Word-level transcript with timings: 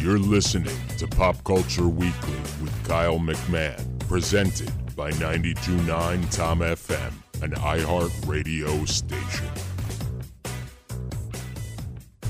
You're 0.00 0.20
listening 0.20 0.76
to 0.98 1.08
Pop 1.08 1.42
Culture 1.42 1.88
Weekly 1.88 2.36
with 2.62 2.84
Kyle 2.86 3.18
McMahon, 3.18 3.98
presented 4.06 4.70
by 4.94 5.10
92.9 5.10 6.32
Tom 6.36 6.60
FM, 6.60 7.12
an 7.42 7.50
iHeart 7.50 8.28
radio 8.28 8.84
station. 8.84 9.48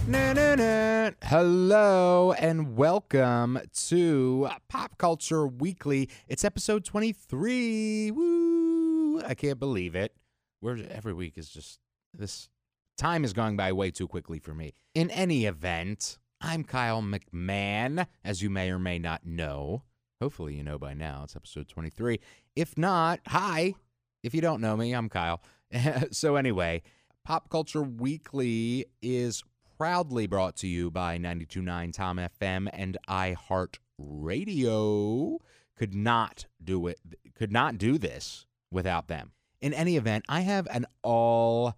Na, 0.07 0.33
na, 0.33 0.55
na. 0.55 1.11
Hello 1.25 2.33
and 2.33 2.75
welcome 2.75 3.61
to 3.89 4.48
Pop 4.71 4.97
Culture 4.97 5.47
Weekly. 5.47 6.09
It's 6.27 6.47
episode 6.47 6.87
23. 6.87 8.12
Woo! 8.12 9.21
I 9.21 9.35
can't 9.35 9.59
believe 9.61 9.95
it. 9.95 10.15
We're 10.62 10.79
every 10.91 11.12
week 11.12 11.37
is 11.37 11.51
just 11.51 11.81
this 12.15 12.48
time 12.97 13.25
is 13.25 13.35
going 13.35 13.59
by 13.59 13.73
way 13.73 13.91
too 13.91 14.09
quickly 14.09 14.39
for 14.39 14.55
me. 14.55 14.73
In 14.95 15.11
any 15.11 15.45
event, 15.45 16.17
I'm 16.41 16.62
Kyle 16.62 17.02
McMahon, 17.02 18.06
as 18.24 18.42
you 18.42 18.51
may 18.51 18.70
or 18.70 18.78
may 18.78 18.98
not 18.98 19.27
know. 19.27 19.83
Hopefully 20.20 20.55
you 20.55 20.62
know 20.62 20.78
by 20.78 20.95
now. 20.95 21.22
It's 21.25 21.34
episode 21.34 21.69
23. 21.69 22.20
If 22.55 22.78
not, 22.78 23.19
hi. 23.27 23.75
If 24.22 24.34
you 24.34 24.41
don't 24.41 24.61
know 24.61 24.77
me, 24.77 24.92
I'm 24.92 25.08
Kyle. 25.08 25.42
so 26.12 26.36
anyway, 26.36 26.83
Pop 27.25 27.50
Culture 27.50 27.83
Weekly 27.83 28.86
is 29.03 29.42
proudly 29.77 30.28
brought 30.28 30.55
to 30.56 30.69
you 30.69 30.92
by 30.92 31.19
929 31.19 31.92
Tom 31.92 32.19
FM 32.19 32.69
and 32.73 32.97
iHeart 33.08 33.78
Radio. 33.98 35.39
Could 35.77 35.95
not 35.95 36.47
do 36.62 36.86
it 36.86 37.00
could 37.34 37.52
not 37.52 37.78
do 37.78 37.98
this 37.98 38.47
without 38.70 39.08
them. 39.08 39.33
In 39.61 39.75
any 39.75 39.97
event, 39.97 40.25
I 40.28 40.41
have 40.42 40.69
an 40.70 40.86
all 41.02 41.75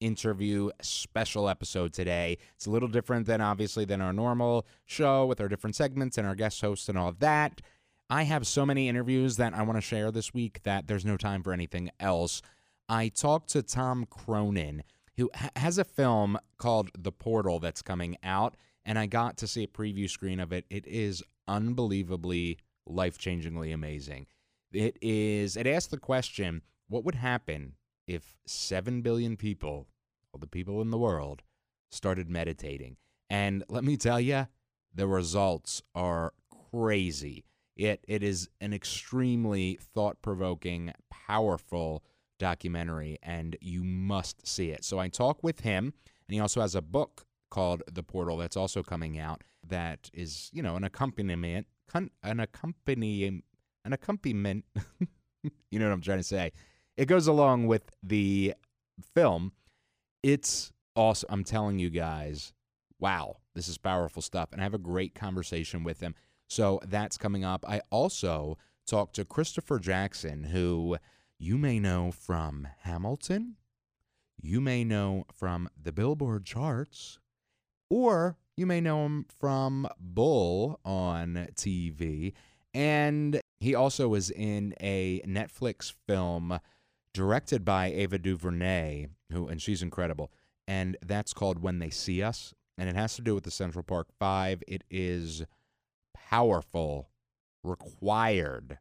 interview 0.00 0.70
special 0.82 1.48
episode 1.48 1.92
today. 1.92 2.38
It's 2.54 2.66
a 2.66 2.70
little 2.70 2.88
different 2.88 3.26
than 3.26 3.40
obviously 3.40 3.84
than 3.84 4.00
our 4.00 4.12
normal 4.12 4.66
show 4.84 5.26
with 5.26 5.40
our 5.40 5.48
different 5.48 5.76
segments 5.76 6.18
and 6.18 6.26
our 6.26 6.34
guest 6.34 6.60
hosts 6.60 6.88
and 6.88 6.98
all 6.98 7.08
of 7.08 7.20
that. 7.20 7.60
I 8.08 8.22
have 8.22 8.46
so 8.46 8.64
many 8.64 8.88
interviews 8.88 9.36
that 9.36 9.54
I 9.54 9.62
want 9.62 9.78
to 9.78 9.82
share 9.82 10.10
this 10.10 10.32
week 10.32 10.62
that 10.62 10.86
there's 10.86 11.04
no 11.04 11.16
time 11.16 11.42
for 11.42 11.52
anything 11.52 11.90
else. 11.98 12.40
I 12.88 13.08
talked 13.08 13.50
to 13.50 13.62
Tom 13.62 14.06
Cronin, 14.08 14.84
who 15.16 15.28
ha- 15.34 15.50
has 15.56 15.78
a 15.78 15.84
film 15.84 16.38
called 16.56 16.90
The 16.96 17.10
Portal 17.10 17.58
that's 17.58 17.82
coming 17.82 18.16
out, 18.22 18.56
and 18.84 18.98
I 18.98 19.06
got 19.06 19.36
to 19.38 19.48
see 19.48 19.64
a 19.64 19.68
preview 19.68 20.08
screen 20.08 20.38
of 20.38 20.52
it. 20.52 20.66
It 20.70 20.86
is 20.86 21.24
unbelievably 21.48 22.58
life 22.86 23.18
changingly 23.18 23.74
amazing. 23.74 24.26
It 24.72 24.96
is, 25.02 25.56
it 25.56 25.66
asks 25.66 25.90
the 25.90 25.98
question 25.98 26.62
what 26.88 27.04
would 27.04 27.16
happen 27.16 27.74
if 28.06 28.36
7 28.46 29.02
billion 29.02 29.36
people, 29.36 29.86
all 30.32 30.40
the 30.40 30.46
people 30.46 30.80
in 30.80 30.90
the 30.90 30.98
world, 30.98 31.42
started 31.90 32.28
meditating? 32.28 32.96
And 33.28 33.64
let 33.68 33.84
me 33.84 33.96
tell 33.96 34.20
you, 34.20 34.46
the 34.94 35.06
results 35.06 35.82
are 35.94 36.32
crazy. 36.70 37.44
It, 37.76 38.04
it 38.08 38.22
is 38.22 38.48
an 38.60 38.72
extremely 38.72 39.78
thought 39.94 40.22
provoking, 40.22 40.92
powerful 41.10 42.02
documentary, 42.38 43.18
and 43.22 43.56
you 43.60 43.82
must 43.84 44.46
see 44.46 44.70
it. 44.70 44.84
So 44.84 44.98
I 44.98 45.08
talk 45.08 45.42
with 45.42 45.60
him, 45.60 45.92
and 46.28 46.34
he 46.34 46.40
also 46.40 46.60
has 46.60 46.74
a 46.74 46.82
book 46.82 47.26
called 47.50 47.82
The 47.90 48.02
Portal 48.02 48.36
that's 48.36 48.56
also 48.56 48.82
coming 48.82 49.18
out 49.18 49.42
that 49.68 50.10
is, 50.12 50.50
you 50.52 50.62
know, 50.62 50.76
an 50.76 50.84
accompaniment, 50.84 51.66
an 51.94 52.40
accompanying, 52.40 53.42
an 53.84 53.92
accompaniment. 53.92 54.64
you 55.70 55.78
know 55.78 55.86
what 55.86 55.92
I'm 55.92 56.00
trying 56.00 56.18
to 56.18 56.24
say. 56.24 56.52
It 56.96 57.06
goes 57.06 57.26
along 57.26 57.66
with 57.66 57.94
the 58.02 58.54
film. 59.14 59.52
It's 60.22 60.72
awesome. 60.94 61.28
I'm 61.30 61.44
telling 61.44 61.78
you 61.78 61.90
guys, 61.90 62.52
wow, 62.98 63.36
this 63.54 63.68
is 63.68 63.78
powerful 63.78 64.22
stuff. 64.22 64.50
And 64.52 64.60
I 64.60 64.64
have 64.64 64.74
a 64.74 64.78
great 64.78 65.14
conversation 65.14 65.84
with 65.84 66.00
him. 66.00 66.14
So 66.48 66.80
that's 66.86 67.18
coming 67.18 67.44
up. 67.44 67.64
I 67.68 67.82
also 67.90 68.56
talked 68.86 69.16
to 69.16 69.24
Christopher 69.24 69.78
Jackson, 69.78 70.44
who 70.44 70.96
you 71.38 71.58
may 71.58 71.78
know 71.78 72.10
from 72.10 72.68
Hamilton, 72.82 73.56
you 74.40 74.60
may 74.60 74.84
know 74.84 75.24
from 75.32 75.68
the 75.80 75.92
Billboard 75.92 76.44
charts, 76.44 77.18
or 77.90 78.36
you 78.56 78.64
may 78.66 78.80
know 78.80 79.04
him 79.04 79.26
from 79.38 79.86
Bull 79.98 80.80
on 80.84 81.48
TV. 81.54 82.32
And 82.72 83.40
he 83.58 83.74
also 83.74 84.08
was 84.08 84.30
in 84.30 84.74
a 84.80 85.20
Netflix 85.26 85.92
film 86.06 86.58
directed 87.16 87.64
by 87.64 87.86
Ava 87.86 88.18
DuVernay, 88.18 89.06
who 89.32 89.48
and 89.48 89.60
she's 89.60 89.82
incredible. 89.82 90.30
And 90.68 90.98
that's 91.04 91.32
called 91.32 91.62
When 91.62 91.78
They 91.78 91.88
See 91.88 92.22
Us, 92.22 92.54
and 92.76 92.88
it 92.90 92.94
has 92.94 93.16
to 93.16 93.22
do 93.22 93.34
with 93.34 93.44
the 93.44 93.50
Central 93.50 93.82
Park 93.82 94.08
5. 94.18 94.62
It 94.68 94.84
is 94.90 95.44
powerful, 96.14 97.08
required 97.64 98.78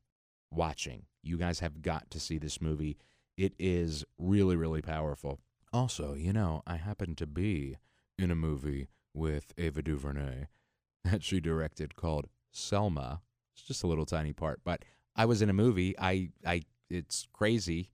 watching. 0.51 1.03
You 1.23 1.37
guys 1.37 1.59
have 1.59 1.81
got 1.81 2.11
to 2.11 2.19
see 2.19 2.37
this 2.37 2.59
movie. 2.61 2.97
It 3.37 3.53
is 3.57 4.03
really, 4.17 4.57
really 4.57 4.81
powerful. 4.81 5.39
Also, 5.71 6.13
you 6.13 6.33
know, 6.33 6.61
I 6.67 6.75
happen 6.75 7.15
to 7.15 7.25
be 7.25 7.77
in 8.19 8.31
a 8.31 8.35
movie 8.35 8.89
with 9.13 9.53
Ava 9.57 9.81
DuVernay 9.81 10.47
that 11.05 11.23
she 11.23 11.39
directed 11.39 11.95
called 11.95 12.27
Selma. 12.51 13.21
It's 13.55 13.65
just 13.65 13.83
a 13.83 13.87
little 13.87 14.05
tiny 14.05 14.33
part, 14.33 14.59
but 14.65 14.83
I 15.15 15.25
was 15.25 15.41
in 15.41 15.49
a 15.49 15.53
movie. 15.53 15.95
I, 15.97 16.31
I, 16.45 16.63
it's 16.89 17.27
crazy. 17.31 17.91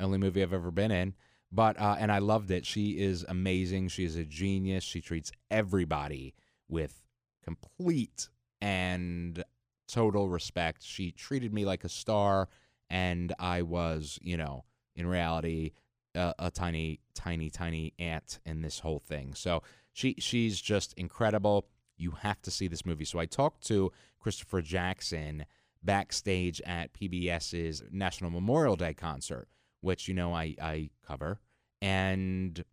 Only 0.00 0.18
movie 0.18 0.42
I've 0.42 0.52
ever 0.52 0.70
been 0.70 0.90
in, 0.90 1.14
but 1.52 1.80
uh, 1.80 1.96
and 1.98 2.10
I 2.10 2.18
loved 2.18 2.50
it. 2.50 2.66
She 2.66 2.98
is 2.98 3.24
amazing. 3.28 3.88
She 3.88 4.04
is 4.04 4.16
a 4.16 4.24
genius. 4.24 4.84
She 4.84 5.00
treats 5.00 5.30
everybody 5.50 6.34
with 6.68 7.02
complete 7.44 8.28
and 8.60 9.42
total 9.86 10.28
respect. 10.28 10.82
She 10.82 11.12
treated 11.12 11.52
me 11.52 11.64
like 11.64 11.84
a 11.84 11.88
star, 11.88 12.48
and 12.90 13.32
I 13.38 13.62
was, 13.62 14.18
you 14.22 14.36
know, 14.36 14.64
in 14.96 15.06
reality, 15.06 15.72
a, 16.14 16.34
a 16.38 16.50
tiny, 16.50 17.00
tiny, 17.14 17.50
tiny 17.50 17.92
ant 17.98 18.40
in 18.44 18.62
this 18.62 18.80
whole 18.80 18.98
thing. 18.98 19.34
So 19.34 19.62
she 19.92 20.16
she's 20.18 20.60
just 20.60 20.92
incredible. 20.94 21.66
You 21.96 22.12
have 22.12 22.42
to 22.42 22.50
see 22.50 22.66
this 22.66 22.84
movie. 22.84 23.04
So 23.04 23.18
I 23.18 23.26
talked 23.26 23.66
to 23.68 23.92
Christopher 24.18 24.62
Jackson 24.62 25.46
backstage 25.82 26.60
at 26.62 26.92
PBS's 26.92 27.84
National 27.92 28.30
Memorial 28.30 28.76
Day 28.76 28.94
concert, 28.94 29.48
which 29.84 30.08
you 30.08 30.14
know 30.14 30.34
I 30.34 30.54
I 30.60 30.90
cover, 31.06 31.40
and 31.80 32.64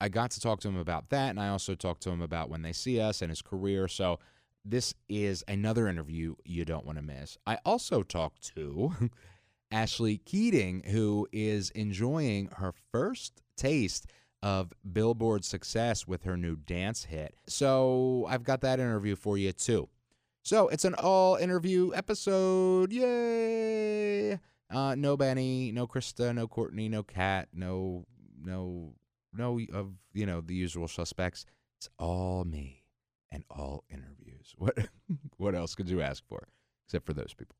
I 0.00 0.08
got 0.08 0.30
to 0.32 0.40
talk 0.40 0.60
to 0.60 0.68
him 0.68 0.76
about 0.76 1.10
that, 1.10 1.30
and 1.30 1.40
I 1.40 1.48
also 1.48 1.74
talked 1.74 2.02
to 2.02 2.10
him 2.10 2.22
about 2.22 2.50
when 2.50 2.62
they 2.62 2.72
see 2.72 3.00
us 3.00 3.22
and 3.22 3.30
his 3.30 3.42
career. 3.42 3.88
So 3.88 4.20
this 4.64 4.94
is 5.08 5.42
another 5.48 5.88
interview 5.88 6.34
you 6.44 6.64
don't 6.64 6.84
want 6.86 6.98
to 6.98 7.02
miss. 7.02 7.36
I 7.46 7.58
also 7.64 8.02
talked 8.02 8.54
to 8.54 9.10
Ashley 9.72 10.18
Keating, 10.18 10.82
who 10.90 11.26
is 11.32 11.70
enjoying 11.70 12.50
her 12.56 12.72
first 12.92 13.42
taste 13.56 14.06
of 14.42 14.72
Billboard 14.92 15.44
success 15.44 16.06
with 16.06 16.22
her 16.22 16.36
new 16.36 16.56
dance 16.56 17.04
hit. 17.04 17.34
So 17.48 18.26
I've 18.28 18.44
got 18.44 18.60
that 18.60 18.78
interview 18.78 19.16
for 19.16 19.36
you 19.36 19.52
too. 19.52 19.88
So 20.42 20.68
it's 20.68 20.84
an 20.84 20.94
all 20.94 21.36
interview 21.36 21.92
episode. 21.94 22.92
Yay! 22.92 24.38
Uh, 24.70 24.94
no 24.94 25.16
Benny, 25.16 25.72
no 25.72 25.86
Krista, 25.86 26.34
no 26.34 26.46
Courtney, 26.46 26.88
no 26.88 27.02
Kat, 27.02 27.48
no, 27.54 28.06
no, 28.42 28.94
no 29.32 29.60
of 29.72 29.92
you 30.12 30.26
know 30.26 30.40
the 30.40 30.54
usual 30.54 30.88
suspects. 30.88 31.46
It's 31.78 31.88
all 31.98 32.44
me 32.44 32.84
and 33.30 33.44
all 33.50 33.84
interviews. 33.90 34.54
What 34.58 34.76
what 35.36 35.54
else 35.54 35.74
could 35.74 35.88
you 35.88 36.00
ask 36.00 36.26
for 36.26 36.48
except 36.86 37.06
for 37.06 37.12
those 37.14 37.34
people? 37.34 37.56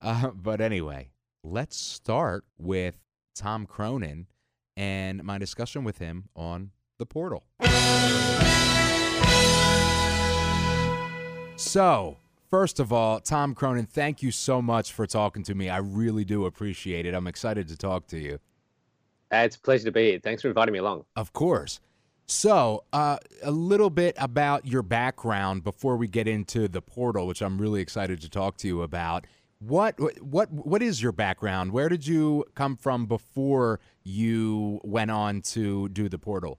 Uh, 0.00 0.30
but 0.30 0.60
anyway, 0.60 1.10
let's 1.44 1.76
start 1.76 2.44
with 2.58 2.98
Tom 3.34 3.66
Cronin 3.66 4.26
and 4.76 5.22
my 5.22 5.38
discussion 5.38 5.84
with 5.84 5.98
him 5.98 6.28
on 6.34 6.70
the 6.98 7.06
portal. 7.06 7.44
So, 11.56 12.16
first 12.50 12.80
of 12.80 12.92
all, 12.92 13.20
Tom 13.20 13.54
Cronin, 13.54 13.86
thank 13.86 14.22
you 14.22 14.30
so 14.30 14.60
much 14.60 14.92
for 14.92 15.06
talking 15.06 15.42
to 15.44 15.54
me. 15.54 15.70
I 15.70 15.78
really 15.78 16.24
do 16.24 16.44
appreciate 16.44 17.06
it. 17.06 17.14
I'm 17.14 17.26
excited 17.26 17.68
to 17.68 17.76
talk 17.76 18.06
to 18.08 18.18
you. 18.18 18.38
Uh, 19.32 19.38
it's 19.38 19.56
a 19.56 19.60
pleasure 19.60 19.84
to 19.84 19.92
be 19.92 20.10
here. 20.10 20.20
Thanks 20.20 20.42
for 20.42 20.48
inviting 20.48 20.72
me 20.72 20.80
along. 20.80 21.04
Of 21.16 21.32
course. 21.32 21.80
So, 22.26 22.84
uh, 22.92 23.18
a 23.42 23.50
little 23.50 23.90
bit 23.90 24.14
about 24.18 24.66
your 24.66 24.82
background 24.82 25.64
before 25.64 25.96
we 25.96 26.06
get 26.06 26.28
into 26.28 26.68
the 26.68 26.80
portal, 26.80 27.26
which 27.26 27.42
I'm 27.42 27.58
really 27.58 27.80
excited 27.80 28.20
to 28.20 28.28
talk 28.28 28.56
to 28.58 28.68
you 28.68 28.82
about. 28.82 29.26
What 29.58 29.98
what 30.22 30.50
what 30.50 30.80
is 30.80 31.02
your 31.02 31.12
background? 31.12 31.72
Where 31.72 31.88
did 31.88 32.06
you 32.06 32.44
come 32.54 32.76
from 32.76 33.06
before 33.06 33.78
you 34.04 34.80
went 34.84 35.10
on 35.10 35.42
to 35.42 35.88
do 35.90 36.08
the 36.08 36.18
portal? 36.18 36.58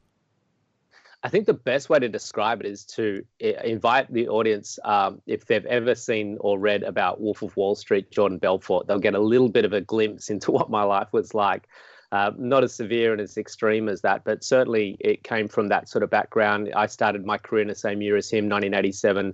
I 1.24 1.30
think 1.30 1.46
the 1.46 1.54
best 1.54 1.90
way 1.90 2.00
to 2.00 2.10
describe 2.10 2.62
it 2.62 2.66
is 2.66 2.84
to 2.86 3.24
invite 3.40 4.12
the 4.12 4.28
audience, 4.28 4.80
um, 4.84 5.22
if 5.28 5.46
they've 5.46 5.66
ever 5.66 5.94
seen 5.94 6.38
or 6.40 6.58
read 6.58 6.82
about 6.82 7.22
Wolf 7.22 7.44
of 7.44 7.56
Wall 7.56 7.76
Street, 7.76 8.10
Jordan 8.10 8.40
Belfort, 8.40 8.88
they'll 8.88 8.98
get 9.00 9.14
a 9.14 9.20
little 9.20 9.50
bit 9.50 9.64
of 9.64 9.74
a 9.74 9.82
glimpse 9.82 10.30
into 10.32 10.52
what 10.52 10.70
my 10.70 10.84
life 10.84 11.10
was 11.12 11.34
like. 11.34 11.68
Uh, 12.12 12.32
not 12.38 12.64
as 12.64 12.74
severe 12.74 13.14
and 13.14 13.22
as 13.22 13.38
extreme 13.38 13.88
as 13.88 14.02
that, 14.02 14.26
but 14.26 14.44
certainly 14.44 14.98
it 15.00 15.24
came 15.24 15.48
from 15.48 15.70
that 15.70 15.88
sort 15.88 16.04
of 16.04 16.10
background. 16.10 16.70
I 16.76 16.88
started 16.88 17.26
my 17.26 17.38
career 17.38 17.62
in 17.62 17.70
the 17.70 17.76
same 17.76 18.02
year 18.02 18.18
as 18.18 18.30
him, 18.30 18.50
1987. 18.50 19.34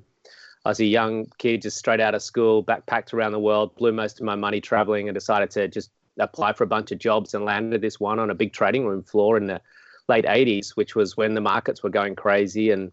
I 0.64 0.70
was 0.70 0.80
a 0.80 0.86
young 0.86 1.26
kid, 1.40 1.64
just 1.64 1.78
straight 1.78 2.02
out 2.02 2.14
of 2.14 2.22
school, 2.22 2.64
backpacked 2.64 3.14
around 3.14 3.32
the 3.32 3.40
world, 3.40 3.76
blew 3.78 3.94
most 3.94 4.20
of 4.20 4.26
my 4.26 4.36
money 4.36 4.62
traveling, 4.62 5.08
and 5.08 5.16
decided 5.16 5.50
to 5.52 5.68
just 5.70 5.90
apply 6.20 6.54
for 6.54 6.66
a 6.66 6.68
bunch 6.68 6.92
of 6.92 7.00
jobs 7.00 7.34
and 7.34 7.46
landed 7.46 7.82
this 7.82 8.00
one 8.00 8.20
on 8.20 8.30
a 8.30 8.36
big 8.36 8.54
trading 8.54 8.86
room 8.86 9.02
floor 9.02 9.38
in 9.38 9.48
the 9.48 9.62
late 10.08 10.26
80s, 10.26 10.72
which 10.72 10.96
was 10.96 11.18
when 11.18 11.34
the 11.34 11.42
markets 11.42 11.84
were 11.84 11.90
going 11.90 12.16
crazy. 12.16 12.72
And 12.72 12.92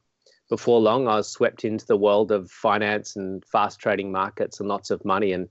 before 0.48 0.80
long, 0.80 1.08
I 1.08 1.16
was 1.16 1.28
swept 1.28 1.64
into 1.64 1.86
the 1.86 1.96
world 1.96 2.32
of 2.32 2.50
finance 2.50 3.16
and 3.16 3.44
fast 3.44 3.78
trading 3.78 4.12
markets 4.12 4.60
and 4.60 4.68
lots 4.68 4.90
of 4.90 5.04
money. 5.04 5.32
And, 5.32 5.48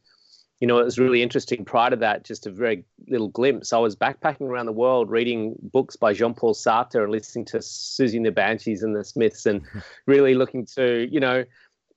you 0.59 0.67
know, 0.67 0.79
it 0.79 0.85
was 0.85 0.99
really 0.99 1.21
interesting. 1.21 1.65
Prior 1.65 1.89
to 1.89 1.95
that, 1.97 2.25
just 2.25 2.45
a 2.45 2.51
very 2.51 2.85
little 3.07 3.29
glimpse. 3.29 3.73
I 3.73 3.79
was 3.79 3.95
backpacking 3.95 4.47
around 4.47 4.67
the 4.67 4.71
world, 4.71 5.09
reading 5.09 5.55
books 5.61 5.95
by 5.95 6.13
Jean 6.13 6.33
Paul 6.33 6.53
Sartre 6.53 7.03
and 7.03 7.11
listening 7.11 7.45
to 7.45 7.57
Siouxsie 7.57 8.17
and 8.17 8.25
the 8.25 8.31
Banshees 8.31 8.83
and 8.83 8.95
the 8.95 9.03
Smiths, 9.03 9.45
and 9.45 9.61
really 10.05 10.35
looking 10.35 10.65
to, 10.75 11.07
you 11.11 11.19
know, 11.19 11.43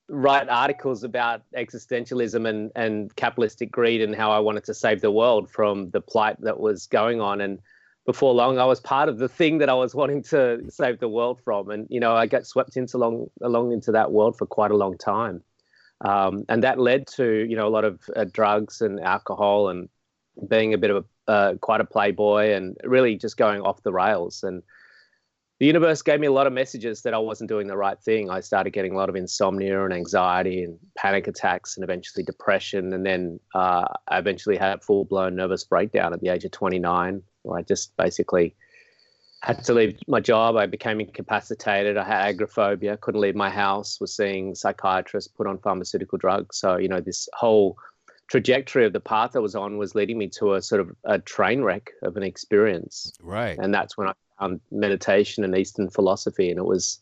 write 0.09 0.47
articles 0.47 1.03
about 1.03 1.41
existentialism 1.55 2.47
and, 2.47 2.71
and 2.75 3.15
capitalistic 3.15 3.69
greed 3.71 4.01
and 4.01 4.15
how 4.15 4.31
I 4.31 4.39
wanted 4.39 4.63
to 4.65 4.73
save 4.73 5.01
the 5.01 5.11
world 5.11 5.51
from 5.51 5.89
the 5.89 5.99
plight 5.99 6.39
that 6.41 6.59
was 6.59 6.87
going 6.87 7.19
on. 7.19 7.41
And 7.41 7.59
before 8.07 8.33
long, 8.33 8.57
I 8.57 8.63
was 8.63 8.79
part 8.79 9.09
of 9.09 9.19
the 9.19 9.27
thing 9.27 9.57
that 9.57 9.67
I 9.67 9.73
was 9.73 9.93
wanting 9.93 10.23
to 10.23 10.63
save 10.69 10.99
the 10.99 11.09
world 11.09 11.41
from, 11.43 11.69
and 11.69 11.85
you 11.89 11.99
know, 11.99 12.15
I 12.15 12.25
got 12.25 12.47
swept 12.47 12.77
into 12.77 12.95
along 12.97 13.29
along 13.41 13.73
into 13.73 13.91
that 13.91 14.11
world 14.11 14.37
for 14.37 14.47
quite 14.47 14.71
a 14.71 14.77
long 14.77 14.97
time, 14.97 15.43
um, 16.01 16.45
and 16.47 16.63
that 16.63 16.79
led 16.79 17.05
to 17.17 17.45
you 17.47 17.57
know 17.57 17.67
a 17.67 17.69
lot 17.69 17.83
of 17.83 17.99
uh, 18.15 18.23
drugs 18.31 18.81
and 18.81 19.01
alcohol 19.01 19.67
and 19.67 19.89
being 20.47 20.73
a 20.73 20.77
bit 20.77 20.89
of 20.89 21.05
a 21.27 21.31
uh, 21.31 21.55
quite 21.55 21.81
a 21.81 21.85
playboy 21.85 22.53
and 22.53 22.77
really 22.85 23.17
just 23.17 23.35
going 23.35 23.61
off 23.61 23.83
the 23.83 23.91
rails. 23.91 24.41
And 24.41 24.63
the 25.59 25.65
universe 25.65 26.01
gave 26.01 26.21
me 26.21 26.27
a 26.27 26.31
lot 26.31 26.47
of 26.47 26.53
messages 26.53 27.01
that 27.01 27.13
I 27.13 27.17
wasn't 27.17 27.49
doing 27.49 27.67
the 27.67 27.75
right 27.75 27.99
thing. 27.99 28.29
I 28.29 28.39
started 28.39 28.71
getting 28.71 28.93
a 28.93 28.95
lot 28.95 29.09
of 29.09 29.17
insomnia 29.17 29.83
and 29.83 29.93
anxiety 29.93 30.63
and 30.63 30.77
panic 30.95 31.27
attacks 31.27 31.75
and 31.75 31.83
eventually 31.83 32.23
depression, 32.23 32.93
and 32.93 33.05
then 33.05 33.41
uh, 33.53 33.85
I 34.07 34.19
eventually 34.19 34.55
had 34.55 34.77
a 34.77 34.81
full 34.81 35.03
blown 35.03 35.35
nervous 35.35 35.65
breakdown 35.65 36.13
at 36.13 36.21
the 36.21 36.29
age 36.29 36.45
of 36.45 36.51
29 36.51 37.21
I 37.51 37.61
just 37.61 37.95
basically 37.97 38.55
had 39.41 39.63
to 39.65 39.73
leave 39.73 39.99
my 40.07 40.19
job. 40.19 40.55
I 40.55 40.65
became 40.65 40.99
incapacitated. 40.99 41.97
I 41.97 42.03
had 42.03 42.27
agoraphobia, 42.29 42.97
couldn't 42.97 43.21
leave 43.21 43.35
my 43.35 43.49
house, 43.49 43.99
was 43.99 44.15
seeing 44.15 44.55
psychiatrists, 44.55 45.31
put 45.31 45.47
on 45.47 45.59
pharmaceutical 45.59 46.17
drugs. 46.17 46.57
So, 46.57 46.77
you 46.77 46.87
know, 46.87 47.01
this 47.01 47.29
whole 47.33 47.77
trajectory 48.27 48.85
of 48.85 48.93
the 48.93 48.99
path 48.99 49.35
I 49.35 49.39
was 49.39 49.55
on 49.55 49.77
was 49.77 49.95
leading 49.95 50.17
me 50.17 50.27
to 50.29 50.55
a 50.55 50.61
sort 50.61 50.81
of 50.81 50.91
a 51.03 51.19
train 51.19 51.61
wreck 51.61 51.91
of 52.01 52.17
an 52.17 52.23
experience. 52.23 53.13
Right. 53.21 53.57
And 53.57 53.73
that's 53.73 53.97
when 53.97 54.07
I 54.07 54.13
found 54.39 54.59
meditation 54.71 55.43
and 55.43 55.55
Eastern 55.55 55.89
philosophy. 55.89 56.49
And 56.49 56.59
it 56.59 56.65
was 56.65 56.99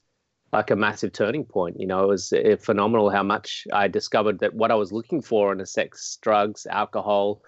like 0.51 0.71
a 0.71 0.75
massive 0.75 1.13
turning 1.13 1.45
point. 1.45 1.79
You 1.79 1.87
know, 1.87 2.03
it 2.03 2.07
was 2.07 2.33
eh, 2.33 2.55
phenomenal 2.57 3.09
how 3.09 3.23
much 3.23 3.65
I 3.73 3.87
discovered 3.87 4.39
that 4.39 4.53
what 4.53 4.71
I 4.71 4.75
was 4.75 4.91
looking 4.91 5.21
for 5.21 5.51
in 5.51 5.61
a 5.61 5.65
sex, 5.65 6.17
drugs, 6.21 6.65
alcohol, 6.65 7.41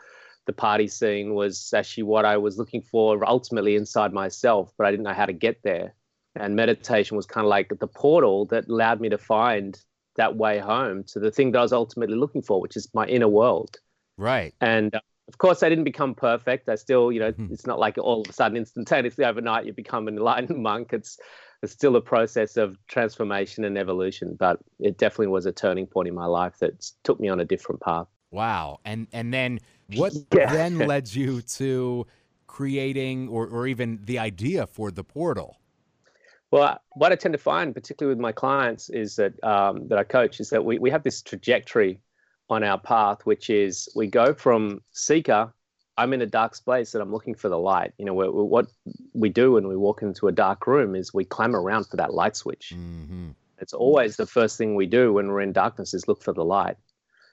the 0.47 0.53
party 0.53 0.87
scene 0.87 1.35
was 1.35 1.71
actually 1.75 2.03
what 2.03 2.25
I 2.25 2.37
was 2.37 2.57
looking 2.57 2.81
for 2.81 3.23
ultimately 3.27 3.75
inside 3.75 4.13
myself, 4.13 4.73
but 4.77 4.87
I 4.87 4.91
didn't 4.91 5.03
know 5.03 5.13
how 5.13 5.25
to 5.25 5.33
get 5.33 5.61
there. 5.63 5.93
And 6.35 6.55
meditation 6.55 7.17
was 7.17 7.25
kind 7.25 7.45
of 7.45 7.49
like 7.49 7.69
the 7.79 7.87
portal 7.87 8.45
that 8.47 8.67
allowed 8.67 9.01
me 9.01 9.09
to 9.09 9.17
find 9.17 9.79
that 10.15 10.35
way 10.35 10.59
home 10.59 11.03
to 11.09 11.19
the 11.19 11.31
thing 11.31 11.51
that 11.51 11.59
I 11.59 11.61
was 11.61 11.73
ultimately 11.73 12.15
looking 12.15 12.41
for, 12.41 12.59
which 12.59 12.75
is 12.75 12.89
my 12.93 13.05
inner 13.05 13.27
world. 13.27 13.77
Right. 14.17 14.53
And 14.61 14.95
uh, 14.95 14.99
of 15.27 15.37
course, 15.37 15.63
I 15.63 15.69
didn't 15.69 15.83
become 15.83 16.15
perfect. 16.15 16.69
I 16.69 16.75
still, 16.75 17.11
you 17.11 17.19
know, 17.19 17.31
mm-hmm. 17.31 17.53
it's 17.53 17.67
not 17.67 17.79
like 17.79 17.97
all 17.97 18.21
of 18.21 18.29
a 18.29 18.33
sudden, 18.33 18.57
instantaneously 18.57 19.25
overnight, 19.25 19.65
you 19.65 19.73
become 19.73 20.07
an 20.07 20.17
enlightened 20.17 20.57
monk. 20.63 20.93
It's, 20.93 21.19
it's 21.61 21.73
still 21.73 21.95
a 21.95 22.01
process 22.01 22.55
of 22.55 22.77
transformation 22.87 23.65
and 23.65 23.77
evolution, 23.77 24.35
but 24.39 24.59
it 24.79 24.97
definitely 24.97 25.27
was 25.27 25.45
a 25.45 25.51
turning 25.51 25.87
point 25.87 26.07
in 26.07 26.15
my 26.15 26.25
life 26.25 26.57
that 26.59 26.85
took 27.03 27.19
me 27.19 27.29
on 27.29 27.39
a 27.39 27.45
different 27.45 27.81
path. 27.81 28.07
Wow. 28.31 28.79
And 28.85 29.07
and 29.13 29.33
then 29.33 29.59
what 29.95 30.13
yeah. 30.33 30.51
then 30.51 30.77
led 30.79 31.13
you 31.13 31.41
to 31.41 32.05
creating 32.47 33.27
or, 33.29 33.47
or 33.47 33.67
even 33.67 33.99
the 34.03 34.19
idea 34.19 34.67
for 34.67 34.91
the 34.91 35.03
portal? 35.03 35.57
Well, 36.49 36.79
what 36.93 37.11
I 37.11 37.15
tend 37.15 37.33
to 37.33 37.37
find, 37.37 37.73
particularly 37.73 38.15
with 38.15 38.21
my 38.21 38.31
clients, 38.31 38.89
is 38.89 39.17
that 39.17 39.41
um, 39.43 39.87
that 39.89 39.97
I 39.97 40.03
coach, 40.03 40.39
is 40.39 40.49
that 40.49 40.63
we, 40.63 40.79
we 40.79 40.89
have 40.89 41.03
this 41.03 41.21
trajectory 41.21 41.99
on 42.49 42.63
our 42.63 42.79
path, 42.79 43.25
which 43.25 43.49
is 43.49 43.89
we 43.95 44.07
go 44.07 44.33
from 44.33 44.81
seeker, 44.91 45.53
I'm 45.97 46.13
in 46.13 46.21
a 46.21 46.25
dark 46.25 46.55
space 46.55 46.93
and 46.93 47.01
I'm 47.01 47.11
looking 47.11 47.35
for 47.35 47.49
the 47.49 47.57
light. 47.57 47.91
You 47.97 48.05
know, 48.05 48.13
we're, 48.13 48.31
we're, 48.31 48.43
what 48.43 48.67
we 49.13 49.29
do 49.29 49.53
when 49.53 49.67
we 49.67 49.75
walk 49.75 50.01
into 50.01 50.27
a 50.27 50.31
dark 50.31 50.67
room 50.67 50.95
is 50.95 51.13
we 51.13 51.25
climb 51.25 51.55
around 51.55 51.85
for 51.85 51.97
that 51.97 52.13
light 52.13 52.35
switch. 52.35 52.73
Mm-hmm. 52.75 53.29
It's 53.59 53.73
always 53.73 54.15
the 54.15 54.27
first 54.27 54.57
thing 54.57 54.75
we 54.75 54.85
do 54.85 55.13
when 55.13 55.27
we're 55.27 55.41
in 55.41 55.51
darkness 55.51 55.93
is 55.93 56.07
look 56.07 56.21
for 56.21 56.33
the 56.33 56.45
light 56.45 56.77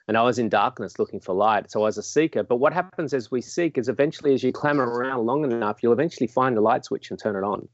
and 0.07 0.17
I 0.17 0.21
was 0.21 0.37
in 0.37 0.49
darkness 0.49 0.99
looking 0.99 1.19
for 1.19 1.33
light. 1.33 1.71
So 1.71 1.81
I 1.81 1.85
was 1.85 1.97
a 1.97 2.03
seeker. 2.03 2.43
But 2.43 2.57
what 2.57 2.73
happens 2.73 3.13
as 3.13 3.31
we 3.31 3.41
seek 3.41 3.77
is 3.77 3.89
eventually, 3.89 4.33
as 4.33 4.43
you 4.43 4.51
clamber 4.51 4.83
around 4.83 5.25
long 5.25 5.43
enough, 5.43 5.81
you'll 5.81 5.93
eventually 5.93 6.27
find 6.27 6.55
the 6.55 6.61
light 6.61 6.85
switch 6.85 7.09
and 7.09 7.19
turn 7.19 7.35
it 7.35 7.45
on. 7.45 7.67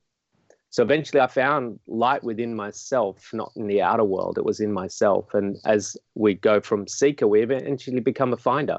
So 0.69 0.83
eventually, 0.83 1.19
I 1.19 1.27
found 1.27 1.79
light 1.87 2.23
within 2.23 2.55
myself, 2.55 3.29
not 3.33 3.51
in 3.57 3.67
the 3.67 3.81
outer 3.81 4.05
world. 4.05 4.37
It 4.37 4.45
was 4.45 4.61
in 4.61 4.71
myself. 4.71 5.33
And 5.33 5.57
as 5.65 5.97
we 6.15 6.35
go 6.35 6.61
from 6.61 6.87
seeker, 6.87 7.27
we 7.27 7.41
eventually 7.41 7.99
become 7.99 8.31
a 8.31 8.37
finder. 8.37 8.77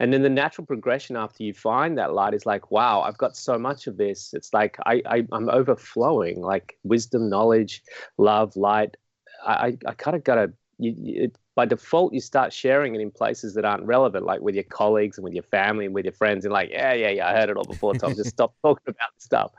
And 0.00 0.12
then 0.12 0.22
the 0.22 0.30
natural 0.30 0.66
progression 0.66 1.16
after 1.16 1.42
you 1.42 1.52
find 1.52 1.98
that 1.98 2.14
light 2.14 2.32
is 2.32 2.46
like, 2.46 2.70
wow, 2.70 3.02
I've 3.02 3.18
got 3.18 3.36
so 3.36 3.58
much 3.58 3.86
of 3.86 3.98
this. 3.98 4.32
It's 4.32 4.52
like 4.54 4.78
I, 4.86 5.02
I, 5.06 5.16
am 5.32 5.48
overflowing, 5.50 6.40
like 6.40 6.78
wisdom, 6.82 7.28
knowledge, 7.28 7.82
love, 8.18 8.56
light. 8.56 8.96
I, 9.44 9.52
I, 9.52 9.78
I 9.86 9.92
kind 9.94 10.16
of 10.16 10.24
got 10.24 10.34
to 10.34 10.52
it, 10.78 11.36
by 11.56 11.64
default 11.64 12.12
you 12.12 12.20
start 12.20 12.52
sharing 12.52 12.94
it 12.94 13.00
in 13.00 13.10
places 13.10 13.54
that 13.54 13.64
aren't 13.64 13.84
relevant, 13.84 14.26
like 14.26 14.42
with 14.42 14.54
your 14.54 14.64
colleagues 14.64 15.16
and 15.16 15.24
with 15.24 15.32
your 15.32 15.42
family 15.42 15.86
and 15.86 15.94
with 15.94 16.04
your 16.04 16.12
friends, 16.12 16.44
and 16.44 16.52
like, 16.52 16.70
yeah, 16.70 16.92
yeah, 16.92 17.08
yeah, 17.08 17.28
I 17.28 17.32
heard 17.32 17.48
it 17.48 17.56
all 17.56 17.64
before, 17.64 17.94
Tom. 17.94 18.14
Just 18.14 18.30
stop 18.30 18.54
talking 18.62 18.84
about 18.86 19.10
stuff. 19.18 19.52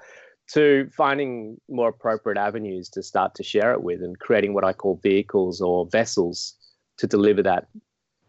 To 0.54 0.90
finding 0.96 1.60
more 1.68 1.90
appropriate 1.90 2.38
avenues 2.38 2.88
to 2.90 3.04
start 3.04 3.36
to 3.36 3.44
share 3.44 3.74
it 3.74 3.82
with, 3.82 4.02
and 4.04 4.18
creating 4.20 4.54
what 4.54 4.64
I 4.64 4.74
call 4.74 5.00
vehicles 5.02 5.60
or 5.60 5.88
vessels 5.88 6.54
to 6.98 7.08
deliver 7.08 7.42
that 7.44 7.68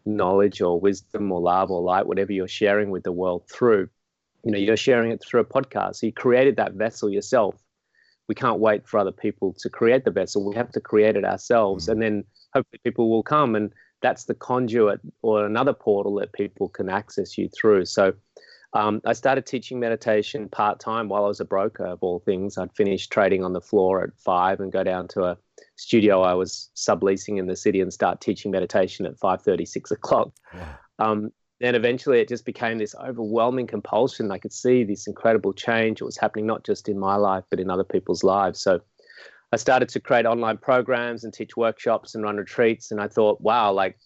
knowledge 0.03 0.61
or 0.61 0.79
wisdom 0.79 1.31
or 1.31 1.39
love 1.39 1.69
or 1.69 1.81
light, 1.81 2.07
whatever 2.07 2.33
you're 2.33 2.47
sharing 2.47 2.89
with 2.89 3.03
the 3.03 3.11
world 3.11 3.47
through. 3.49 3.87
You 4.43 4.51
know, 4.51 4.57
you're 4.57 4.77
sharing 4.77 5.11
it 5.11 5.23
through 5.23 5.41
a 5.41 5.45
podcast. 5.45 5.97
So 5.97 6.07
you 6.07 6.13
created 6.13 6.55
that 6.55 6.73
vessel 6.73 7.09
yourself. 7.09 7.55
We 8.27 8.33
can't 8.33 8.59
wait 8.59 8.87
for 8.87 8.97
other 8.97 9.11
people 9.11 9.55
to 9.59 9.69
create 9.69 10.05
the 10.05 10.11
vessel. 10.11 10.47
We 10.47 10.55
have 10.55 10.71
to 10.71 10.81
create 10.81 11.15
it 11.15 11.23
ourselves, 11.23 11.83
mm-hmm. 11.83 11.91
and 11.91 12.01
then 12.01 12.23
hopefully 12.53 12.79
people 12.83 13.09
will 13.09 13.23
come 13.23 13.55
and 13.55 13.71
that's 14.01 14.25
the 14.25 14.33
conduit 14.33 15.01
or 15.21 15.45
another 15.45 15.73
portal 15.73 16.15
that 16.15 16.31
people 16.33 16.69
can 16.69 16.89
access 16.89 17.37
you 17.37 17.49
through. 17.49 17.85
So 17.85 18.13
um, 18.73 19.01
I 19.05 19.13
started 19.13 19.45
teaching 19.45 19.79
meditation 19.79 20.47
part 20.47 20.79
time 20.79 21.09
while 21.09 21.25
I 21.25 21.27
was 21.27 21.39
a 21.39 21.45
broker 21.45 21.85
of 21.85 21.99
all 22.01 22.19
things. 22.19 22.57
I'd 22.57 22.75
finish 22.75 23.07
trading 23.07 23.43
on 23.43 23.53
the 23.53 23.61
floor 23.61 24.03
at 24.03 24.17
five 24.17 24.59
and 24.59 24.71
go 24.71 24.83
down 24.83 25.07
to 25.09 25.23
a 25.23 25.37
studio 25.75 26.21
I 26.21 26.33
was 26.35 26.69
subleasing 26.75 27.39
in 27.39 27.47
the 27.47 27.55
city 27.55 27.81
and 27.81 27.91
start 27.91 28.21
teaching 28.21 28.51
meditation 28.51 29.05
at 29.05 29.17
five 29.17 29.41
thirty, 29.41 29.65
six 29.65 29.91
o'clock. 29.91 30.31
Wow. 30.53 30.77
Um, 30.99 31.31
then 31.59 31.75
eventually 31.75 32.21
it 32.21 32.29
just 32.29 32.45
became 32.45 32.77
this 32.77 32.95
overwhelming 32.95 33.67
compulsion. 33.67 34.31
I 34.31 34.37
could 34.37 34.53
see 34.53 34.85
this 34.85 35.07
incredible 35.07 35.51
change. 35.51 35.99
It 35.99 36.05
was 36.05 36.17
happening 36.17 36.45
not 36.45 36.63
just 36.63 36.87
in 36.87 36.97
my 36.97 37.15
life, 37.15 37.43
but 37.49 37.59
in 37.59 37.69
other 37.69 37.83
people's 37.83 38.23
lives. 38.23 38.61
So 38.61 38.79
I 39.51 39.57
started 39.57 39.89
to 39.89 39.99
create 39.99 40.25
online 40.25 40.57
programs 40.57 41.23
and 41.23 41.33
teach 41.33 41.57
workshops 41.57 42.13
and 42.13 42.23
run 42.23 42.37
retreats. 42.37 42.91
And 42.91 43.01
I 43.01 43.07
thought, 43.07 43.41
wow, 43.41 43.71
like 43.71 43.97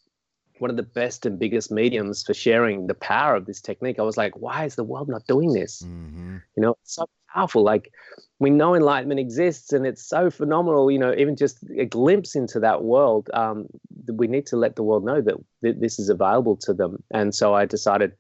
one 0.59 0.69
of 0.69 0.77
the 0.77 0.83
best 0.83 1.25
and 1.25 1.37
biggest 1.37 1.71
mediums 1.71 2.23
for 2.23 2.33
sharing 2.33 2.87
the 2.87 2.93
power 2.93 3.35
of 3.35 3.45
this 3.45 3.59
technique. 3.59 3.99
I 3.99 4.03
was 4.03 4.17
like, 4.17 4.37
why 4.37 4.65
is 4.65 4.75
the 4.75 4.83
world 4.83 5.09
not 5.09 5.27
doing 5.27 5.51
this? 5.51 5.81
Mm-hmm. 5.81 6.37
You 6.55 6.63
know, 6.63 6.77
it's 6.81 6.95
so 6.95 7.05
powerful. 7.33 7.63
Like 7.63 7.91
we 8.39 8.49
know 8.49 8.73
enlightenment 8.75 9.19
exists 9.19 9.73
and 9.73 9.85
it's 9.85 10.07
so 10.07 10.29
phenomenal, 10.29 10.89
you 10.89 10.99
know, 10.99 11.13
even 11.17 11.35
just 11.35 11.57
a 11.77 11.85
glimpse 11.85 12.35
into 12.35 12.59
that 12.61 12.83
world. 12.83 13.29
Um, 13.33 13.67
we 14.13 14.27
need 14.27 14.45
to 14.47 14.57
let 14.57 14.75
the 14.75 14.83
world 14.83 15.03
know 15.03 15.21
that 15.21 15.35
th- 15.61 15.77
this 15.79 15.99
is 15.99 16.09
available 16.09 16.55
to 16.57 16.73
them. 16.73 17.03
And 17.11 17.35
so 17.35 17.53
I 17.53 17.65
decided 17.65 18.13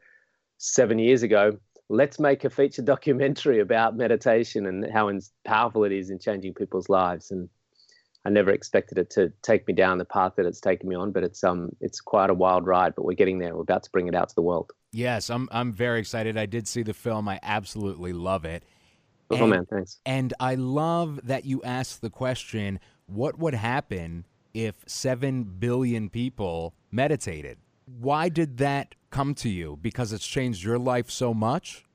seven 0.57 0.99
years 0.99 1.23
ago 1.23 1.57
let's 1.93 2.19
make 2.19 2.43
a 2.43 2.49
feature 2.49 2.81
documentary 2.93 3.59
about 3.59 3.95
meditation 3.95 4.65
and 4.65 4.91
how 4.91 5.11
powerful 5.45 5.83
it 5.83 5.91
is 5.91 6.09
in 6.09 6.19
changing 6.19 6.53
people's 6.53 6.89
lives. 6.89 7.31
And 7.31 7.49
I 8.25 8.29
never 8.29 8.51
expected 8.51 8.97
it 8.97 9.09
to 9.11 9.31
take 9.41 9.67
me 9.67 9.73
down 9.73 9.97
the 9.97 10.05
path 10.05 10.33
that 10.37 10.45
it's 10.45 10.61
taken 10.61 10.87
me 10.89 10.95
on, 10.95 11.11
but 11.11 11.23
it's 11.23 11.43
um 11.43 11.69
it's 11.81 11.99
quite 11.99 12.29
a 12.29 12.33
wild 12.33 12.65
ride. 12.65 12.95
But 12.95 13.05
we're 13.05 13.13
getting 13.13 13.39
there. 13.39 13.55
We're 13.55 13.61
about 13.61 13.83
to 13.83 13.91
bring 13.91 14.07
it 14.07 14.15
out 14.15 14.29
to 14.29 14.35
the 14.35 14.41
world. 14.41 14.71
Yes, 14.91 15.29
I'm 15.29 15.49
I'm 15.51 15.73
very 15.73 15.99
excited. 15.99 16.37
I 16.37 16.45
did 16.45 16.67
see 16.67 16.83
the 16.83 16.93
film. 16.93 17.27
I 17.27 17.39
absolutely 17.43 18.13
love 18.13 18.45
it. 18.45 18.63
Oh 19.29 19.37
and, 19.37 19.49
man, 19.49 19.65
thanks. 19.65 19.99
And 20.05 20.33
I 20.39 20.55
love 20.55 21.19
that 21.27 21.45
you 21.45 21.61
asked 21.63 22.01
the 22.01 22.09
question, 22.09 22.79
what 23.07 23.39
would 23.39 23.53
happen 23.53 24.25
if 24.53 24.75
7 24.85 25.43
billion 25.43 26.09
people 26.09 26.75
meditated? 26.91 27.57
Why 27.85 28.29
did 28.29 28.57
that 28.57 28.95
come 29.13 29.33
to 29.35 29.49
you? 29.49 29.77
Because 29.81 30.11
it's 30.11 30.27
changed 30.27 30.63
your 30.63 30.79
life 30.79 31.09
so 31.09 31.33
much? 31.33 31.85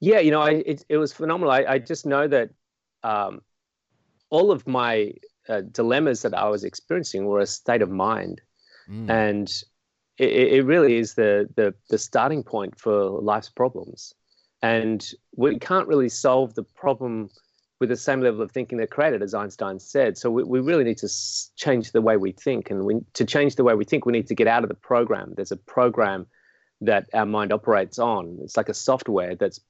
Yeah, 0.00 0.20
you 0.20 0.30
know, 0.30 0.40
I, 0.40 0.50
it, 0.72 0.84
it 0.88 0.96
was 0.96 1.12
phenomenal. 1.12 1.52
I, 1.52 1.64
I 1.68 1.78
just 1.78 2.06
know 2.06 2.26
that 2.28 2.50
um, 3.02 3.42
all 4.30 4.50
of 4.50 4.66
my 4.66 5.12
uh, 5.48 5.62
dilemmas 5.72 6.22
that 6.22 6.34
I 6.34 6.48
was 6.48 6.64
experiencing 6.64 7.26
were 7.26 7.40
a 7.40 7.46
state 7.46 7.82
of 7.82 7.90
mind. 7.90 8.40
Mm. 8.88 9.10
And 9.10 9.48
it, 10.18 10.52
it, 10.54 10.64
really 10.64 10.96
is 10.96 11.14
the, 11.14 11.48
the, 11.56 11.74
the 11.90 11.98
starting 11.98 12.42
point 12.42 12.78
for 12.78 12.94
life's 13.20 13.50
problems. 13.50 14.14
And 14.62 15.06
we 15.36 15.58
can't 15.58 15.86
really 15.86 16.08
solve 16.08 16.54
the 16.54 16.64
problem 16.64 17.30
with 17.80 17.88
the 17.88 17.96
same 17.96 18.20
level 18.20 18.42
of 18.42 18.50
thinking 18.50 18.78
that 18.78 18.90
created, 18.90 19.22
as 19.22 19.34
Einstein 19.34 19.78
said. 19.78 20.18
So 20.18 20.30
we, 20.30 20.42
we 20.42 20.60
really 20.60 20.84
need 20.84 20.98
to 20.98 21.08
change 21.56 21.92
the 21.92 22.02
way 22.02 22.16
we 22.16 22.32
think. 22.32 22.70
And 22.70 22.84
we, 22.84 22.96
to 23.14 23.24
change 23.24 23.54
the 23.54 23.64
way 23.64 23.74
we 23.74 23.84
think, 23.84 24.04
we 24.04 24.12
need 24.12 24.26
to 24.28 24.34
get 24.34 24.48
out 24.48 24.64
of 24.64 24.68
the 24.68 24.74
program. 24.74 25.34
There's 25.36 25.52
a 25.52 25.56
program 25.56 26.26
that 26.80 27.06
our 27.14 27.26
mind 27.26 27.52
operates 27.52 27.98
on. 27.98 28.38
It's 28.42 28.56
like 28.56 28.68
a 28.68 28.74
software 28.74 29.34
that's 29.36 29.60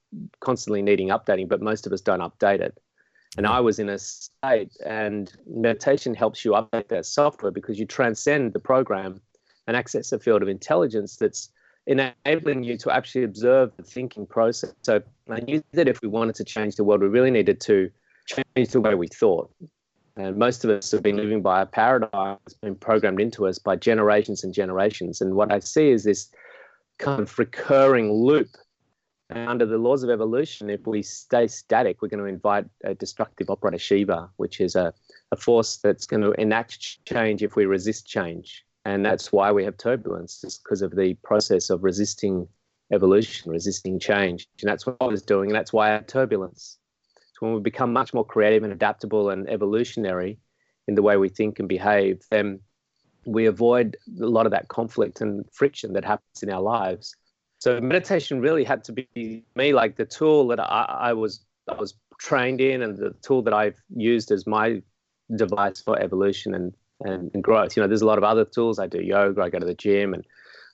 constantly 0.41 0.83
needing 0.83 1.09
updating, 1.09 1.49
but 1.49 1.61
most 1.61 1.87
of 1.87 1.93
us 1.93 2.01
don't 2.01 2.21
update 2.21 2.61
it. 2.61 2.79
And 3.37 3.47
I 3.47 3.61
was 3.61 3.79
in 3.79 3.91
a 3.91 3.99
state, 3.99 4.73
and 4.85 5.31
meditation 5.47 6.15
helps 6.15 6.45
you 6.45 6.53
update 6.53 6.89
that 6.89 7.05
software 7.05 7.53
because 7.53 7.79
you 7.79 7.85
transcend 7.85 8.55
the 8.55 8.59
program 8.59 9.21
and 9.67 9.77
access 9.77 10.13
a 10.13 10.19
field 10.19 10.41
of 10.41 10.49
intelligence 10.49 11.17
that's 11.17 11.51
enabling 11.89 12.63
you 12.63 12.77
to 12.77 12.91
actually 12.91 13.25
observe 13.25 13.73
the 13.77 13.83
thinking 13.83 14.27
process. 14.27 14.75
So 14.83 15.03
I 15.29 15.41
knew 15.41 15.63
that 15.73 15.89
if 15.89 16.01
we 16.03 16.09
wanted 16.09 16.35
to 16.37 16.45
change 16.45 16.77
the 16.77 16.85
world, 16.85 17.01
we 17.01 17.09
really 17.09 17.31
needed 17.31 17.61
to 17.63 17.91
change 18.27 18.69
the 18.69 18.81
way 18.81 18.95
we 18.95 19.09
thought. 19.09 19.51
And 20.17 20.37
most 20.37 20.65
of 20.65 20.71
us 20.71 20.91
have 20.91 21.03
been 21.03 21.17
living 21.17 21.43
by 21.43 21.63
a 21.63 21.67
paradigm 21.67 22.39
that's 22.45 22.55
been 22.55 22.75
programmed 22.75 23.21
into 23.21 23.47
us 23.47 23.59
by 23.59 23.77
generations 23.77 24.45
and 24.45 24.53
generations. 24.53 25.21
And 25.21 25.35
what 25.35 25.51
I 25.51 25.61
see 25.61 25.91
is 25.91 26.05
this 26.05 26.29
kind 26.99 27.23
of 27.23 27.39
recurring 27.39 28.13
loop. 28.13 28.49
And 29.31 29.49
under 29.49 29.67
the 29.67 29.79
laws 29.79 30.03
of 30.03 30.11
evolution, 30.11 30.71
if 30.71 30.87
we 30.87 31.03
stay 31.03 31.47
static, 31.47 32.03
we're 32.03 32.09
going 32.09 32.23
to 32.23 32.27
invite 32.27 32.65
a 32.85 32.95
destructive 32.95 33.49
operator 33.49 33.79
Shiva, 33.79 34.29
which 34.37 34.61
is 34.61 34.75
a, 34.75 34.93
a 35.33 35.37
force 35.37 35.77
that's 35.77 36.07
going 36.07 36.23
to 36.23 36.33
enact 36.33 37.05
change 37.05 37.43
if 37.43 37.55
we 37.55 37.67
resist 37.67 38.07
change. 38.07 38.65
And 38.89 39.05
that's 39.05 39.31
why 39.31 39.53
we 39.53 39.65
have 39.65 39.77
turbulence, 39.77 40.41
just 40.41 40.65
because 40.65 40.81
of 40.81 40.97
the 40.97 41.13
process 41.23 41.69
of 41.69 41.85
resisting 41.85 42.49
evolution, 42.91 43.53
resisting 43.53 43.99
change. 43.99 44.49
And 44.63 44.71
that's 44.71 44.87
what 44.87 44.97
I 45.03 45.05
was 45.05 45.21
doing. 45.21 45.51
And 45.51 45.55
that's 45.55 45.75
why 45.75 45.91
I 45.91 45.93
have 45.93 46.07
turbulence. 46.07 46.79
So 47.35 47.39
when 47.41 47.55
we 47.55 47.61
become 47.61 47.93
much 47.93 48.15
more 48.15 48.25
creative 48.25 48.63
and 48.63 48.73
adaptable 48.73 49.29
and 49.29 49.47
evolutionary 49.51 50.39
in 50.87 50.95
the 50.95 51.03
way 51.03 51.19
we 51.19 51.29
think 51.29 51.59
and 51.59 51.69
behave, 51.69 52.23
then 52.31 52.61
we 53.27 53.45
avoid 53.45 53.99
a 54.23 54.25
lot 54.25 54.47
of 54.47 54.53
that 54.53 54.69
conflict 54.69 55.21
and 55.21 55.45
friction 55.53 55.93
that 55.93 56.07
happens 56.07 56.43
in 56.43 56.49
our 56.51 56.63
lives. 56.63 57.15
So 57.59 57.79
meditation 57.83 58.41
really 58.41 58.65
had 58.65 58.85
to 58.85 58.93
be 58.93 59.45
me 59.55 59.75
like 59.75 59.97
the 59.97 60.07
tool 60.07 60.49
that 60.49 60.61
I, 60.61 61.11
I 61.11 61.13
was 61.13 61.45
I 61.69 61.75
was 61.75 61.93
trained 62.19 62.63
in 62.63 62.81
and 62.81 62.97
the 62.97 63.15
tool 63.21 63.43
that 63.43 63.53
I've 63.53 63.79
used 63.95 64.31
as 64.31 64.47
my 64.47 64.81
device 65.37 65.83
for 65.83 66.01
evolution 66.01 66.55
and 66.55 66.73
and, 67.01 67.31
and 67.35 67.43
growth. 67.43 67.77
You 67.77 67.83
know, 67.83 67.89
there's 67.89 68.03
a 68.03 68.07
lot 68.07 68.19
of 68.19 68.25
other 68.25 68.45
tools. 68.45 68.79
I 68.79 68.87
do 68.87 69.03
yoga, 69.03 69.43
I 69.43 69.51
go 69.51 69.59
to 69.59 69.67
the 69.67 69.75
gym, 69.75 70.15
and 70.15 70.25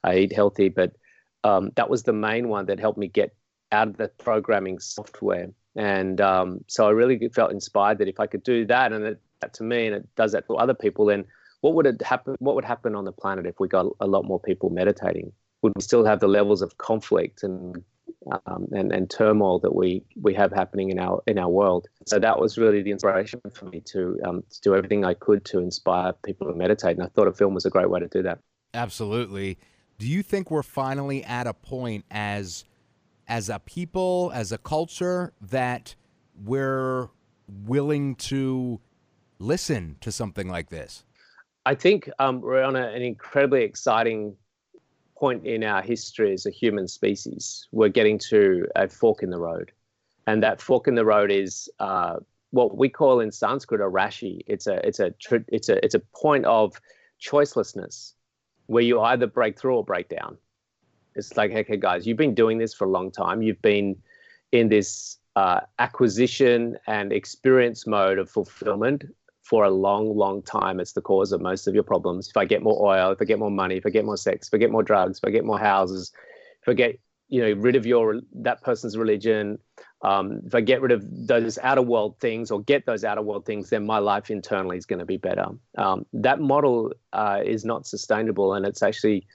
I 0.02 0.18
eat 0.18 0.32
healthy. 0.32 0.68
But 0.68 0.92
um, 1.42 1.70
that 1.76 1.90
was 1.90 2.02
the 2.02 2.12
main 2.12 2.48
one 2.48 2.66
that 2.66 2.80
helped 2.80 2.98
me 2.98 3.08
get 3.08 3.34
out 3.72 3.88
of 3.88 3.96
the 3.96 4.08
programming 4.08 4.78
software. 4.78 5.50
And 5.76 6.20
um, 6.20 6.64
so 6.68 6.86
I 6.86 6.90
really 6.90 7.28
felt 7.28 7.50
inspired 7.50 7.98
that 7.98 8.08
if 8.08 8.20
I 8.20 8.26
could 8.26 8.42
do 8.42 8.64
that, 8.66 8.92
and 8.92 9.04
it, 9.04 9.20
that 9.40 9.54
to 9.54 9.64
me, 9.64 9.86
and 9.86 9.96
it 9.96 10.08
does 10.16 10.32
that 10.32 10.46
to 10.46 10.54
other 10.54 10.74
people, 10.74 11.06
then 11.06 11.24
what 11.60 11.74
would 11.74 11.86
it 11.86 12.00
happen? 12.02 12.36
What 12.38 12.54
would 12.54 12.64
happen 12.64 12.94
on 12.94 13.04
the 13.04 13.12
planet 13.12 13.46
if 13.46 13.58
we 13.58 13.68
got 13.68 13.86
a 14.00 14.06
lot 14.06 14.24
more 14.24 14.40
people 14.40 14.70
meditating? 14.70 15.32
Would 15.62 15.72
we 15.74 15.82
still 15.82 16.04
have 16.04 16.20
the 16.20 16.28
levels 16.28 16.60
of 16.60 16.76
conflict 16.76 17.42
and 17.42 17.82
um, 18.46 18.68
and, 18.72 18.92
and 18.92 19.10
turmoil 19.10 19.58
that 19.60 19.74
we 19.74 20.04
we 20.20 20.34
have 20.34 20.52
happening 20.52 20.90
in 20.90 20.98
our 20.98 21.22
in 21.26 21.38
our 21.38 21.48
world. 21.48 21.86
So 22.06 22.18
that 22.18 22.38
was 22.38 22.58
really 22.58 22.82
the 22.82 22.90
inspiration 22.90 23.40
for 23.52 23.66
me 23.66 23.80
to 23.86 24.18
um, 24.24 24.42
to 24.50 24.60
do 24.60 24.74
everything 24.74 25.04
I 25.04 25.14
could 25.14 25.44
to 25.46 25.58
inspire 25.58 26.12
people 26.24 26.46
to 26.48 26.54
meditate, 26.54 26.96
and 26.96 27.02
I 27.02 27.08
thought 27.08 27.28
a 27.28 27.32
film 27.32 27.54
was 27.54 27.66
a 27.66 27.70
great 27.70 27.90
way 27.90 28.00
to 28.00 28.08
do 28.08 28.22
that. 28.22 28.38
Absolutely. 28.72 29.58
Do 29.98 30.08
you 30.08 30.22
think 30.22 30.50
we're 30.50 30.62
finally 30.62 31.22
at 31.24 31.46
a 31.46 31.54
point 31.54 32.04
as 32.10 32.64
as 33.28 33.48
a 33.48 33.58
people, 33.58 34.30
as 34.34 34.52
a 34.52 34.58
culture, 34.58 35.32
that 35.40 35.94
we're 36.44 37.08
willing 37.66 38.16
to 38.16 38.80
listen 39.38 39.96
to 40.00 40.12
something 40.12 40.48
like 40.48 40.70
this? 40.70 41.04
I 41.66 41.74
think 41.74 42.10
um, 42.18 42.40
we're 42.40 42.62
on 42.62 42.76
a, 42.76 42.88
an 42.88 43.02
incredibly 43.02 43.62
exciting 43.62 44.36
point 45.24 45.46
in 45.46 45.64
our 45.64 45.80
history 45.80 46.34
as 46.34 46.44
a 46.44 46.50
human 46.50 46.86
species, 46.86 47.66
we're 47.72 47.94
getting 48.00 48.18
to 48.18 48.66
a 48.76 48.86
fork 48.86 49.22
in 49.22 49.30
the 49.30 49.38
road. 49.38 49.72
And 50.26 50.42
that 50.42 50.60
fork 50.60 50.86
in 50.86 50.96
the 50.96 51.04
road 51.14 51.30
is 51.30 51.66
uh, 51.78 52.16
what 52.50 52.76
we 52.76 52.90
call 52.90 53.20
in 53.20 53.32
Sanskrit 53.32 53.80
a 53.80 53.84
rashi. 53.84 54.42
It's 54.46 54.66
a, 54.66 54.86
it's, 54.86 55.00
a, 55.00 55.14
it's, 55.48 55.70
a, 55.70 55.82
it's 55.82 55.94
a 55.94 56.02
point 56.24 56.44
of 56.44 56.78
choicelessness 57.26 58.12
where 58.66 58.82
you 58.82 59.00
either 59.00 59.26
break 59.26 59.58
through 59.58 59.76
or 59.76 59.84
break 59.84 60.10
down. 60.10 60.36
It's 61.14 61.34
like, 61.38 61.52
okay, 61.52 61.78
guys, 61.78 62.06
you've 62.06 62.18
been 62.26 62.34
doing 62.34 62.58
this 62.58 62.74
for 62.74 62.84
a 62.84 62.90
long 62.90 63.10
time. 63.10 63.40
You've 63.40 63.62
been 63.62 63.96
in 64.52 64.68
this 64.68 65.16
uh, 65.36 65.60
acquisition 65.78 66.76
and 66.86 67.14
experience 67.14 67.86
mode 67.86 68.18
of 68.18 68.28
fulfillment 68.28 69.04
for 69.44 69.64
a 69.64 69.70
long, 69.70 70.16
long 70.16 70.42
time. 70.42 70.80
It's 70.80 70.92
the 70.92 71.02
cause 71.02 71.30
of 71.30 71.40
most 71.40 71.68
of 71.68 71.74
your 71.74 71.82
problems. 71.82 72.28
If 72.28 72.36
I 72.36 72.46
get 72.46 72.62
more 72.62 72.82
oil, 72.84 73.12
if 73.12 73.20
I 73.20 73.24
get 73.24 73.38
more 73.38 73.50
money, 73.50 73.76
if 73.76 73.86
I 73.86 73.90
get 73.90 74.04
more 74.04 74.16
sex, 74.16 74.48
if 74.48 74.54
I 74.54 74.56
get 74.56 74.72
more 74.72 74.82
drugs, 74.82 75.18
if 75.18 75.24
I 75.24 75.30
get 75.30 75.44
more 75.44 75.58
houses, 75.58 76.12
if 76.62 76.68
I 76.68 76.72
get 76.72 76.98
you 77.28 77.40
know 77.42 77.52
rid 77.60 77.76
of 77.76 77.86
your 77.86 78.20
that 78.32 78.62
person's 78.62 78.96
religion, 78.96 79.58
um, 80.02 80.40
if 80.46 80.54
I 80.54 80.62
get 80.62 80.80
rid 80.80 80.92
of 80.92 81.04
those 81.26 81.58
outer 81.58 81.82
world 81.82 82.18
things 82.20 82.50
or 82.50 82.62
get 82.62 82.86
those 82.86 83.04
outer 83.04 83.22
world 83.22 83.44
things, 83.44 83.68
then 83.70 83.84
my 83.84 83.98
life 83.98 84.30
internally 84.30 84.78
is 84.78 84.86
going 84.86 84.98
to 84.98 85.04
be 85.04 85.18
better. 85.18 85.46
Um, 85.76 86.06
that 86.14 86.40
model 86.40 86.92
uh, 87.12 87.40
is 87.44 87.64
not 87.66 87.86
sustainable, 87.86 88.54
and 88.54 88.64
it's 88.64 88.82
actually 88.82 89.26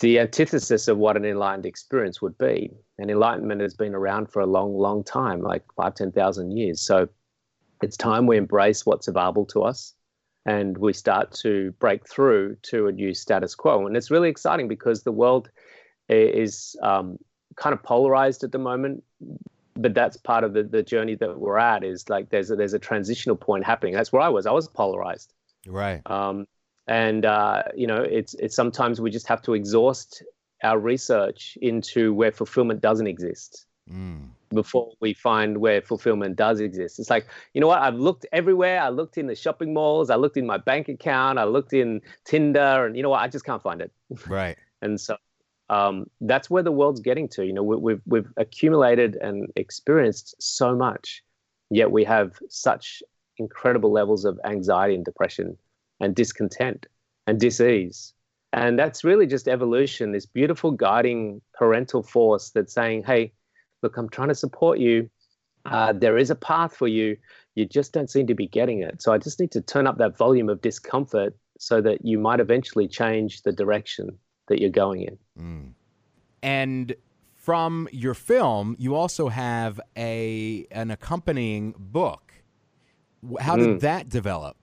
the 0.00 0.18
antithesis 0.18 0.88
of 0.88 0.98
what 0.98 1.16
an 1.16 1.24
enlightened 1.24 1.66
experience 1.66 2.20
would 2.20 2.36
be. 2.38 2.72
And 2.98 3.10
enlightenment 3.10 3.60
has 3.60 3.74
been 3.74 3.94
around 3.94 4.30
for 4.30 4.40
a 4.40 4.46
long, 4.46 4.74
long 4.74 5.04
time, 5.04 5.42
like 5.42 5.64
five, 5.76 5.94
ten 5.94 6.12
thousand 6.12 6.56
years. 6.56 6.80
So 6.80 7.08
it's 7.82 7.96
time 7.96 8.26
we 8.26 8.36
embrace 8.36 8.84
what's 8.84 9.08
available 9.08 9.46
to 9.46 9.62
us 9.62 9.94
and 10.46 10.76
we 10.78 10.92
start 10.92 11.32
to 11.32 11.72
break 11.78 12.08
through 12.08 12.56
to 12.62 12.86
a 12.86 12.92
new 12.92 13.14
status 13.14 13.54
quo. 13.54 13.86
And 13.86 13.96
it's 13.96 14.10
really 14.10 14.28
exciting 14.28 14.68
because 14.68 15.02
the 15.02 15.12
world 15.12 15.50
is 16.08 16.76
um, 16.82 17.18
kind 17.56 17.72
of 17.72 17.82
polarized 17.82 18.42
at 18.44 18.52
the 18.52 18.58
moment. 18.58 19.04
But 19.76 19.94
that's 19.94 20.16
part 20.16 20.44
of 20.44 20.52
the, 20.52 20.62
the 20.62 20.82
journey 20.82 21.14
that 21.16 21.38
we're 21.38 21.58
at 21.58 21.84
is 21.84 22.08
like 22.08 22.30
there's 22.30 22.50
a, 22.50 22.56
there's 22.56 22.74
a 22.74 22.78
transitional 22.78 23.36
point 23.36 23.64
happening. 23.64 23.94
That's 23.94 24.12
where 24.12 24.22
I 24.22 24.28
was. 24.28 24.46
I 24.46 24.52
was 24.52 24.68
polarized. 24.68 25.32
Right. 25.66 26.02
Um, 26.06 26.46
and 26.86 27.24
uh, 27.24 27.62
you 27.74 27.86
know, 27.86 28.02
it's 28.02 28.34
it's 28.34 28.56
sometimes 28.56 29.00
we 29.00 29.10
just 29.10 29.28
have 29.28 29.42
to 29.42 29.54
exhaust 29.54 30.24
our 30.62 30.78
research 30.78 31.56
into 31.62 32.12
where 32.12 32.32
fulfillment 32.32 32.80
doesn't 32.80 33.06
exist. 33.06 33.66
Mm 33.90 34.30
before 34.52 34.92
we 35.00 35.14
find 35.14 35.58
where 35.58 35.80
fulfillment 35.80 36.36
does 36.36 36.60
exist. 36.60 36.98
It's 36.98 37.10
like, 37.10 37.26
you 37.54 37.60
know 37.60 37.68
what? 37.68 37.80
I've 37.80 37.94
looked 37.94 38.26
everywhere. 38.32 38.80
I 38.80 38.88
looked 38.88 39.16
in 39.16 39.26
the 39.26 39.34
shopping 39.34 39.72
malls. 39.72 40.10
I 40.10 40.16
looked 40.16 40.36
in 40.36 40.46
my 40.46 40.58
bank 40.58 40.88
account. 40.88 41.38
I 41.38 41.44
looked 41.44 41.72
in 41.72 42.00
Tinder, 42.24 42.86
and 42.86 42.96
you 42.96 43.02
know 43.02 43.10
what? 43.10 43.20
I 43.22 43.28
just 43.28 43.44
can't 43.44 43.62
find 43.62 43.80
it. 43.80 43.92
Right. 44.26 44.56
and 44.82 45.00
so 45.00 45.16
um, 45.68 46.10
that's 46.20 46.50
where 46.50 46.62
the 46.62 46.72
world's 46.72 47.00
getting 47.00 47.28
to. 47.28 47.46
You 47.46 47.52
know, 47.52 47.62
we, 47.62 47.76
we've 47.76 48.02
we've 48.06 48.32
accumulated 48.36 49.16
and 49.16 49.48
experienced 49.56 50.34
so 50.40 50.74
much, 50.74 51.22
yet 51.70 51.90
we 51.90 52.04
have 52.04 52.38
such 52.48 53.02
incredible 53.38 53.92
levels 53.92 54.24
of 54.24 54.38
anxiety 54.44 54.94
and 54.94 55.04
depression, 55.04 55.56
and 56.00 56.14
discontent 56.14 56.86
and 57.26 57.38
disease. 57.38 58.12
And 58.52 58.76
that's 58.76 59.04
really 59.04 59.28
just 59.28 59.46
evolution, 59.46 60.10
this 60.10 60.26
beautiful 60.26 60.72
guiding 60.72 61.40
parental 61.54 62.02
force 62.02 62.50
that's 62.50 62.74
saying, 62.74 63.04
hey, 63.04 63.32
look, 63.82 63.96
I'm 63.96 64.08
trying 64.08 64.28
to 64.28 64.34
support 64.34 64.78
you. 64.78 65.10
Uh, 65.66 65.92
there 65.92 66.16
is 66.16 66.30
a 66.30 66.34
path 66.34 66.74
for 66.76 66.88
you. 66.88 67.16
You 67.54 67.66
just 67.66 67.92
don't 67.92 68.08
seem 68.08 68.26
to 68.28 68.34
be 68.34 68.46
getting 68.46 68.82
it. 68.82 69.02
So 69.02 69.12
I 69.12 69.18
just 69.18 69.40
need 69.40 69.50
to 69.52 69.60
turn 69.60 69.86
up 69.86 69.98
that 69.98 70.16
volume 70.16 70.48
of 70.48 70.60
discomfort 70.62 71.34
so 71.58 71.80
that 71.82 72.04
you 72.04 72.18
might 72.18 72.40
eventually 72.40 72.88
change 72.88 73.42
the 73.42 73.52
direction 73.52 74.18
that 74.48 74.60
you're 74.60 74.70
going 74.70 75.02
in. 75.02 75.18
Mm. 75.38 75.72
And 76.42 76.94
from 77.36 77.88
your 77.92 78.14
film, 78.14 78.76
you 78.78 78.94
also 78.94 79.28
have 79.28 79.80
a 79.96 80.66
an 80.70 80.90
accompanying 80.90 81.74
book. 81.78 82.32
How 83.40 83.56
did 83.56 83.68
Mm. 83.68 83.80
that 83.80 84.08
develop? 84.08 84.56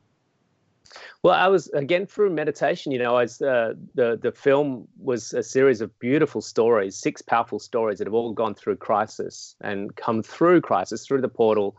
Well, 1.28 1.36
I 1.36 1.50
was 1.50 1.68
again 1.74 2.06
through 2.06 2.30
meditation. 2.30 2.94
You 2.94 3.00
know, 3.00 3.18
as 3.18 3.42
uh, 3.42 3.74
the 3.96 4.18
the 4.22 4.32
film 4.32 4.88
was 4.98 5.34
a 5.34 5.44
series 5.44 5.82
of 5.82 6.00
beautiful 6.00 6.40
stories, 6.40 6.96
six 6.96 7.22
powerful 7.22 7.60
stories 7.60 7.98
that 7.98 8.08
have 8.08 8.14
all 8.14 8.32
gone 8.32 8.56
through 8.56 8.78
crisis 8.78 9.54
and 9.60 9.94
come 9.98 10.24
through 10.24 10.62
crisis 10.62 11.06
through 11.06 11.20
the 11.20 11.28
portal, 11.28 11.76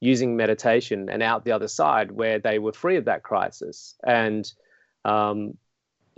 using 0.00 0.36
meditation 0.36 1.08
and 1.08 1.22
out 1.22 1.46
the 1.46 1.52
other 1.52 1.68
side 1.68 2.12
where 2.12 2.38
they 2.38 2.58
were 2.58 2.74
free 2.74 2.98
of 2.98 3.06
that 3.06 3.22
crisis. 3.22 3.94
And 4.04 4.52
um, 5.06 5.56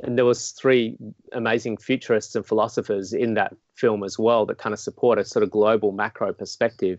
and 0.02 0.19
there 0.19 0.25
was 0.25 0.50
three 0.50 0.97
amazing 1.31 1.76
futurists 1.76 2.35
and 2.35 2.45
philosophers 2.45 3.12
in 3.12 3.35
that 3.35 3.54
film 3.76 4.02
as 4.02 4.19
well 4.19 4.47
that 4.47 4.59
kind 4.59 4.73
of 4.73 4.81
support 4.81 5.21
a 5.21 5.25
sort 5.25 5.45
of 5.45 5.50
global 5.52 5.93
macro 5.93 6.33
perspective 6.33 6.99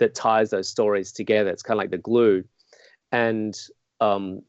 that 0.00 0.16
ties 0.16 0.50
those 0.50 0.68
stories 0.68 1.12
together. 1.12 1.50
It's 1.50 1.62
kind 1.62 1.78
of 1.78 1.82
like 1.82 1.92
the 1.92 1.98
glue. 1.98 2.42
And 3.12 3.56
um, 4.00 4.42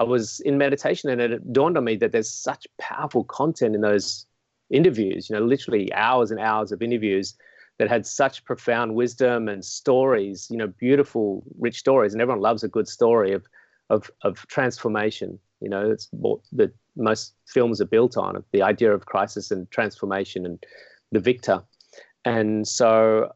I 0.00 0.04
was 0.04 0.40
in 0.40 0.58
meditation 0.58 1.10
and 1.10 1.20
it 1.20 1.52
dawned 1.52 1.76
on 1.76 1.84
me 1.84 1.96
that 1.96 2.12
there's 2.12 2.30
such 2.30 2.66
powerful 2.78 3.24
content 3.24 3.74
in 3.74 3.80
those 3.80 4.26
interviews, 4.70 5.28
you 5.28 5.36
know, 5.36 5.44
literally 5.44 5.92
hours 5.92 6.30
and 6.30 6.40
hours 6.40 6.72
of 6.72 6.82
interviews 6.82 7.34
that 7.78 7.88
had 7.88 8.06
such 8.06 8.44
profound 8.44 8.94
wisdom 8.94 9.48
and 9.48 9.64
stories, 9.64 10.48
you 10.50 10.56
know, 10.56 10.66
beautiful, 10.66 11.42
rich 11.58 11.78
stories. 11.78 12.12
And 12.12 12.20
everyone 12.20 12.42
loves 12.42 12.62
a 12.64 12.68
good 12.68 12.88
story 12.88 13.32
of, 13.32 13.46
of, 13.88 14.10
of 14.22 14.46
transformation. 14.48 15.38
You 15.60 15.68
know, 15.68 15.90
it's 15.90 16.08
what 16.10 16.40
the 16.52 16.72
most 16.96 17.34
films 17.46 17.80
are 17.80 17.86
built 17.86 18.16
on 18.16 18.42
the 18.52 18.62
idea 18.62 18.92
of 18.92 19.06
crisis 19.06 19.50
and 19.50 19.70
transformation 19.70 20.44
and 20.44 20.64
the 21.12 21.20
victor. 21.20 21.62
And 22.24 22.66
so 22.66 23.32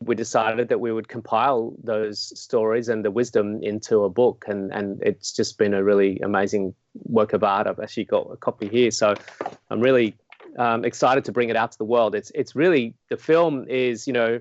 we 0.00 0.14
decided 0.14 0.68
that 0.68 0.80
we 0.80 0.92
would 0.92 1.08
compile 1.08 1.74
those 1.82 2.38
stories 2.38 2.88
and 2.88 3.04
the 3.04 3.10
wisdom 3.10 3.62
into 3.62 4.04
a 4.04 4.10
book 4.10 4.44
and 4.48 4.72
and 4.72 5.02
it's 5.02 5.32
just 5.32 5.56
been 5.58 5.74
a 5.74 5.82
really 5.82 6.18
amazing 6.20 6.74
work 7.04 7.32
of 7.32 7.42
art. 7.42 7.66
I've 7.66 7.80
actually 7.80 8.04
got 8.04 8.28
a 8.30 8.36
copy 8.36 8.68
here 8.68 8.90
so 8.90 9.14
i'm 9.70 9.80
really 9.80 10.14
um, 10.58 10.84
excited 10.84 11.24
to 11.24 11.32
bring 11.32 11.48
it 11.48 11.56
out 11.56 11.72
to 11.72 11.78
the 11.78 11.84
world. 11.84 12.14
It's 12.14 12.30
it's 12.34 12.54
really 12.54 12.94
the 13.10 13.16
film 13.16 13.66
is 13.68 14.06
you 14.06 14.12
know 14.12 14.40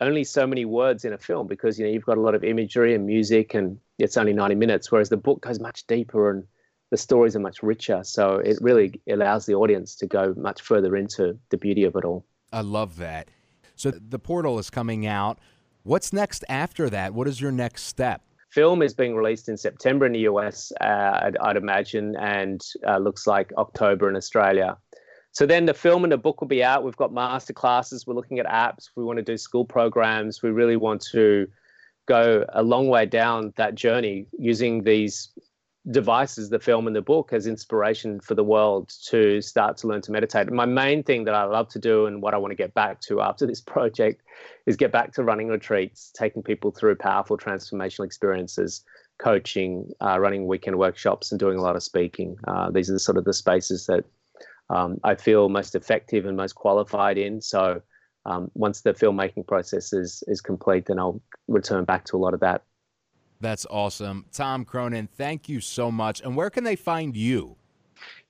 only 0.00 0.24
so 0.24 0.46
many 0.46 0.64
words 0.64 1.04
in 1.04 1.12
a 1.12 1.18
film 1.18 1.46
because 1.46 1.78
you 1.78 1.86
know 1.86 1.92
you've 1.92 2.04
got 2.04 2.18
a 2.18 2.20
lot 2.20 2.34
of 2.34 2.42
imagery 2.42 2.94
and 2.94 3.06
music 3.06 3.54
and 3.54 3.78
it's 3.98 4.16
only 4.16 4.32
90 4.32 4.56
minutes 4.56 4.90
whereas 4.90 5.08
the 5.08 5.16
book 5.16 5.42
goes 5.42 5.60
much 5.60 5.86
deeper 5.86 6.30
and 6.30 6.44
the 6.90 6.96
stories 6.96 7.34
are 7.34 7.40
much 7.40 7.62
richer. 7.62 8.02
So 8.04 8.36
it 8.36 8.58
really 8.60 9.00
allows 9.08 9.46
the 9.46 9.54
audience 9.54 9.96
to 9.96 10.06
go 10.06 10.34
much 10.36 10.62
further 10.62 10.96
into 10.96 11.38
the 11.50 11.56
beauty 11.56 11.84
of 11.84 11.96
it 11.96 12.04
all. 12.04 12.24
I 12.52 12.60
love 12.60 12.96
that. 12.98 13.28
So 13.76 13.90
the 13.90 14.18
portal 14.18 14.58
is 14.58 14.70
coming 14.70 15.06
out. 15.06 15.38
What's 15.82 16.12
next 16.12 16.44
after 16.48 16.88
that? 16.90 17.12
What 17.14 17.28
is 17.28 17.40
your 17.40 17.52
next 17.52 17.84
step? 17.84 18.22
film 18.54 18.82
is 18.82 18.94
being 18.94 19.16
released 19.16 19.48
in 19.48 19.56
September 19.56 20.06
in 20.06 20.12
the 20.12 20.20
US, 20.20 20.72
uh, 20.80 21.18
I'd, 21.22 21.36
I'd 21.38 21.56
imagine, 21.56 22.14
and 22.16 22.62
uh, 22.86 22.98
looks 22.98 23.26
like 23.26 23.52
October 23.58 24.08
in 24.08 24.14
Australia. 24.14 24.78
So 25.32 25.44
then 25.44 25.66
the 25.66 25.74
film 25.74 26.04
and 26.04 26.12
the 26.12 26.16
book 26.16 26.40
will 26.40 26.46
be 26.46 26.62
out. 26.62 26.84
We've 26.84 26.96
got 26.96 27.12
master 27.12 27.52
classes. 27.52 28.06
We're 28.06 28.14
looking 28.14 28.38
at 28.38 28.46
apps. 28.46 28.90
We 28.94 29.02
want 29.02 29.16
to 29.16 29.24
do 29.24 29.36
school 29.36 29.64
programs. 29.64 30.40
We 30.44 30.50
really 30.50 30.76
want 30.76 31.04
to 31.10 31.48
go 32.06 32.44
a 32.52 32.62
long 32.62 32.86
way 32.86 33.06
down 33.06 33.52
that 33.56 33.74
journey 33.74 34.28
using 34.38 34.84
these 34.84 35.30
devices, 35.90 36.48
the 36.48 36.58
film 36.58 36.86
and 36.86 36.96
the 36.96 37.02
book, 37.02 37.32
as 37.32 37.46
inspiration 37.46 38.20
for 38.20 38.34
the 38.34 38.44
world 38.44 38.92
to 39.08 39.40
start 39.42 39.76
to 39.78 39.86
learn 39.86 40.00
to 40.02 40.12
meditate. 40.12 40.50
My 40.50 40.64
main 40.64 41.02
thing 41.02 41.24
that 41.24 41.34
I 41.34 41.44
love 41.44 41.68
to 41.70 41.78
do 41.78 42.06
and 42.06 42.22
what 42.22 42.32
I 42.32 42.38
want 42.38 42.52
to 42.52 42.56
get 42.56 42.72
back 42.72 43.00
to 43.02 43.20
after 43.20 43.46
this 43.46 43.60
project 43.74 44.22
is 44.66 44.76
get 44.76 44.92
back 44.92 45.12
to 45.14 45.24
running 45.24 45.48
retreats, 45.48 46.10
taking 46.16 46.42
people 46.42 46.70
through 46.70 46.96
powerful 46.96 47.36
transformational 47.36 48.06
experiences, 48.06 48.84
coaching, 49.18 49.90
uh, 50.00 50.18
running 50.18 50.46
weekend 50.46 50.78
workshops, 50.78 51.30
and 51.30 51.38
doing 51.38 51.58
a 51.58 51.62
lot 51.62 51.76
of 51.76 51.82
speaking. 51.82 52.36
Uh, 52.48 52.70
these 52.70 52.88
are 52.88 52.94
the 52.94 52.98
sort 52.98 53.18
of 53.18 53.24
the 53.24 53.34
spaces 53.34 53.86
that 53.86 54.04
um, 54.70 54.98
I 55.04 55.14
feel 55.14 55.48
most 55.50 55.74
effective 55.74 56.24
and 56.24 56.36
most 56.36 56.54
qualified 56.54 57.18
in. 57.18 57.42
So 57.42 57.82
um, 58.24 58.50
once 58.54 58.80
the 58.80 58.94
filmmaking 58.94 59.46
process 59.46 59.92
is 59.92 60.24
is 60.28 60.40
complete, 60.40 60.86
then 60.86 60.98
I'll 60.98 61.20
return 61.46 61.84
back 61.84 62.04
to 62.06 62.16
a 62.16 62.18
lot 62.18 62.32
of 62.32 62.40
that. 62.40 62.62
That's 63.40 63.66
awesome. 63.70 64.26
Tom 64.32 64.64
Cronin, 64.64 65.06
thank 65.06 65.48
you 65.48 65.60
so 65.60 65.90
much. 65.90 66.20
And 66.20 66.36
where 66.36 66.50
can 66.50 66.64
they 66.64 66.76
find 66.76 67.16
you? 67.16 67.56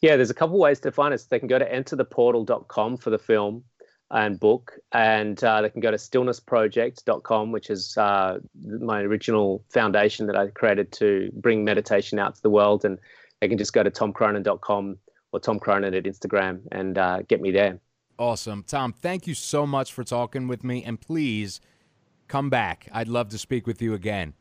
Yeah, 0.01 0.17
there's 0.17 0.31
a 0.31 0.35
couple 0.35 0.59
ways 0.59 0.81
to 0.81 0.93
find 0.93 1.15
us. 1.15 1.25
They 1.25 1.39
can 1.39 1.49
go 1.49 1.59
to 1.59 1.71
entertheportal.com 1.71 2.97
for 2.99 3.11
the 3.11 3.19
film 3.19 3.65
and 4.11 4.39
book, 4.39 4.73
and 4.93 5.43
uh, 5.43 5.63
they 5.63 5.71
can 5.71 5.81
go 5.81 5.91
to 5.91 5.97
stillnessproject.com, 5.97 7.53
which 7.53 7.71
is 7.71 7.97
uh, 7.97 8.39
my 8.81 9.01
original 9.01 9.65
foundation 9.71 10.27
that 10.27 10.37
I 10.37 10.49
created 10.49 10.93
to 10.93 11.31
bring 11.35 11.65
meditation 11.65 12.19
out 12.19 12.37
to 12.37 12.43
the 12.43 12.51
world. 12.51 12.85
And 12.85 12.99
they 13.41 13.49
can 13.49 13.59
just 13.59 13.73
go 13.73 13.83
to 13.83 13.91
tomcronin.com 13.91 14.99
or 15.33 15.41
Tom 15.41 15.59
Cronin 15.59 15.95
at 15.95 16.05
Instagram 16.05 16.61
and 16.71 16.97
uh, 16.97 17.23
get 17.23 17.41
me 17.41 17.51
there. 17.51 17.81
Awesome. 18.19 18.63
Tom, 18.63 18.93
thank 18.93 19.27
you 19.27 19.35
so 19.35 19.67
much 19.67 19.93
for 19.93 20.05
talking 20.05 20.47
with 20.47 20.63
me. 20.63 20.85
And 20.85 21.01
please 21.01 21.61
come 22.29 22.49
back. 22.51 22.89
I'd 22.93 23.09
love 23.09 23.31
to 23.31 23.39
speak 23.39 23.67
with 23.67 23.83
you 23.83 23.95
again. 23.95 24.35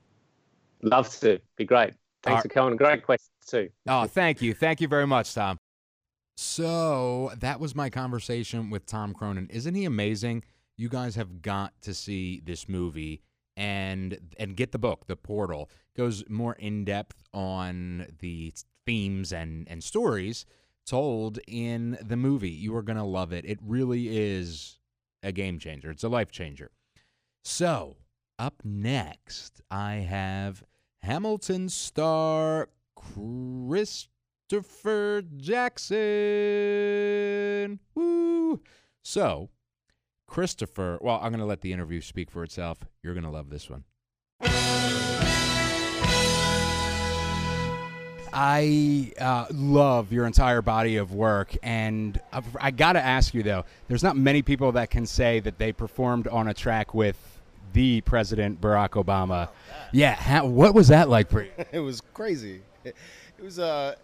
Love 0.83 1.09
to. 1.19 1.39
Be 1.57 1.65
great. 1.65 1.93
Thanks 2.21 2.37
All 2.37 2.41
for 2.41 2.49
coming. 2.49 2.77
Great 2.77 3.03
question, 3.03 3.31
too. 3.47 3.69
Oh, 3.87 4.05
thank 4.05 4.41
you. 4.41 4.53
Thank 4.53 4.81
you 4.81 4.87
very 4.87 5.07
much, 5.07 5.33
Tom. 5.33 5.57
So 6.37 7.31
that 7.39 7.59
was 7.59 7.75
my 7.75 7.89
conversation 7.89 8.69
with 8.69 8.85
Tom 8.85 9.13
Cronin. 9.13 9.47
Isn't 9.49 9.75
he 9.75 9.85
amazing? 9.85 10.43
You 10.77 10.89
guys 10.89 11.15
have 11.15 11.41
got 11.41 11.73
to 11.81 11.93
see 11.93 12.41
this 12.43 12.67
movie 12.67 13.21
and 13.55 14.17
and 14.39 14.55
get 14.55 14.71
the 14.71 14.79
book, 14.79 15.05
The 15.07 15.15
Portal. 15.15 15.69
Goes 15.95 16.23
more 16.27 16.53
in 16.53 16.85
depth 16.85 17.21
on 17.33 18.07
the 18.19 18.53
themes 18.85 19.31
and 19.31 19.67
and 19.69 19.83
stories 19.83 20.45
told 20.87 21.39
in 21.47 21.97
the 22.01 22.17
movie. 22.17 22.49
You 22.49 22.75
are 22.75 22.81
gonna 22.81 23.05
love 23.05 23.31
it. 23.31 23.45
It 23.45 23.59
really 23.61 24.17
is 24.17 24.79
a 25.21 25.31
game 25.31 25.59
changer. 25.59 25.91
It's 25.91 26.03
a 26.03 26.09
life 26.09 26.31
changer. 26.31 26.71
So 27.43 27.97
up 28.39 28.55
next, 28.63 29.61
I 29.69 29.95
have 29.95 30.63
Hamilton 31.03 31.67
star 31.67 32.69
Christopher 32.95 34.01
Jackson. 35.35 35.99
Woo! 37.93 38.61
So, 39.03 39.49
Christopher, 40.27 40.97
well, 41.01 41.19
I'm 41.21 41.31
going 41.31 41.41
to 41.41 41.45
let 41.45 41.59
the 41.59 41.73
interview 41.73 41.99
speak 41.99 42.31
for 42.31 42.41
itself. 42.41 42.85
You're 43.01 43.13
going 43.13 43.25
to 43.25 43.29
love 43.29 43.49
this 43.49 43.69
one. 43.69 43.83
I 48.35 49.11
uh, 49.19 49.47
love 49.51 50.13
your 50.13 50.25
entire 50.25 50.61
body 50.61 50.95
of 50.95 51.13
work, 51.13 51.57
and 51.61 52.17
I've, 52.31 52.45
I 52.61 52.71
got 52.71 52.93
to 52.93 53.01
ask 53.03 53.33
you 53.33 53.43
though. 53.43 53.65
There's 53.89 54.03
not 54.03 54.15
many 54.15 54.41
people 54.41 54.71
that 54.71 54.89
can 54.89 55.05
say 55.05 55.41
that 55.41 55.57
they 55.57 55.73
performed 55.73 56.29
on 56.29 56.47
a 56.47 56.53
track 56.53 56.93
with 56.93 57.32
the 57.73 58.01
President 58.01 58.61
Barack 58.61 58.91
Obama. 58.91 59.49
Yeah, 59.91 60.15
how, 60.15 60.45
what 60.45 60.73
was 60.73 60.87
that 60.87 61.09
like 61.09 61.29
for 61.29 61.43
you? 61.43 61.51
it 61.71 61.79
was 61.79 62.01
crazy. 62.13 62.61
It, 62.83 62.95
it 63.37 63.43
was 63.43 63.59
uh, 63.59 63.95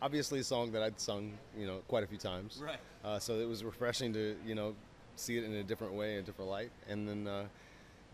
obviously 0.00 0.40
a 0.40 0.44
song 0.44 0.72
that 0.72 0.82
I'd 0.82 0.98
sung, 0.98 1.32
you 1.58 1.66
know, 1.66 1.82
quite 1.88 2.04
a 2.04 2.06
few 2.06 2.18
times. 2.18 2.62
Right. 2.64 2.78
Uh, 3.04 3.18
so 3.18 3.34
it 3.34 3.48
was 3.48 3.62
refreshing 3.64 4.12
to, 4.14 4.36
you 4.46 4.54
know, 4.54 4.74
see 5.16 5.36
it 5.36 5.44
in 5.44 5.52
a 5.54 5.62
different 5.62 5.94
way, 5.94 6.16
a 6.16 6.22
different 6.22 6.50
light. 6.50 6.70
And 6.88 7.08
then 7.08 7.26
uh, 7.26 7.44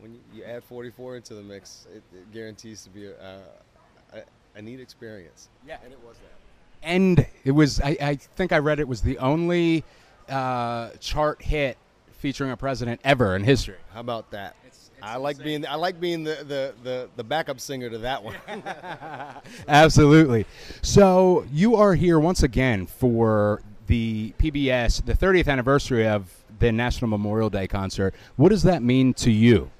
when 0.00 0.18
you, 0.35 0.44
add 0.44 0.64
44 0.64 1.16
into 1.16 1.35
the 1.35 1.42
mix, 1.42 1.87
it, 1.94 2.02
it 2.14 2.32
guarantees 2.32 2.82
to 2.85 2.90
be 2.90 3.06
a, 3.06 3.40
a, 4.12 4.22
a 4.56 4.62
neat 4.62 4.80
experience. 4.80 5.48
Yeah. 5.66 5.78
And 5.85 5.92
it 5.92 6.00
was 6.04 6.16
that. 6.18 6.32
And 6.82 7.26
it 7.44 7.52
was, 7.52 7.80
I, 7.80 7.96
I 8.00 8.14
think 8.16 8.52
I 8.52 8.58
read 8.58 8.80
it 8.80 8.88
was 8.88 9.02
the 9.02 9.18
only 9.18 9.85
uh, 10.28 10.90
chart 10.98 11.42
hit 11.42 11.76
featuring 12.22 12.50
a 12.50 12.56
president 12.56 13.00
ever 13.04 13.37
in 13.37 13.44
history. 13.44 13.76
How 13.92 14.00
about 14.00 14.30
that? 14.30 14.56
I 15.03 15.17
like 15.17 15.38
being 15.38 15.67
I 15.67 15.75
like 15.75 15.99
being 16.01 16.23
the, 16.23 16.37
the, 16.37 16.75
the, 16.83 17.11
the 17.17 17.25
backup 17.25 17.59
singer 17.59 17.91
to 17.91 17.99
that 17.99 18.23
one. 18.23 18.37
Absolutely. 19.69 20.47
So 20.81 21.45
you 21.53 21.75
are 21.75 21.95
here 21.95 22.21
once 22.21 22.43
again 22.43 22.87
for 22.87 23.62
the 23.88 24.33
PBS, 24.38 25.05
the 25.05 25.15
30th 25.15 25.49
anniversary 25.49 26.07
of 26.07 26.33
the 26.61 26.71
National 26.71 27.09
Memorial 27.09 27.51
Day 27.51 27.67
concert. 27.67 28.15
What 28.37 28.51
does 28.51 28.62
that 28.62 28.83
mean 28.83 29.12
to 29.15 29.31
you? 29.31 29.71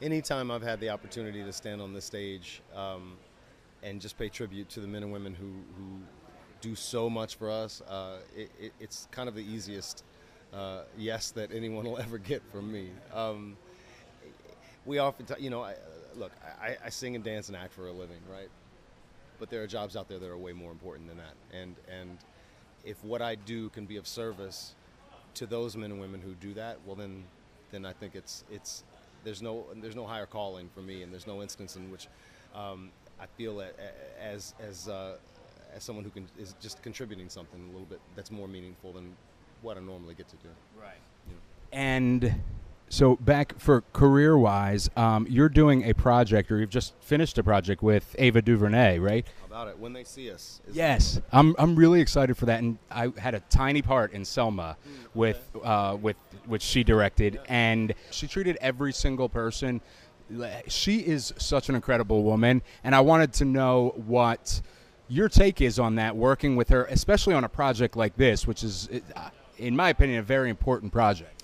Anytime 0.00 0.50
I've 0.50 0.62
had 0.62 0.80
the 0.80 0.88
opportunity 0.88 1.44
to 1.44 1.52
stand 1.52 1.82
on 1.82 1.92
the 1.92 2.00
stage 2.00 2.62
um, 2.74 3.16
and 3.82 4.00
just 4.00 4.18
pay 4.18 4.28
tribute 4.28 4.68
to 4.70 4.80
the 4.80 4.88
men 4.88 5.02
and 5.02 5.12
women 5.12 5.34
who, 5.34 5.46
who 5.76 6.00
do 6.62 6.74
so 6.74 7.10
much 7.10 7.36
for 7.36 7.50
us, 7.50 7.82
uh, 7.82 8.16
it, 8.34 8.50
it, 8.58 8.72
it's 8.80 9.06
kind 9.10 9.28
of 9.28 9.34
the 9.34 9.44
easiest 9.44 10.02
uh, 10.54 10.82
yes 10.96 11.30
that 11.32 11.52
anyone 11.52 11.84
will 11.84 11.98
ever 12.06 12.16
get 12.16 12.42
from 12.50 12.72
me. 12.72 12.88
Um, 13.12 13.56
we 14.86 14.98
often, 14.98 15.26
t- 15.26 15.34
you 15.38 15.50
know, 15.50 15.62
I, 15.62 15.74
look, 16.16 16.32
I, 16.60 16.76
I 16.84 16.88
sing 16.90 17.14
and 17.14 17.24
dance 17.24 17.48
and 17.48 17.56
act 17.56 17.72
for 17.72 17.88
a 17.88 17.92
living, 17.92 18.20
right? 18.30 18.48
But 19.38 19.50
there 19.50 19.62
are 19.62 19.66
jobs 19.66 19.96
out 19.96 20.08
there 20.08 20.18
that 20.18 20.28
are 20.28 20.36
way 20.36 20.52
more 20.52 20.70
important 20.70 21.08
than 21.08 21.18
that. 21.18 21.34
And 21.52 21.74
and 21.90 22.18
if 22.84 23.02
what 23.02 23.22
I 23.22 23.34
do 23.34 23.68
can 23.70 23.86
be 23.86 23.96
of 23.96 24.06
service 24.06 24.74
to 25.34 25.46
those 25.46 25.76
men 25.76 25.90
and 25.90 26.00
women 26.00 26.20
who 26.20 26.34
do 26.34 26.54
that, 26.54 26.78
well 26.86 26.94
then, 26.94 27.24
then 27.70 27.84
I 27.84 27.92
think 27.92 28.14
it's 28.14 28.44
it's 28.50 28.84
there's 29.24 29.42
no 29.42 29.64
there's 29.76 29.96
no 29.96 30.06
higher 30.06 30.26
calling 30.26 30.68
for 30.74 30.80
me, 30.80 31.02
and 31.02 31.12
there's 31.12 31.26
no 31.26 31.42
instance 31.42 31.76
in 31.76 31.90
which 31.90 32.06
um, 32.54 32.90
I 33.20 33.26
feel 33.26 33.60
a, 33.60 33.64
a, 33.64 34.22
as 34.22 34.54
as 34.60 34.88
uh, 34.88 35.16
as 35.74 35.82
someone 35.82 36.04
who 36.04 36.10
can 36.10 36.28
is 36.38 36.54
just 36.60 36.82
contributing 36.82 37.28
something 37.28 37.60
a 37.60 37.72
little 37.72 37.86
bit 37.86 38.00
that's 38.14 38.30
more 38.30 38.46
meaningful 38.46 38.92
than 38.92 39.16
what 39.62 39.76
I 39.76 39.80
normally 39.80 40.14
get 40.14 40.28
to 40.28 40.36
do. 40.36 40.48
Right. 40.80 40.94
You 41.26 41.34
know. 41.34 41.40
And 41.72 42.34
so 42.88 43.16
back 43.16 43.58
for 43.58 43.82
career 43.92 44.36
wise, 44.38 44.88
um, 44.96 45.26
you're 45.28 45.48
doing 45.48 45.84
a 45.84 45.94
project, 45.94 46.50
or 46.52 46.58
you've 46.58 46.70
just 46.70 46.94
finished 47.00 47.38
a 47.38 47.42
project 47.42 47.82
with 47.82 48.14
Ava 48.18 48.42
DuVernay, 48.42 48.98
right? 48.98 49.26
How 49.40 49.46
about 49.46 49.68
it? 49.68 49.78
When 49.78 49.92
they 49.92 50.04
see 50.04 50.30
us. 50.30 50.60
Yes, 50.72 51.20
I'm. 51.32 51.54
I'm 51.58 51.76
really 51.76 52.00
excited 52.00 52.36
for 52.36 52.46
that, 52.46 52.62
and 52.62 52.78
I 52.90 53.12
had 53.18 53.34
a 53.34 53.40
tiny 53.50 53.82
part 53.82 54.12
in 54.12 54.24
Selma, 54.24 54.76
with 55.14 55.50
uh, 55.62 55.96
with 56.00 56.16
which 56.46 56.62
she 56.62 56.84
directed, 56.84 57.40
and 57.48 57.94
she 58.10 58.26
treated 58.26 58.58
every 58.60 58.92
single 58.92 59.28
person. 59.28 59.80
She 60.68 61.00
is 61.00 61.34
such 61.36 61.68
an 61.68 61.74
incredible 61.74 62.22
woman, 62.22 62.62
and 62.82 62.94
I 62.94 63.00
wanted 63.00 63.32
to 63.34 63.44
know 63.44 63.94
what 64.06 64.62
your 65.08 65.28
take 65.28 65.60
is 65.60 65.78
on 65.78 65.96
that, 65.96 66.16
working 66.16 66.56
with 66.56 66.70
her, 66.70 66.84
especially 66.86 67.34
on 67.34 67.44
a 67.44 67.48
project 67.48 67.94
like 67.96 68.16
this, 68.16 68.46
which 68.46 68.64
is, 68.64 68.88
uh, 69.14 69.28
in 69.58 69.76
my 69.76 69.90
opinion, 69.90 70.18
a 70.20 70.22
very 70.22 70.48
important 70.48 70.92
project. 70.92 71.42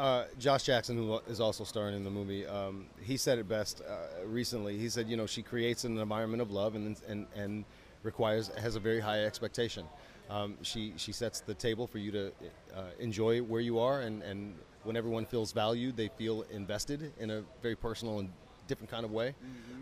Uh, 0.00 0.24
Josh 0.38 0.62
Jackson, 0.64 0.96
who 0.96 1.18
is 1.28 1.40
also 1.40 1.62
starring 1.62 1.94
in 1.94 2.04
the 2.04 2.10
movie, 2.10 2.46
um, 2.46 2.86
he 3.02 3.16
said 3.16 3.38
it 3.38 3.48
best 3.48 3.82
uh, 3.82 4.26
recently. 4.26 4.78
He 4.78 4.88
said, 4.88 5.08
you 5.08 5.16
know, 5.16 5.26
she 5.26 5.42
creates 5.42 5.84
an 5.84 5.98
environment 5.98 6.40
of 6.40 6.50
love 6.50 6.74
and 6.74 6.96
and, 7.06 7.26
and 7.36 7.64
requires 8.02 8.48
has 8.56 8.76
a 8.76 8.80
very 8.80 9.00
high 9.00 9.24
expectation. 9.24 9.84
Um, 10.30 10.56
she 10.62 10.94
she 10.96 11.12
sets 11.12 11.40
the 11.40 11.54
table 11.54 11.86
for 11.86 11.98
you 11.98 12.10
to 12.12 12.32
uh, 12.74 12.82
enjoy 12.98 13.42
where 13.42 13.60
you 13.60 13.78
are, 13.78 14.00
and, 14.00 14.22
and 14.22 14.54
when 14.84 14.96
everyone 14.96 15.26
feels 15.26 15.52
valued, 15.52 15.96
they 15.96 16.08
feel 16.08 16.44
invested 16.50 17.12
in 17.18 17.30
a 17.30 17.42
very 17.60 17.76
personal 17.76 18.20
and 18.20 18.30
different 18.68 18.90
kind 18.90 19.04
of 19.04 19.10
way. 19.10 19.34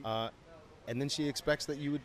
Uh, 0.05 0.31
and 0.89 1.01
then 1.01 1.09
she 1.09 1.29
expects 1.29 1.67
that 1.67 1.79
you 1.79 1.93
would 1.93 2.03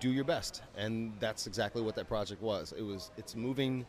do 0.00 0.10
your 0.10 0.24
best, 0.24 0.62
and 0.76 1.12
that's 1.18 1.46
exactly 1.46 1.80
what 1.80 1.94
that 1.94 2.08
project 2.08 2.42
was. 2.42 2.74
It 2.76 2.82
was 2.82 3.10
it's 3.16 3.34
moving. 3.34 3.86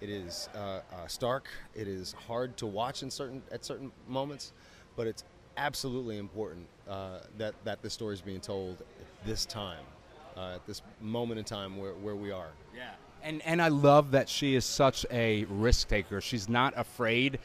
It 0.00 0.08
is 0.08 0.48
uh, 0.54 0.58
uh, 0.58 1.06
stark. 1.06 1.48
It 1.74 1.86
is 1.86 2.12
hard 2.26 2.56
to 2.58 2.66
watch 2.66 3.02
in 3.02 3.10
certain 3.10 3.42
at 3.52 3.64
certain 3.64 3.92
moments, 4.08 4.52
but 4.96 5.06
it's 5.06 5.24
absolutely 5.56 6.16
important 6.16 6.66
uh, 6.88 7.20
that 7.36 7.54
that 7.64 7.82
this 7.82 7.92
story 7.92 8.14
is 8.14 8.22
being 8.22 8.40
told 8.40 8.80
at 8.80 9.26
this 9.26 9.44
time, 9.44 9.84
uh, 10.36 10.54
at 10.54 10.66
this 10.66 10.80
moment 11.00 11.38
in 11.38 11.44
time 11.44 11.76
where, 11.76 11.92
where 11.92 12.16
we 12.16 12.30
are. 12.30 12.50
Yeah. 12.74 12.90
And 13.22 13.42
and 13.42 13.60
I 13.60 13.68
love 13.68 14.12
that 14.12 14.28
she 14.28 14.54
is 14.54 14.64
such 14.64 15.04
a 15.10 15.44
risk 15.44 15.88
taker. 15.88 16.22
She's 16.22 16.48
not 16.48 16.72
afraid 16.76 17.38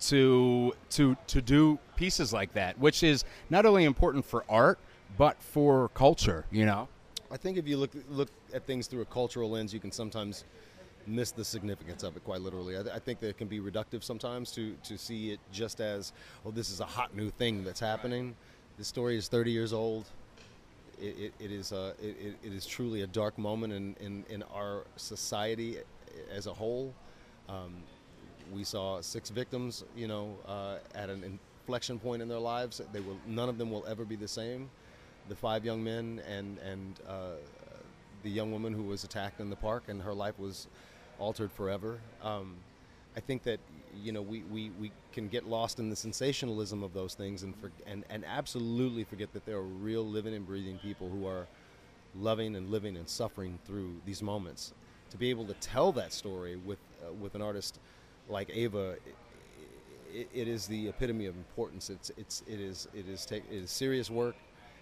to 0.00 0.74
to 0.90 1.16
to 1.28 1.40
do 1.40 1.78
pieces 1.94 2.32
like 2.32 2.52
that, 2.54 2.76
which 2.78 3.04
is 3.04 3.24
not 3.48 3.64
only 3.64 3.84
important 3.84 4.24
for 4.24 4.44
art 4.48 4.78
but 5.16 5.40
for 5.42 5.88
culture, 5.90 6.46
you 6.50 6.66
know. 6.66 6.88
I 7.30 7.36
think 7.36 7.58
if 7.58 7.68
you 7.68 7.76
look 7.76 7.92
look 8.10 8.28
at 8.52 8.66
things 8.66 8.88
through 8.88 9.02
a 9.02 9.06
cultural 9.06 9.50
lens, 9.50 9.72
you 9.72 9.78
can 9.78 9.92
sometimes 9.92 10.44
miss 11.06 11.30
the 11.32 11.44
significance 11.44 12.02
of 12.02 12.16
it. 12.16 12.24
Quite 12.24 12.40
literally, 12.40 12.76
I, 12.76 12.80
I 12.96 12.98
think 12.98 13.20
that 13.20 13.28
it 13.28 13.38
can 13.38 13.48
be 13.48 13.60
reductive 13.60 14.02
sometimes 14.02 14.52
to 14.52 14.74
to 14.84 14.96
see 14.98 15.30
it 15.32 15.40
just 15.52 15.80
as, 15.80 16.12
oh, 16.46 16.50
this 16.50 16.70
is 16.70 16.80
a 16.80 16.84
hot 16.86 17.14
new 17.16 17.30
thing 17.30 17.64
that's 17.64 17.80
happening. 17.80 18.34
This 18.78 18.88
story 18.88 19.16
is 19.16 19.28
30 19.28 19.50
years 19.50 19.72
old. 19.72 20.06
It, 21.00 21.18
it, 21.18 21.34
it 21.40 21.50
is 21.52 21.72
a, 21.72 21.94
it, 22.02 22.16
it- 22.20 22.36
it 22.42 22.52
is 22.52 22.64
truly 22.66 23.02
a 23.02 23.06
dark 23.06 23.36
moment 23.38 23.72
in, 23.72 23.96
in, 24.00 24.24
in 24.30 24.42
our 24.54 24.84
society 24.96 25.78
as 26.30 26.46
a 26.46 26.52
whole. 26.52 26.94
Um, 27.48 27.74
we 28.52 28.64
saw 28.64 29.00
six 29.00 29.30
victims, 29.30 29.84
you 29.96 30.06
know, 30.08 30.36
uh, 30.46 30.76
at 30.94 31.08
an 31.10 31.22
inflection 31.64 31.98
point 31.98 32.22
in 32.22 32.28
their 32.28 32.38
lives. 32.38 32.80
They 32.92 33.00
will 33.00 33.18
none 33.26 33.48
of 33.48 33.58
them 33.58 33.70
will 33.70 33.84
ever 33.86 34.04
be 34.04 34.16
the 34.16 34.28
same. 34.28 34.68
The 35.28 35.36
five 35.36 35.64
young 35.64 35.82
men 35.82 36.20
and 36.28 36.58
and 36.58 37.00
uh, 37.08 37.36
the 38.22 38.30
young 38.30 38.52
woman 38.52 38.72
who 38.72 38.82
was 38.84 39.04
attacked 39.04 39.40
in 39.40 39.50
the 39.50 39.56
park, 39.56 39.84
and 39.88 40.00
her 40.02 40.14
life 40.14 40.38
was 40.38 40.68
altered 41.18 41.52
forever. 41.52 41.98
Um, 42.22 42.56
I 43.16 43.20
think 43.20 43.42
that 43.44 43.60
you 44.02 44.12
know 44.12 44.22
we, 44.22 44.42
we, 44.44 44.70
we 44.80 44.92
can 45.12 45.28
get 45.28 45.46
lost 45.46 45.78
in 45.78 45.90
the 45.90 45.96
sensationalism 45.96 46.82
of 46.82 46.94
those 46.94 47.14
things 47.14 47.42
and, 47.42 47.54
for, 47.56 47.70
and 47.86 48.04
and 48.10 48.24
absolutely 48.24 49.04
forget 49.04 49.32
that 49.34 49.44
there 49.44 49.56
are 49.56 49.62
real 49.62 50.04
living 50.06 50.34
and 50.34 50.46
breathing 50.46 50.78
people 50.78 51.08
who 51.08 51.26
are 51.26 51.46
loving 52.18 52.56
and 52.56 52.70
living 52.70 52.96
and 52.96 53.08
suffering 53.08 53.58
through 53.64 53.94
these 54.06 54.22
moments. 54.22 54.72
To 55.10 55.16
be 55.18 55.28
able 55.30 55.44
to 55.46 55.54
tell 55.54 55.92
that 55.92 56.12
story 56.12 56.56
with 56.56 56.78
uh, 57.06 57.12
with 57.12 57.34
an 57.34 57.42
artist 57.42 57.78
like 58.28 58.50
Ava, 58.54 58.96
it, 60.12 60.28
it 60.32 60.48
is 60.48 60.66
the 60.66 60.88
epitome 60.88 61.26
of 61.26 61.36
importance. 61.36 61.90
It's 61.90 62.10
it's 62.16 62.42
it 62.46 62.60
is 62.60 62.88
it 62.94 63.06
is 63.08 63.26
take, 63.26 63.44
it 63.50 63.56
is 63.56 63.70
serious 63.70 64.10
work, 64.10 64.36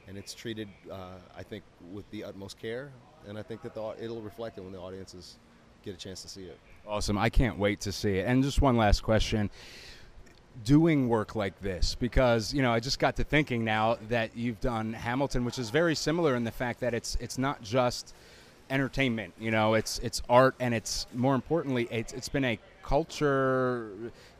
and 0.06 0.16
it's 0.16 0.34
treated 0.34 0.68
uh, 0.90 1.18
I 1.36 1.42
think 1.42 1.64
with 1.92 2.08
the 2.10 2.24
utmost 2.24 2.58
care. 2.58 2.92
And 3.28 3.38
I 3.38 3.42
think 3.42 3.60
that 3.62 3.74
the, 3.74 3.94
it'll 4.02 4.22
reflect 4.22 4.56
it 4.56 4.62
when 4.62 4.72
the 4.72 4.80
audiences 4.80 5.36
get 5.84 5.94
a 5.94 5.98
chance 5.98 6.22
to 6.22 6.28
see 6.28 6.42
it. 6.42 6.58
Awesome. 6.86 7.18
I 7.18 7.30
can't 7.30 7.58
wait 7.58 7.80
to 7.82 7.92
see 7.92 8.18
it. 8.18 8.26
And 8.26 8.42
just 8.42 8.60
one 8.60 8.76
last 8.76 9.02
question. 9.02 9.50
Doing 10.64 11.08
work 11.08 11.34
like 11.34 11.58
this, 11.60 11.94
because 11.94 12.52
you 12.52 12.60
know, 12.60 12.72
I 12.72 12.80
just 12.80 12.98
got 12.98 13.16
to 13.16 13.24
thinking 13.24 13.64
now 13.64 13.96
that 14.08 14.36
you've 14.36 14.60
done 14.60 14.92
Hamilton, 14.92 15.44
which 15.44 15.58
is 15.58 15.70
very 15.70 15.94
similar 15.94 16.34
in 16.36 16.44
the 16.44 16.50
fact 16.50 16.80
that 16.80 16.92
it's 16.92 17.16
it's 17.20 17.38
not 17.38 17.62
just 17.62 18.14
entertainment. 18.68 19.32
You 19.38 19.52
know, 19.52 19.74
it's 19.74 19.98
it's 20.00 20.20
art, 20.28 20.54
and 20.60 20.74
it's 20.74 21.06
more 21.14 21.34
importantly, 21.34 21.88
it's 21.90 22.12
it's 22.12 22.28
been 22.28 22.44
a 22.44 22.58
culture, 22.82 23.90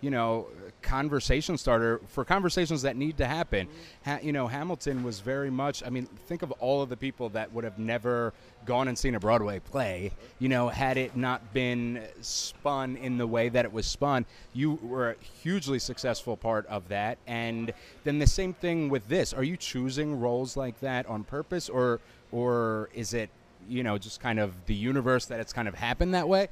you 0.01 0.11
know, 0.11 0.47
conversation 0.83 1.59
starter 1.59 2.01
for 2.09 2.25
conversations 2.25 2.83
that 2.83 2.97
need 2.97 3.17
to 3.19 3.27
happen. 3.27 3.67
Mm-hmm. 3.67 4.11
Ha, 4.11 4.19
you 4.23 4.33
know, 4.33 4.47
Hamilton 4.47 5.03
was 5.03 5.21
very 5.21 5.51
much. 5.51 5.83
I 5.85 5.91
mean, 5.91 6.07
think 6.27 6.43
of 6.43 6.51
all 6.53 6.83
of 6.83 6.89
the 6.89 6.97
people 6.97 7.29
that 7.31 7.53
would 7.53 7.65
have 7.65 7.79
never 7.79 8.33
gone 8.65 8.89
and 8.89 8.99
seen 8.99 9.15
a 9.15 9.21
Broadway 9.21 9.59
play. 9.59 10.13
You 10.39 10.49
know, 10.49 10.69
had 10.69 10.97
it 10.97 11.17
not 11.17 11.53
been 11.53 12.03
spun 12.21 12.97
in 12.97 13.19
the 13.19 13.27
way 13.27 13.49
that 13.49 13.65
it 13.65 13.73
was 13.73 13.87
spun, 13.87 14.27
you 14.53 14.79
were 14.83 15.11
a 15.11 15.17
hugely 15.43 15.79
successful 15.79 16.37
part 16.37 16.67
of 16.67 16.89
that. 16.89 17.19
And 17.27 17.73
then 18.05 18.19
the 18.19 18.27
same 18.27 18.53
thing 18.53 18.89
with 18.89 19.09
this. 19.09 19.33
Are 19.33 19.45
you 19.45 19.57
choosing 19.57 20.21
roles 20.21 20.57
like 20.57 20.81
that 20.81 21.07
on 21.07 21.25
purpose, 21.25 21.69
or 21.69 22.01
or 22.33 22.89
is 22.95 23.15
it 23.15 23.31
you 23.69 23.83
know 23.83 23.99
just 23.99 24.21
kind 24.21 24.39
of 24.39 24.55
the 24.67 24.75
universe 24.75 25.27
that 25.27 25.41
it's 25.41 25.53
kind 25.53 25.69
of 25.69 25.75
happened 25.75 26.15
that 26.15 26.29
way? 26.29 26.49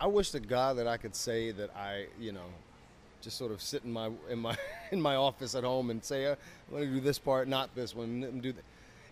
I 0.00 0.06
wish 0.06 0.30
to 0.32 0.40
God 0.40 0.76
that 0.76 0.86
I 0.86 0.98
could 0.98 1.14
say 1.14 1.52
that 1.52 1.74
I, 1.74 2.06
you 2.20 2.32
know, 2.32 2.44
just 3.22 3.38
sort 3.38 3.50
of 3.50 3.62
sit 3.62 3.82
in 3.84 3.92
my 3.92 4.10
in 4.28 4.38
my 4.38 4.56
in 4.90 5.00
my 5.00 5.16
office 5.16 5.54
at 5.54 5.64
home 5.64 5.90
and 5.90 6.04
say, 6.04 6.26
uh, 6.26 6.36
I'm 6.68 6.76
going 6.76 6.88
to 6.88 6.94
do 6.96 7.00
this 7.00 7.18
part, 7.18 7.48
not 7.48 7.74
this 7.74 7.94
one. 7.94 8.20
Do 8.20 8.52
th-" 8.52 8.64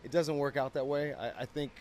It 0.05 0.11
doesn't 0.11 0.37
work 0.37 0.57
out 0.59 0.75
that 0.75 0.87
way. 0.87 1.15
I, 1.15 1.43
I 1.43 1.45
think 1.47 1.73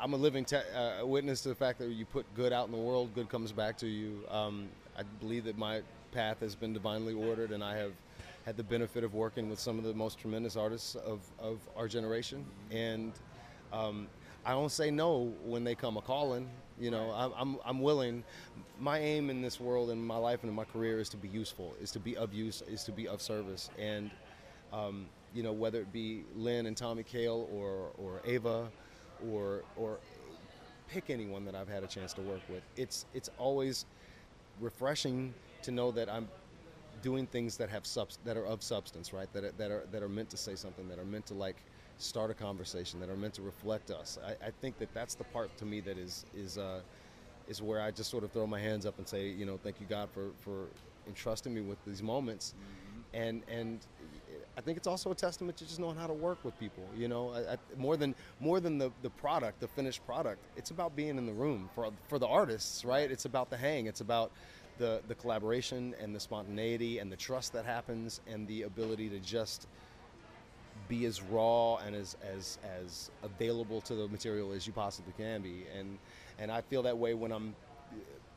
I'm 0.00 0.12
a 0.12 0.16
living 0.16 0.44
te- 0.44 0.56
uh, 0.56 1.04
witness 1.04 1.40
to 1.42 1.48
the 1.48 1.54
fact 1.54 1.80
that 1.80 1.88
you 1.88 2.04
put 2.04 2.24
good 2.34 2.52
out 2.52 2.66
in 2.66 2.72
the 2.72 2.78
world, 2.78 3.14
good 3.14 3.28
comes 3.28 3.50
back 3.50 3.76
to 3.78 3.86
you. 3.88 4.20
Um, 4.30 4.68
I 4.96 5.02
believe 5.20 5.44
that 5.44 5.58
my 5.58 5.82
path 6.12 6.38
has 6.40 6.54
been 6.54 6.72
divinely 6.72 7.14
ordered, 7.14 7.50
and 7.50 7.64
I 7.64 7.76
have 7.76 7.92
had 8.46 8.56
the 8.56 8.62
benefit 8.62 9.02
of 9.02 9.14
working 9.14 9.50
with 9.50 9.58
some 9.58 9.78
of 9.78 9.84
the 9.84 9.94
most 9.94 10.18
tremendous 10.18 10.56
artists 10.56 10.94
of, 10.94 11.20
of 11.40 11.58
our 11.76 11.88
generation. 11.88 12.44
And 12.70 13.12
um, 13.72 14.06
I 14.46 14.52
don't 14.52 14.70
say 14.70 14.90
no 14.90 15.32
when 15.44 15.64
they 15.64 15.74
come 15.74 15.96
a 15.96 16.02
calling. 16.02 16.48
You 16.80 16.90
know, 16.90 17.10
I'm, 17.12 17.32
I'm, 17.36 17.58
I'm 17.64 17.80
willing. 17.80 18.24
My 18.80 18.98
aim 18.98 19.30
in 19.30 19.40
this 19.42 19.60
world 19.60 19.90
and 19.90 20.04
my 20.04 20.16
life 20.16 20.40
and 20.42 20.50
in 20.50 20.56
my 20.56 20.64
career 20.64 20.98
is 20.98 21.08
to 21.10 21.16
be 21.16 21.28
useful, 21.28 21.74
is 21.80 21.90
to 21.92 22.00
be 22.00 22.16
of 22.16 22.34
use, 22.34 22.62
is 22.68 22.84
to 22.84 22.92
be 22.92 23.06
of 23.06 23.22
service. 23.22 23.70
And, 23.78 24.10
um, 24.72 25.06
you 25.34 25.42
know, 25.42 25.52
whether 25.52 25.80
it 25.80 25.92
be 25.92 26.24
Lin 26.36 26.66
and 26.66 26.76
Tommy 26.76 27.02
Kail 27.02 27.48
or, 27.52 27.90
or 27.98 28.20
Ava 28.24 28.68
or, 29.30 29.62
or 29.76 29.98
pick 30.88 31.10
anyone 31.10 31.44
that 31.44 31.54
I've 31.54 31.68
had 31.68 31.84
a 31.84 31.86
chance 31.86 32.12
to 32.14 32.22
work 32.22 32.42
with, 32.48 32.62
it's, 32.76 33.06
it's 33.14 33.30
always 33.38 33.86
refreshing 34.60 35.32
to 35.62 35.70
know 35.70 35.90
that 35.92 36.08
I'm 36.08 36.28
doing 37.02 37.26
things 37.26 37.56
that 37.58 37.68
have 37.68 37.86
subs- 37.86 38.18
that 38.24 38.36
are 38.36 38.46
of 38.46 38.62
substance, 38.62 39.12
right? 39.12 39.30
That 39.32 39.44
are, 39.44 39.52
that 39.58 39.70
are 39.70 39.84
that 39.92 40.02
are 40.02 40.08
meant 40.08 40.30
to 40.30 40.36
say 40.36 40.54
something, 40.54 40.88
that 40.88 40.98
are 40.98 41.04
meant 41.04 41.26
to 41.26 41.34
like 41.34 41.56
start 41.98 42.30
a 42.30 42.34
conversation, 42.34 43.00
that 43.00 43.08
are 43.08 43.16
meant 43.16 43.34
to 43.34 43.42
reflect 43.42 43.90
us. 43.90 44.18
I, 44.24 44.46
I 44.46 44.50
think 44.60 44.78
that 44.78 44.92
that's 44.94 45.14
the 45.14 45.24
part 45.24 45.56
to 45.58 45.64
me 45.64 45.80
that 45.80 45.98
is 45.98 46.24
is 46.34 46.58
uh, 46.58 46.80
is 47.48 47.62
where 47.62 47.80
I 47.80 47.90
just 47.90 48.10
sort 48.10 48.24
of 48.24 48.32
throw 48.32 48.46
my 48.46 48.60
hands 48.60 48.86
up 48.86 48.98
and 48.98 49.06
say, 49.06 49.28
you 49.28 49.46
know, 49.46 49.58
thank 49.62 49.80
you 49.80 49.86
God 49.88 50.08
for 50.12 50.30
for 50.40 50.66
entrusting 51.06 51.54
me 51.54 51.60
with 51.60 51.78
these 51.84 52.02
moments, 52.02 52.54
and 53.12 53.42
and 53.48 53.86
I 54.56 54.60
think 54.60 54.76
it's 54.78 54.86
also 54.86 55.10
a 55.10 55.14
testament 55.14 55.56
to 55.58 55.64
just 55.64 55.80
knowing 55.80 55.96
how 55.96 56.06
to 56.06 56.12
work 56.12 56.44
with 56.44 56.58
people. 56.58 56.84
You 56.96 57.08
know, 57.08 57.30
I, 57.30 57.54
I, 57.54 57.56
more 57.76 57.96
than 57.96 58.14
more 58.40 58.60
than 58.60 58.78
the, 58.78 58.90
the 59.02 59.10
product, 59.10 59.60
the 59.60 59.68
finished 59.68 60.04
product. 60.06 60.40
It's 60.56 60.70
about 60.70 60.94
being 60.94 61.18
in 61.18 61.26
the 61.26 61.32
room 61.32 61.68
for 61.74 61.90
for 62.08 62.18
the 62.18 62.26
artists, 62.26 62.84
right? 62.84 63.10
It's 63.10 63.24
about 63.24 63.50
the 63.50 63.56
hang. 63.56 63.86
It's 63.86 64.00
about 64.00 64.30
the 64.78 65.00
the 65.08 65.14
collaboration 65.14 65.94
and 66.00 66.14
the 66.14 66.20
spontaneity 66.20 66.98
and 66.98 67.10
the 67.10 67.16
trust 67.16 67.52
that 67.52 67.64
happens 67.64 68.20
and 68.26 68.46
the 68.46 68.62
ability 68.62 69.08
to 69.10 69.18
just 69.18 69.66
be 70.88 71.06
as 71.06 71.22
raw 71.22 71.76
and 71.76 71.94
as 71.94 72.16
as 72.22 72.58
as 72.80 73.10
available 73.22 73.80
to 73.82 73.94
the 73.94 74.08
material 74.08 74.52
as 74.52 74.66
you 74.66 74.72
possibly 74.72 75.12
can 75.16 75.42
be. 75.42 75.64
And 75.78 75.98
and 76.38 76.50
I 76.50 76.60
feel 76.60 76.82
that 76.82 76.96
way 76.96 77.14
when 77.14 77.32
I'm 77.32 77.54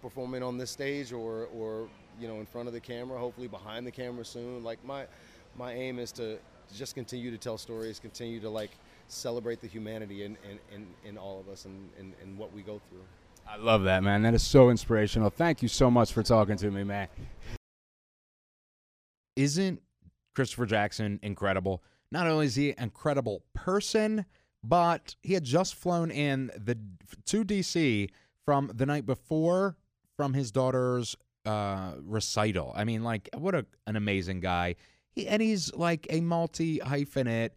performing 0.02 0.44
on 0.44 0.58
this 0.58 0.72
stage 0.72 1.12
or 1.12 1.48
or 1.54 1.88
you 2.20 2.28
know 2.28 2.40
in 2.40 2.46
front 2.46 2.68
of 2.68 2.74
the 2.74 2.80
camera, 2.80 3.18
hopefully 3.18 3.48
behind 3.48 3.86
the 3.86 3.92
camera 3.92 4.26
soon. 4.26 4.64
Like 4.64 4.84
my 4.86 5.06
my 5.58 5.74
aim 5.74 6.00
is 6.00 6.12
to 6.14 6.38
just 6.76 6.96
continue 6.96 7.32
to 7.32 7.38
tell 7.38 7.58
stories, 7.58 8.00
continue 8.00 8.40
to 8.40 8.50
like 8.50 8.72
celebrate 9.08 9.62
the 9.62 9.68
humanity 9.68 10.24
in 10.24 10.38
in, 10.50 10.60
in, 10.74 10.88
in 11.06 11.18
all 11.18 11.40
of 11.40 11.50
us 11.50 11.66
and, 11.66 11.90
and, 12.00 12.14
and 12.22 12.38
what 12.38 12.54
we 12.54 12.62
go 12.62 12.82
through. 12.90 13.04
I 13.50 13.56
love 13.56 13.84
that, 13.84 14.04
man. 14.04 14.24
That 14.24 14.34
is 14.34 14.44
so 14.44 14.70
inspirational. 14.70 15.30
Thank 15.30 15.62
you 15.62 15.70
so 15.70 15.90
much 15.90 16.12
for 16.12 16.22
talking 16.22 16.58
to 16.58 16.70
me, 16.70 16.84
man. 16.84 17.08
Isn't 19.38 19.82
Christopher 20.36 20.66
Jackson 20.66 21.20
incredible? 21.24 21.82
Not 22.12 22.28
only 22.28 22.46
is 22.46 22.56
he 22.56 22.72
an 22.72 22.84
incredible 22.84 23.44
person, 23.54 24.26
but 24.64 25.16
he 25.22 25.34
had 25.34 25.44
just 25.44 25.76
flown 25.76 26.12
in 26.12 26.52
the 26.58 26.78
to 27.26 27.44
DC 27.44 28.10
from 28.46 28.72
the 28.74 28.86
night 28.86 29.06
before 29.06 29.76
from 30.16 30.34
his 30.34 30.52
daughter's 30.52 31.16
uh, 31.46 31.94
recital. 32.02 32.74
I 32.76 32.84
mean, 32.84 33.04
like, 33.04 33.30
what 33.38 33.56
a, 33.56 33.66
an 33.86 33.96
amazing 33.96 34.42
guy. 34.42 34.76
He, 35.12 35.28
and 35.28 35.42
he's 35.42 35.74
like 35.74 36.08
a 36.10 36.22
multi 36.22 36.80
hyphenate, 36.80 37.52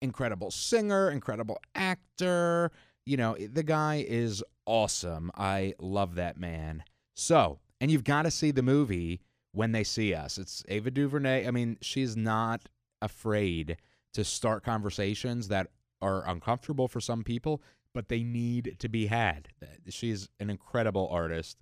incredible 0.00 0.50
singer, 0.50 1.10
incredible 1.10 1.58
actor. 1.74 2.70
You 3.04 3.16
know, 3.16 3.36
the 3.36 3.62
guy 3.62 4.04
is 4.08 4.42
awesome. 4.66 5.30
I 5.36 5.74
love 5.78 6.14
that 6.16 6.38
man. 6.38 6.84
So, 7.14 7.58
and 7.80 7.90
you've 7.90 8.04
got 8.04 8.22
to 8.22 8.30
see 8.30 8.50
the 8.50 8.62
movie 8.62 9.20
when 9.52 9.72
they 9.72 9.84
see 9.84 10.14
us. 10.14 10.38
It's 10.38 10.62
Ava 10.68 10.90
DuVernay. 10.90 11.46
I 11.46 11.50
mean, 11.50 11.78
she's 11.80 12.16
not 12.16 12.68
afraid 13.00 13.76
to 14.14 14.24
start 14.24 14.64
conversations 14.64 15.48
that 15.48 15.68
are 16.00 16.28
uncomfortable 16.28 16.88
for 16.88 17.00
some 17.00 17.24
people, 17.24 17.62
but 17.94 18.08
they 18.08 18.22
need 18.22 18.76
to 18.78 18.88
be 18.88 19.06
had. 19.06 19.48
She's 19.88 20.28
an 20.38 20.50
incredible 20.50 21.08
artist. 21.10 21.58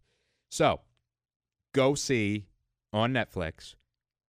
So, 0.51 0.81
go 1.73 1.95
see 1.95 2.47
on 2.93 3.13
Netflix 3.13 3.75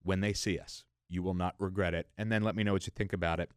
when 0.03 0.21
they 0.21 0.33
see 0.33 0.59
us. 0.59 0.85
You 1.09 1.23
will 1.23 1.35
not 1.35 1.55
regret 1.59 1.95
it. 1.95 2.09
And 2.19 2.31
then 2.31 2.43
let 2.43 2.57
me 2.57 2.65
know 2.65 2.73
what 2.73 2.87
you 2.87 2.93
think 2.95 3.13
about 3.13 3.41
it 3.41 3.51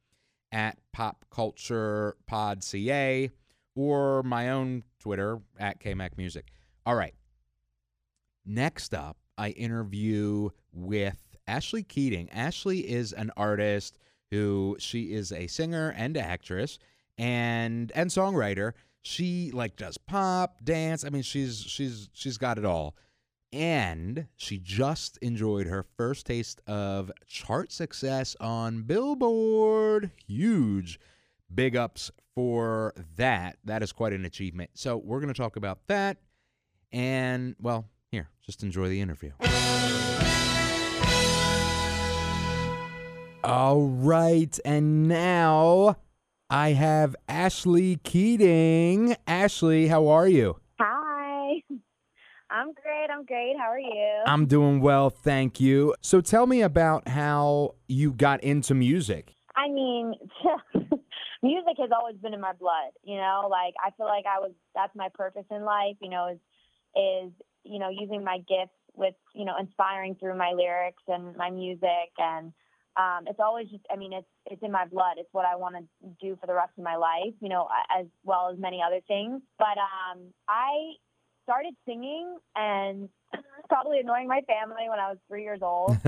at 0.52 0.78
Pop 0.94 1.26
Culture 1.32 2.16
Pod 2.28 2.64
CA 2.64 3.30
or 3.76 4.24
my 4.24 4.50
own 4.50 4.84
Twitter 5.00 5.40
at 5.60 5.80
KMac 5.80 6.18
Music. 6.18 6.52
All 6.86 6.96
right. 6.96 7.14
Next 8.46 8.94
up, 8.94 9.18
I 9.38 9.50
interview 9.50 10.50
with 10.74 11.29
Ashley 11.50 11.84
Keating. 11.84 12.30
Ashley 12.32 12.80
is 12.80 13.12
an 13.12 13.32
artist 13.36 13.98
who 14.32 14.78
she 14.80 15.14
is 15.14 15.32
a 15.32 15.48
singer 15.48 15.94
and 15.98 16.16
actress 16.16 16.78
and 17.18 17.92
and 17.96 18.10
songwriter. 18.10 18.74
She 19.02 19.52
like 19.52 19.76
does 19.76 19.98
pop, 19.98 20.64
dance. 20.64 21.04
I 21.04 21.10
mean, 21.10 21.24
she's 21.24 21.62
she's 21.62 22.10
she's 22.14 22.38
got 22.38 22.58
it 22.58 22.66
all. 22.66 22.96
And 23.52 24.28
she 24.36 24.60
just 24.60 25.18
enjoyed 25.18 25.66
her 25.66 25.84
first 25.98 26.28
taste 26.28 26.62
of 26.68 27.12
chart 27.26 27.72
success 27.72 28.36
on 28.40 28.84
Billboard. 28.84 30.12
Huge 30.28 31.00
big 31.54 31.76
ups 31.76 32.12
for 32.36 32.94
that. 33.16 33.58
That 33.66 33.82
is 33.82 33.92
quite 33.92 34.14
an 34.14 34.24
achievement. 34.24 34.70
So, 34.76 34.98
we're 34.98 35.20
going 35.20 35.34
to 35.34 35.42
talk 35.42 35.56
about 35.56 35.80
that. 35.88 36.18
And, 36.92 37.56
well, 37.60 37.86
here, 38.12 38.30
just 38.46 38.62
enjoy 38.62 38.88
the 38.88 39.02
interview. 39.02 39.32
All 43.50 43.88
right. 43.88 44.60
And 44.64 45.08
now 45.08 45.96
I 46.52 46.74
have 46.74 47.16
Ashley 47.28 47.96
Keating. 48.04 49.16
Ashley, 49.26 49.88
how 49.88 50.08
are 50.10 50.28
you? 50.28 50.58
Hi. 50.80 51.64
I'm 52.52 52.74
great. 52.74 53.08
I'm 53.12 53.26
great. 53.26 53.56
How 53.58 53.72
are 53.72 53.80
you? 53.80 54.22
I'm 54.28 54.46
doing 54.46 54.82
well, 54.82 55.10
thank 55.10 55.60
you. 55.60 55.96
So 56.02 56.22
tell 56.22 56.46
me 56.46 56.62
about 56.62 57.08
how 57.08 57.74
you 57.88 58.14
got 58.14 58.44
into 58.44 58.76
music. 58.76 59.34
I 59.56 59.68
mean, 59.68 60.14
music 61.42 61.74
has 61.80 61.90
always 61.92 62.18
been 62.18 62.36
in 62.36 62.42
my 62.42 62.54
blood, 62.54 62.92
you 63.04 63.16
know? 63.16 63.48
Like 63.50 63.74
I 63.84 63.90
feel 63.98 64.06
like 64.06 64.26
I 64.28 64.38
was 64.38 64.52
that's 64.76 64.96
my 64.96 65.10
purpose 65.16 65.46
in 65.50 65.64
life, 65.64 65.96
you 66.04 66.12
know, 66.12 66.28
is 66.28 66.40
is, 66.96 67.32
you 67.64 67.80
know, 67.80 67.90
using 67.90 68.24
my 68.24 68.38
gifts 68.38 68.78
with, 68.94 69.16
you 69.34 69.46
know, 69.46 69.56
inspiring 69.60 70.18
through 70.20 70.38
my 70.38 70.52
lyrics 70.52 71.02
and 71.08 71.36
my 71.36 71.50
music 71.50 72.12
and 72.20 72.54
um, 73.00 73.24
it's 73.28 73.40
always 73.40 73.68
just 73.70 73.84
i 73.92 73.96
mean 73.96 74.12
it's 74.14 74.28
it's 74.46 74.62
in 74.62 74.72
my 74.72 74.86
blood. 74.86 75.16
It's 75.18 75.30
what 75.32 75.46
i 75.46 75.56
want 75.56 75.76
to 75.76 75.84
do 76.22 76.38
for 76.40 76.48
the 76.48 76.54
rest 76.54 76.72
of 76.78 76.84
my 76.84 76.98
life 76.98 77.34
you 77.40 77.50
know 77.50 77.68
as 77.98 78.06
well 78.24 78.50
as 78.52 78.60
many 78.60 78.82
other 78.86 79.00
things. 79.08 79.42
But 79.58 79.78
um 79.80 80.20
i 80.48 80.94
started 81.44 81.74
singing 81.88 82.38
and 82.56 83.10
probably 83.70 84.00
annoying 84.00 84.28
my 84.28 84.42
family 84.42 84.90
when 84.90 85.00
i 85.00 85.10
was 85.10 85.18
three 85.28 85.44
years 85.44 85.60
old. 85.62 85.98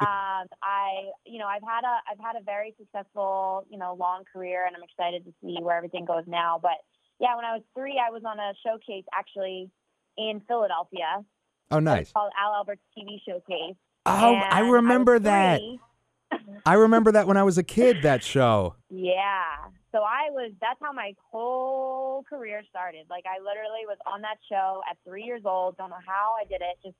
Um 0.00 0.48
i 0.62 1.12
you 1.26 1.38
know 1.38 1.46
i've 1.46 1.62
had 1.62 1.84
a 1.84 1.94
i've 2.10 2.18
had 2.18 2.40
a 2.40 2.42
very 2.42 2.74
successful 2.80 3.66
you 3.68 3.78
know 3.78 3.94
long 4.00 4.24
career 4.32 4.64
and 4.66 4.74
i'm 4.74 4.82
excited 4.82 5.26
to 5.26 5.32
see 5.42 5.62
where 5.62 5.76
everything 5.76 6.06
goes 6.06 6.24
now. 6.26 6.58
But 6.60 6.78
yeah 7.20 7.36
when 7.36 7.44
i 7.44 7.52
was 7.52 7.62
three 7.76 8.00
i 8.00 8.10
was 8.10 8.22
on 8.24 8.38
a 8.38 8.54
showcase 8.64 9.04
actually 9.12 9.70
in 10.16 10.40
philadelphia. 10.48 11.22
Oh 11.70 11.80
nice. 11.80 12.04
it's 12.04 12.12
called 12.12 12.32
al 12.42 12.54
Alberts 12.54 12.80
tv 12.96 13.18
showcase. 13.28 13.76
Oh 14.06 14.34
i 14.36 14.60
remember 14.60 15.16
I 15.16 15.18
that. 15.18 15.58
three. 15.60 15.78
I 16.66 16.74
remember 16.74 17.12
that 17.12 17.26
when 17.26 17.36
I 17.36 17.42
was 17.42 17.58
a 17.58 17.62
kid, 17.62 18.02
that 18.02 18.22
show. 18.22 18.76
Yeah. 18.90 19.68
So 19.92 19.98
I 20.00 20.30
was, 20.30 20.52
that's 20.60 20.80
how 20.82 20.92
my 20.92 21.14
whole 21.30 22.24
career 22.28 22.62
started. 22.68 23.06
Like 23.08 23.24
I 23.26 23.38
literally 23.38 23.86
was 23.86 23.98
on 24.06 24.22
that 24.22 24.38
show 24.48 24.80
at 24.90 24.96
three 25.06 25.22
years 25.22 25.42
old. 25.44 25.76
Don't 25.76 25.90
know 25.90 26.04
how 26.04 26.34
I 26.40 26.44
did 26.44 26.62
it. 26.62 26.78
Just 26.84 26.96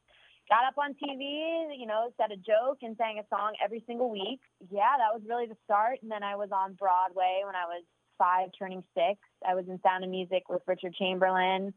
got 0.48 0.64
up 0.66 0.78
on 0.78 0.94
TV, 0.94 1.74
you 1.76 1.86
know, 1.86 2.12
said 2.16 2.30
a 2.30 2.36
joke 2.36 2.78
and 2.82 2.96
sang 2.96 3.18
a 3.18 3.26
song 3.34 3.54
every 3.62 3.82
single 3.86 4.10
week. 4.10 4.40
Yeah, 4.70 4.94
that 4.98 5.12
was 5.12 5.22
really 5.28 5.46
the 5.46 5.56
start. 5.64 5.98
And 6.02 6.10
then 6.10 6.22
I 6.22 6.36
was 6.36 6.50
on 6.52 6.74
Broadway 6.74 7.42
when 7.44 7.56
I 7.56 7.64
was 7.66 7.82
five, 8.18 8.50
turning 8.56 8.84
six. 8.94 9.18
I 9.46 9.54
was 9.54 9.64
in 9.68 9.80
Sound 9.82 10.04
of 10.04 10.10
Music 10.10 10.44
with 10.48 10.62
Richard 10.66 10.94
Chamberlain. 10.94 11.74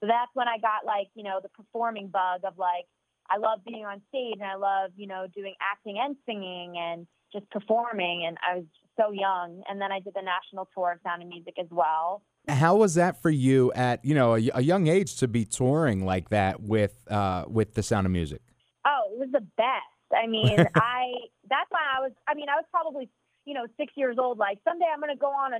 So 0.00 0.06
that's 0.06 0.30
when 0.34 0.48
I 0.48 0.58
got 0.58 0.84
like, 0.84 1.08
you 1.14 1.22
know, 1.22 1.40
the 1.42 1.48
performing 1.48 2.08
bug 2.08 2.42
of 2.44 2.58
like, 2.58 2.86
I 3.32 3.38
love 3.38 3.60
being 3.66 3.84
on 3.84 4.02
stage 4.08 4.34
and 4.40 4.44
I 4.44 4.56
love, 4.56 4.90
you 4.96 5.06
know, 5.06 5.26
doing 5.34 5.54
acting 5.60 5.98
and 5.98 6.16
singing 6.26 6.74
and 6.76 7.06
just 7.32 7.48
performing. 7.50 8.24
And 8.26 8.36
I 8.46 8.56
was 8.56 8.64
so 8.98 9.12
young. 9.12 9.62
And 9.68 9.80
then 9.80 9.90
I 9.90 10.00
did 10.00 10.14
the 10.14 10.22
national 10.22 10.68
tour 10.74 10.92
of 10.92 10.98
Sound 11.02 11.22
of 11.22 11.28
Music 11.28 11.54
as 11.58 11.68
well. 11.70 12.22
How 12.48 12.76
was 12.76 12.94
that 12.94 13.22
for 13.22 13.30
you 13.30 13.72
at 13.72 14.04
you 14.04 14.14
know 14.14 14.34
a, 14.34 14.50
a 14.54 14.60
young 14.60 14.88
age 14.88 15.16
to 15.18 15.28
be 15.28 15.44
touring 15.44 16.04
like 16.04 16.30
that 16.30 16.60
with 16.60 17.06
uh, 17.08 17.44
with 17.46 17.74
the 17.74 17.82
Sound 17.84 18.06
of 18.06 18.12
Music? 18.12 18.42
Oh, 18.84 19.12
it 19.12 19.18
was 19.18 19.28
the 19.32 19.46
best. 19.56 20.12
I 20.12 20.26
mean, 20.26 20.58
I 20.74 21.12
that's 21.48 21.70
why 21.70 21.80
I 21.96 22.00
was. 22.00 22.12
I 22.26 22.34
mean, 22.34 22.48
I 22.48 22.56
was 22.56 22.64
probably 22.72 23.08
you 23.44 23.54
know 23.54 23.66
six 23.76 23.92
years 23.96 24.16
old. 24.18 24.38
Like 24.38 24.58
someday 24.64 24.86
I'm 24.92 25.00
going 25.00 25.14
to 25.14 25.20
go 25.20 25.28
on 25.28 25.54
a, 25.54 25.58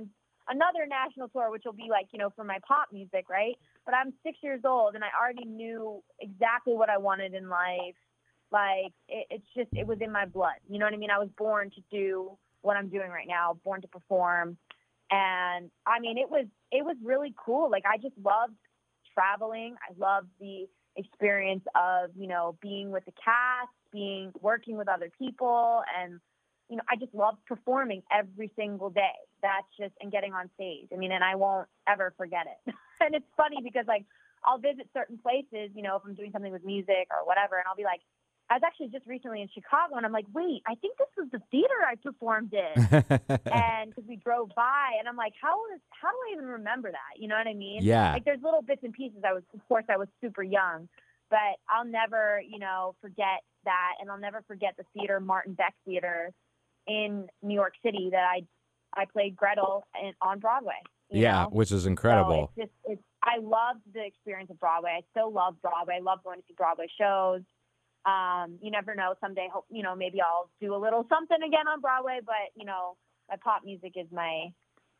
another 0.49 0.85
national 0.87 1.29
tour, 1.29 1.51
which 1.51 1.63
will 1.65 1.73
be 1.73 1.87
like 1.89 2.07
you 2.11 2.19
know 2.19 2.29
for 2.35 2.43
my 2.43 2.59
pop 2.67 2.89
music, 2.91 3.25
right? 3.29 3.55
But 3.85 3.95
I'm 3.95 4.13
six 4.23 4.37
years 4.41 4.61
old 4.65 4.95
and 4.95 5.03
I 5.03 5.07
already 5.19 5.45
knew 5.45 6.03
exactly 6.19 6.73
what 6.73 6.89
I 6.89 6.97
wanted 6.97 7.33
in 7.33 7.49
life. 7.49 7.95
Like 8.51 8.93
it, 9.07 9.27
it's 9.29 9.47
just 9.55 9.69
it 9.73 9.87
was 9.87 9.99
in 10.01 10.11
my 10.11 10.25
blood. 10.25 10.59
You 10.69 10.79
know 10.79 10.85
what 10.85 10.93
I 10.93 10.97
mean? 10.97 11.11
I 11.11 11.19
was 11.19 11.29
born 11.37 11.71
to 11.71 11.81
do 11.91 12.37
what 12.61 12.77
I'm 12.77 12.89
doing 12.89 13.09
right 13.09 13.27
now, 13.27 13.59
born 13.63 13.81
to 13.81 13.87
perform. 13.87 14.57
And 15.11 15.69
I 15.85 15.99
mean, 15.99 16.17
it 16.17 16.29
was 16.29 16.45
it 16.71 16.83
was 16.83 16.95
really 17.03 17.33
cool. 17.43 17.69
Like 17.69 17.83
I 17.85 17.97
just 17.97 18.15
loved 18.23 18.55
traveling. 19.13 19.75
I 19.87 19.93
loved 19.97 20.27
the 20.39 20.67
experience 20.95 21.63
of 21.75 22.11
you 22.15 22.27
know 22.27 22.55
being 22.61 22.91
with 22.91 23.05
the 23.05 23.11
cast, 23.11 23.71
being 23.91 24.31
working 24.41 24.77
with 24.77 24.87
other 24.87 25.09
people, 25.17 25.81
and 25.99 26.19
you 26.69 26.77
know 26.77 26.83
I 26.89 26.95
just 26.95 27.13
love 27.13 27.35
performing 27.47 28.03
every 28.11 28.51
single 28.55 28.89
day. 28.89 29.17
That's 29.41 29.67
just 29.79 29.93
and 30.01 30.11
getting 30.11 30.33
on 30.33 30.49
stage. 30.55 30.87
I 30.93 30.97
mean, 30.97 31.11
and 31.11 31.23
I 31.23 31.35
won't 31.35 31.67
ever 31.87 32.13
forget 32.17 32.45
it. 32.47 32.73
and 33.01 33.15
it's 33.15 33.25
funny 33.37 33.57
because 33.63 33.85
like 33.87 34.05
I'll 34.45 34.59
visit 34.59 34.89
certain 34.93 35.17
places, 35.17 35.71
you 35.73 35.81
know, 35.81 35.95
if 35.95 36.03
I'm 36.05 36.15
doing 36.15 36.31
something 36.31 36.51
with 36.51 36.65
music 36.65 37.07
or 37.11 37.25
whatever, 37.25 37.55
and 37.55 37.65
I'll 37.67 37.75
be 37.75 37.83
like, 37.83 38.01
I 38.49 38.55
was 38.55 38.63
actually 38.65 38.89
just 38.89 39.07
recently 39.07 39.41
in 39.41 39.47
Chicago, 39.53 39.95
and 39.95 40.05
I'm 40.05 40.11
like, 40.11 40.27
wait, 40.33 40.61
I 40.67 40.75
think 40.75 40.97
this 40.97 41.07
was 41.17 41.27
the 41.31 41.41
theater 41.49 41.79
I 41.87 41.95
performed 41.95 42.53
in, 42.53 42.75
and 43.51 43.89
because 43.89 44.03
we 44.07 44.17
drove 44.17 44.49
by, 44.55 44.99
and 44.99 45.07
I'm 45.07 45.15
like, 45.15 45.33
how 45.41 45.55
is 45.73 45.81
how 45.89 46.09
do 46.11 46.17
I 46.29 46.33
even 46.33 46.45
remember 46.45 46.91
that? 46.91 47.17
You 47.17 47.29
know 47.29 47.35
what 47.35 47.47
I 47.47 47.53
mean? 47.53 47.79
Yeah. 47.81 48.13
Like 48.13 48.25
there's 48.25 48.43
little 48.43 48.61
bits 48.61 48.83
and 48.83 48.93
pieces. 48.93 49.19
I 49.25 49.33
was, 49.33 49.43
of 49.53 49.61
course, 49.67 49.85
I 49.89 49.97
was 49.97 50.07
super 50.19 50.43
young, 50.43 50.89
but 51.29 51.57
I'll 51.69 51.85
never, 51.85 52.41
you 52.45 52.59
know, 52.59 52.95
forget 53.01 53.41
that, 53.63 53.93
and 54.01 54.11
I'll 54.11 54.19
never 54.19 54.43
forget 54.45 54.75
the 54.77 54.83
theater, 54.93 55.19
Martin 55.19 55.53
Beck 55.53 55.73
Theater, 55.85 56.31
in 56.87 57.27
New 57.41 57.55
York 57.55 57.73
City 57.83 58.09
that 58.11 58.23
I 58.23 58.41
I 58.95 59.05
played 59.05 59.35
Gretel 59.35 59.87
in, 60.01 60.13
on 60.21 60.39
Broadway. 60.39 60.73
yeah, 61.09 61.43
know? 61.43 61.49
which 61.51 61.71
is 61.71 61.83
So 61.83 61.89
incredible. 61.89 62.51
it's 62.57 62.69
just, 62.69 62.77
it's, 62.85 63.01
I 63.23 63.39
loved 63.39 63.81
the 63.93 64.05
experience 64.05 64.51
of 64.51 64.59
Broadway. 64.59 64.91
I 64.99 65.01
still 65.11 65.31
love 65.33 65.55
Broadway. 65.63 65.95
I 65.97 66.03
love 66.03 66.19
going 66.23 66.39
to 66.39 66.45
see 66.47 66.53
Broadway 66.55 66.87
shows. 66.99 67.41
Um, 68.05 68.59
you 68.61 68.69
never 68.69 68.93
know. 68.95 69.15
Someday, 69.21 69.47
hope 69.51 69.65
you 69.71 69.81
know, 69.81 69.95
maybe 69.95 70.19
I'll 70.21 70.49
do 70.61 70.75
a 70.75 70.77
little 70.77 71.05
something 71.09 71.37
again 71.37 71.67
on 71.67 71.81
Broadway. 71.81 72.19
But 72.23 72.51
you 72.55 72.65
know, 72.65 72.97
my 73.29 73.37
pop 73.43 73.61
music 73.65 73.93
is 73.95 74.07
my 74.11 74.49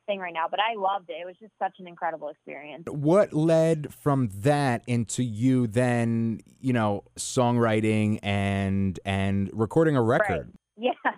thing 0.07 0.19
right 0.19 0.33
now, 0.33 0.47
but 0.49 0.59
I 0.59 0.75
loved 0.75 1.09
it. 1.09 1.13
It 1.21 1.25
was 1.25 1.35
just 1.39 1.53
such 1.59 1.75
an 1.79 1.87
incredible 1.87 2.29
experience. 2.29 2.83
What 2.89 3.33
led 3.33 3.93
from 3.93 4.29
that 4.39 4.83
into 4.87 5.23
you 5.23 5.67
then, 5.67 6.41
you 6.59 6.73
know, 6.73 7.03
songwriting 7.17 8.19
and 8.23 8.99
and 9.05 9.49
recording 9.53 9.95
a 9.95 10.01
record? 10.01 10.47
Right. 10.47 10.59
Yeah. 11.05 11.11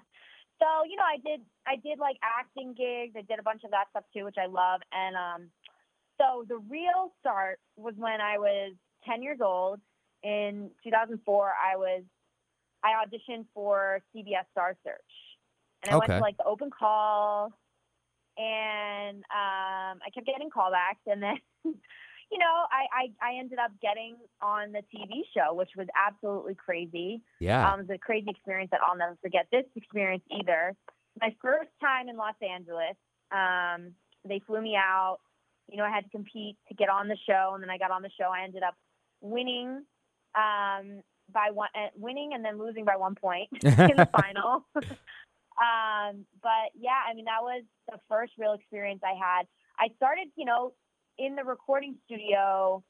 So, 0.59 0.65
you 0.89 0.95
know, 0.95 1.03
I 1.03 1.17
did 1.17 1.41
I 1.67 1.75
did 1.75 1.99
like 1.99 2.17
acting 2.23 2.73
gigs. 2.73 3.13
I 3.17 3.21
did 3.21 3.39
a 3.39 3.43
bunch 3.43 3.63
of 3.63 3.71
that 3.71 3.85
stuff 3.91 4.03
too, 4.13 4.25
which 4.25 4.37
I 4.41 4.45
love. 4.45 4.81
And 4.91 5.15
um 5.15 5.49
so 6.19 6.45
the 6.47 6.57
real 6.69 7.11
start 7.19 7.59
was 7.75 7.93
when 7.97 8.21
I 8.21 8.37
was 8.37 8.73
10 9.05 9.21
years 9.21 9.39
old. 9.41 9.79
In 10.23 10.71
2004, 10.83 11.53
I 11.53 11.75
was 11.75 12.03
I 12.83 12.93
auditioned 13.05 13.45
for 13.53 14.01
CBS 14.15 14.45
Star 14.51 14.75
Search. 14.83 15.01
And 15.83 15.93
I 15.93 15.97
went 15.97 16.09
to 16.09 16.19
like 16.19 16.37
the 16.37 16.45
open 16.45 16.69
call 16.71 17.53
and 18.37 19.17
um 19.17 19.99
I 20.03 20.09
kept 20.13 20.25
getting 20.25 20.49
callbacks 20.49 21.03
and 21.07 21.21
then 21.21 21.37
you 22.31 22.39
know, 22.39 22.65
I, 22.71 23.11
I 23.21 23.31
I 23.31 23.39
ended 23.39 23.59
up 23.59 23.71
getting 23.81 24.15
on 24.41 24.71
the 24.71 24.81
TV 24.93 25.21
show, 25.35 25.53
which 25.53 25.69
was 25.77 25.87
absolutely 25.95 26.55
crazy. 26.55 27.21
Yeah. 27.39 27.71
Um, 27.71 27.81
it 27.81 27.87
was 27.87 27.95
a 27.95 27.99
crazy 27.99 28.29
experience 28.29 28.71
that 28.71 28.81
I'll 28.85 28.97
never 28.97 29.17
forget 29.21 29.47
this 29.51 29.65
experience 29.75 30.23
either. 30.31 30.75
My 31.21 31.33
first 31.41 31.69
time 31.81 32.09
in 32.09 32.17
Los 32.17 32.35
Angeles, 32.41 32.97
um, 33.31 33.93
they 34.27 34.41
flew 34.45 34.61
me 34.61 34.75
out. 34.75 35.19
You 35.69 35.77
know, 35.77 35.83
I 35.83 35.89
had 35.89 36.03
to 36.03 36.09
compete 36.09 36.57
to 36.67 36.73
get 36.73 36.89
on 36.89 37.07
the 37.07 37.17
show, 37.27 37.51
and 37.53 37.63
then 37.63 37.69
I 37.69 37.77
got 37.77 37.91
on 37.91 38.01
the 38.01 38.11
show. 38.19 38.25
I 38.25 38.43
ended 38.43 38.63
up 38.63 38.75
winning 39.21 39.83
um, 40.35 41.01
by 41.31 41.49
one, 41.51 41.69
uh, 41.75 41.89
winning 41.95 42.31
and 42.33 42.43
then 42.43 42.59
losing 42.59 42.85
by 42.85 42.97
one 42.97 43.15
point 43.15 43.49
in 43.63 43.95
the 43.97 44.09
final. 44.11 44.65
um, 44.75 46.25
but 46.41 46.69
yeah, 46.77 47.01
I 47.09 47.13
mean, 47.13 47.25
that 47.25 47.41
was 47.41 47.63
the 47.89 47.99
first 48.09 48.33
real 48.37 48.53
experience 48.53 49.01
I 49.03 49.13
had. 49.17 49.47
I 49.79 49.93
started, 49.95 50.27
you 50.35 50.45
know, 50.45 50.73
in 51.17 51.35
the 51.35 51.43
recording 51.43 51.95
studio 52.05 52.83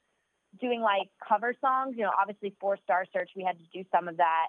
doing 0.60 0.80
like 0.80 1.08
cover 1.26 1.54
songs. 1.60 1.94
You 1.96 2.04
know, 2.04 2.12
obviously 2.18 2.54
for 2.60 2.76
Star 2.84 3.04
Search, 3.12 3.30
we 3.36 3.42
had 3.44 3.58
to 3.58 3.64
do 3.72 3.84
some 3.94 4.08
of 4.08 4.16
that. 4.18 4.46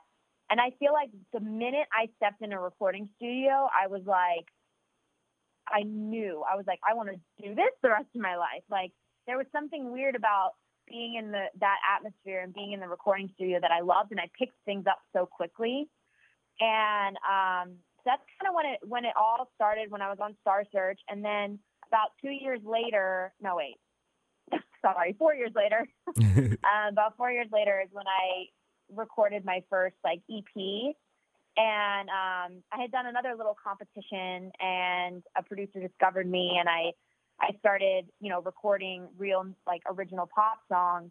And 0.50 0.62
I 0.62 0.72
feel 0.80 0.94
like 0.94 1.10
the 1.34 1.42
minute 1.42 1.88
I 1.92 2.08
stepped 2.16 2.42
in 2.42 2.54
a 2.54 2.60
recording 2.60 3.10
studio, 3.18 3.68
I 3.74 3.88
was 3.88 4.02
like, 4.06 4.48
I 5.68 5.84
knew 5.84 6.44
I 6.50 6.56
was 6.56 6.66
like, 6.66 6.80
I 6.88 6.94
want 6.94 7.10
to 7.10 7.44
do 7.44 7.54
this 7.54 7.72
the 7.84 7.90
rest 7.90 8.08
of 8.16 8.22
my 8.22 8.38
life. 8.38 8.64
Like 8.70 8.92
there 9.26 9.38
was 9.38 9.48
something 9.52 9.92
weird 9.92 10.16
about 10.16 10.52
being 10.88 11.16
in 11.16 11.32
the 11.32 11.46
that 11.60 11.78
atmosphere 11.98 12.42
and 12.42 12.54
being 12.54 12.72
in 12.72 12.80
the 12.80 12.88
recording 12.88 13.30
studio 13.36 13.60
that 13.60 13.72
I 13.72 13.82
loved, 13.82 14.12
and 14.12 14.20
I 14.20 14.30
picked 14.38 14.56
things 14.66 14.86
up 14.88 15.00
so 15.14 15.26
quickly. 15.26 15.90
And 16.62 17.18
um, 17.18 17.76
that's 18.06 18.24
kind 18.40 18.48
of 18.50 18.56
when 18.56 18.66
it 18.66 18.80
when 18.88 19.06
it 19.06 19.14
all 19.20 19.52
started 19.56 19.92
when 19.92 20.02
I 20.02 20.10
was 20.10 20.20
on 20.22 20.36
Star 20.42 20.64
Search, 20.72 21.00
and 21.10 21.24
then 21.24 21.60
about 21.88 22.12
two 22.22 22.30
years 22.30 22.60
later, 22.64 23.34
no 23.42 23.56
wait, 23.56 23.78
sorry, 24.82 25.16
four 25.18 25.34
years 25.34 25.52
later, 25.56 25.88
um, 26.18 26.58
about 26.92 27.18
four 27.18 27.32
years 27.32 27.48
later 27.52 27.82
is 27.84 27.90
when 27.92 28.06
I 28.08 28.46
recorded 28.94 29.46
my 29.46 29.64
first 29.70 29.96
like 30.04 30.22
EP. 30.32 30.96
And 31.60 32.10
um, 32.10 32.62
I 32.72 32.82
had 32.82 32.92
done 32.92 33.08
another 33.08 33.34
little 33.36 33.56
competition, 33.62 34.52
and 34.60 35.24
a 35.36 35.42
producer 35.42 35.80
discovered 35.80 36.30
me, 36.30 36.58
and 36.60 36.70
I 36.70 36.92
I 37.40 37.58
started, 37.60 38.06
you 38.20 38.30
know, 38.30 38.42
recording 38.42 39.08
real 39.18 39.44
like 39.66 39.82
original 39.88 40.30
pop 40.34 40.60
songs, 40.70 41.10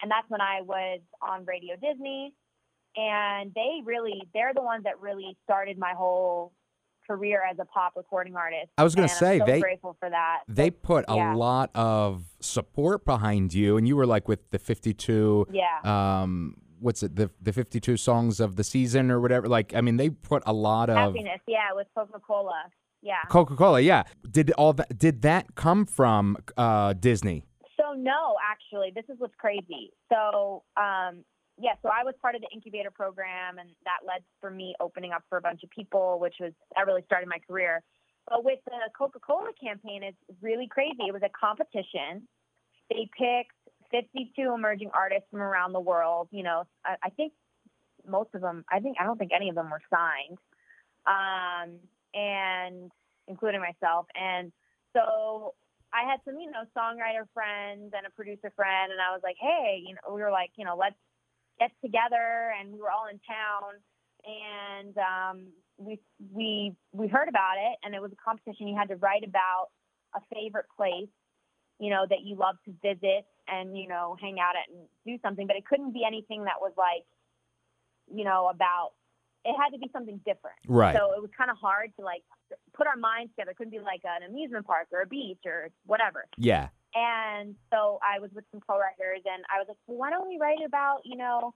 and 0.00 0.08
that's 0.08 0.28
when 0.28 0.40
I 0.40 0.60
was 0.62 1.00
on 1.20 1.44
Radio 1.46 1.74
Disney, 1.74 2.32
and 2.96 3.52
they 3.54 3.80
really 3.84 4.22
they're 4.34 4.54
the 4.54 4.62
ones 4.62 4.84
that 4.84 5.00
really 5.00 5.36
started 5.42 5.78
my 5.78 5.94
whole 5.96 6.52
career 7.08 7.42
as 7.50 7.58
a 7.58 7.64
pop 7.64 7.92
recording 7.96 8.36
artist. 8.36 8.68
I 8.76 8.84
was 8.84 8.94
and 8.94 9.02
I'm 9.04 9.08
say, 9.08 9.38
so 9.38 9.46
they- 9.46 9.60
grateful 9.60 9.96
for 9.98 10.10
that. 10.10 10.40
They 10.48 10.70
put 10.70 11.04
Yeah. 11.08 11.34
a 11.34 11.36
lot 11.36 11.70
of 11.74 12.24
support 12.40 13.04
behind 13.04 13.54
you, 13.54 13.76
and 13.76 13.88
you 13.88 13.96
were 13.96 14.06
like 14.06 14.28
with 14.28 14.50
the 14.50 14.58
52. 14.58 15.46
Yeah. 15.50 15.64
Um, 16.22 16.56
what's 16.80 17.02
it? 17.02 17.16
The 17.16 17.30
the 17.40 17.52
52 17.52 17.96
songs 17.96 18.40
of 18.40 18.56
the 18.56 18.64
season 18.64 19.10
or 19.10 19.20
whatever. 19.20 19.48
Like, 19.48 19.74
I 19.74 19.80
mean, 19.80 19.96
they 19.96 20.10
put 20.10 20.42
a 20.46 20.52
lot 20.52 20.90
of 20.90 20.96
Happiness, 20.96 21.40
yeah, 21.46 21.72
with 21.74 21.86
Coca 21.96 22.20
Cola, 22.20 22.64
yeah. 23.02 23.22
Coca 23.30 23.56
Cola. 23.56 23.80
Yeah. 23.80 24.02
Did 24.30 24.50
all 24.52 24.72
that? 24.74 24.98
Did 24.98 25.22
that 25.22 25.54
come 25.54 25.86
from 25.86 26.36
uh, 26.56 26.92
Disney? 26.92 27.44
So 27.80 27.94
no, 27.94 28.34
actually, 28.52 28.92
this 28.94 29.04
is 29.08 29.16
what's 29.18 29.34
crazy. 29.38 29.92
So 30.12 30.62
um, 30.76 31.24
yeah, 31.60 31.74
so 31.82 31.88
I 31.88 32.04
was 32.04 32.14
part 32.22 32.34
of 32.34 32.40
the 32.40 32.48
incubator 32.54 32.90
program, 32.90 33.58
and 33.58 33.70
that 33.84 34.06
led 34.06 34.22
for 34.40 34.50
me 34.50 34.74
opening 34.80 35.12
up 35.12 35.24
for 35.28 35.38
a 35.38 35.40
bunch 35.40 35.62
of 35.64 35.70
people, 35.70 36.18
which 36.20 36.36
was 36.40 36.52
that 36.74 36.86
really 36.86 37.02
started 37.06 37.28
my 37.28 37.38
career. 37.46 37.82
But 38.28 38.44
with 38.44 38.60
the 38.66 38.78
Coca 38.96 39.18
Cola 39.18 39.50
campaign, 39.60 40.02
it's 40.02 40.18
really 40.40 40.68
crazy. 40.68 41.08
It 41.08 41.12
was 41.12 41.22
a 41.22 41.30
competition. 41.30 42.28
They 42.90 43.08
picked 43.16 43.52
52 43.90 44.52
emerging 44.52 44.90
artists 44.94 45.26
from 45.30 45.40
around 45.40 45.72
the 45.72 45.80
world. 45.80 46.28
You 46.30 46.44
know, 46.44 46.64
I, 46.84 46.96
I 47.02 47.10
think 47.10 47.32
most 48.06 48.30
of 48.34 48.40
them. 48.40 48.64
I 48.70 48.78
think 48.78 48.96
I 49.00 49.04
don't 49.04 49.18
think 49.18 49.32
any 49.34 49.48
of 49.48 49.56
them 49.56 49.70
were 49.70 49.82
signed, 49.90 50.38
um, 51.06 51.78
and 52.14 52.92
including 53.26 53.60
myself. 53.60 54.06
And 54.14 54.52
so 54.94 55.54
I 55.92 56.08
had 56.08 56.20
some, 56.24 56.38
you 56.38 56.50
know, 56.50 56.64
songwriter 56.76 57.26
friends 57.34 57.92
and 57.96 58.06
a 58.06 58.10
producer 58.10 58.52
friend, 58.54 58.92
and 58.92 59.00
I 59.00 59.10
was 59.12 59.22
like, 59.24 59.36
hey, 59.40 59.82
you 59.84 59.94
know, 59.94 60.14
we 60.14 60.22
were 60.22 60.30
like, 60.30 60.50
you 60.56 60.64
know, 60.64 60.76
let's 60.76 60.96
get 61.58 61.70
together, 61.82 62.52
and 62.58 62.72
we 62.72 62.80
were 62.80 62.90
all 62.90 63.06
in 63.10 63.20
town, 63.26 63.80
and 64.24 64.96
um, 64.98 65.46
we 65.76 65.98
we 66.32 66.74
we 66.92 67.08
heard 67.08 67.28
about 67.28 67.56
it, 67.58 67.78
and 67.82 67.94
it 67.94 68.02
was 68.02 68.12
a 68.12 68.16
competition. 68.16 68.68
You 68.68 68.76
had 68.76 68.88
to 68.88 68.96
write 68.96 69.24
about 69.24 69.68
a 70.14 70.20
favorite 70.34 70.66
place, 70.76 71.08
you 71.78 71.90
know, 71.90 72.06
that 72.08 72.20
you 72.24 72.36
love 72.36 72.56
to 72.64 72.72
visit, 72.82 73.26
and 73.46 73.76
you 73.76 73.88
know, 73.88 74.16
hang 74.20 74.38
out 74.40 74.54
at 74.56 74.72
and 74.72 74.86
do 75.06 75.18
something, 75.22 75.46
but 75.46 75.56
it 75.56 75.66
couldn't 75.66 75.92
be 75.92 76.04
anything 76.06 76.44
that 76.44 76.60
was 76.60 76.72
like, 76.76 77.04
you 78.12 78.24
know, 78.24 78.48
about. 78.48 78.90
It 79.44 79.54
had 79.56 79.70
to 79.70 79.78
be 79.78 79.88
something 79.92 80.20
different. 80.26 80.58
Right. 80.66 80.94
So 80.94 81.12
it 81.16 81.22
was 81.22 81.30
kind 81.38 81.48
of 81.48 81.56
hard 81.56 81.92
to 81.98 82.04
like 82.04 82.22
put 82.76 82.86
our 82.86 82.96
minds 82.96 83.32
together. 83.32 83.52
It 83.52 83.56
couldn't 83.56 83.70
be 83.70 83.78
like 83.78 84.02
an 84.04 84.28
amusement 84.28 84.66
park 84.66 84.88
or 84.92 85.00
a 85.00 85.06
beach 85.06 85.38
or 85.46 85.70
whatever. 85.86 86.26
Yeah. 86.36 86.68
And 86.98 87.54
so 87.70 88.00
I 88.02 88.18
was 88.18 88.30
with 88.34 88.44
some 88.50 88.60
co-writers, 88.60 89.22
and 89.24 89.44
I 89.54 89.58
was 89.58 89.66
like, 89.68 89.76
well, 89.86 89.98
why 89.98 90.10
don't 90.10 90.26
we 90.26 90.36
write 90.40 90.66
about, 90.66 91.02
you 91.04 91.16
know, 91.16 91.54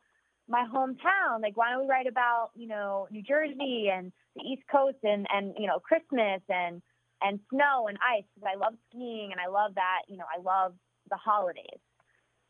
my 0.48 0.64
hometown? 0.72 1.42
Like, 1.42 1.56
why 1.56 1.70
don't 1.70 1.82
we 1.82 1.90
write 1.90 2.06
about, 2.06 2.50
you 2.54 2.68
know, 2.68 3.08
New 3.10 3.22
Jersey 3.22 3.90
and 3.92 4.12
the 4.36 4.42
East 4.42 4.62
Coast 4.70 4.98
and 5.02 5.26
and 5.30 5.54
you 5.58 5.66
know 5.66 5.80
Christmas 5.80 6.40
and 6.48 6.80
and 7.20 7.40
snow 7.50 7.88
and 7.88 7.98
ice 7.98 8.24
because 8.34 8.48
I 8.54 8.56
love 8.56 8.74
skiing 8.88 9.30
and 9.32 9.40
I 9.40 9.48
love 9.48 9.74
that. 9.74 10.02
You 10.08 10.16
know, 10.16 10.24
I 10.30 10.40
love 10.40 10.74
the 11.10 11.16
holidays. 11.16 11.80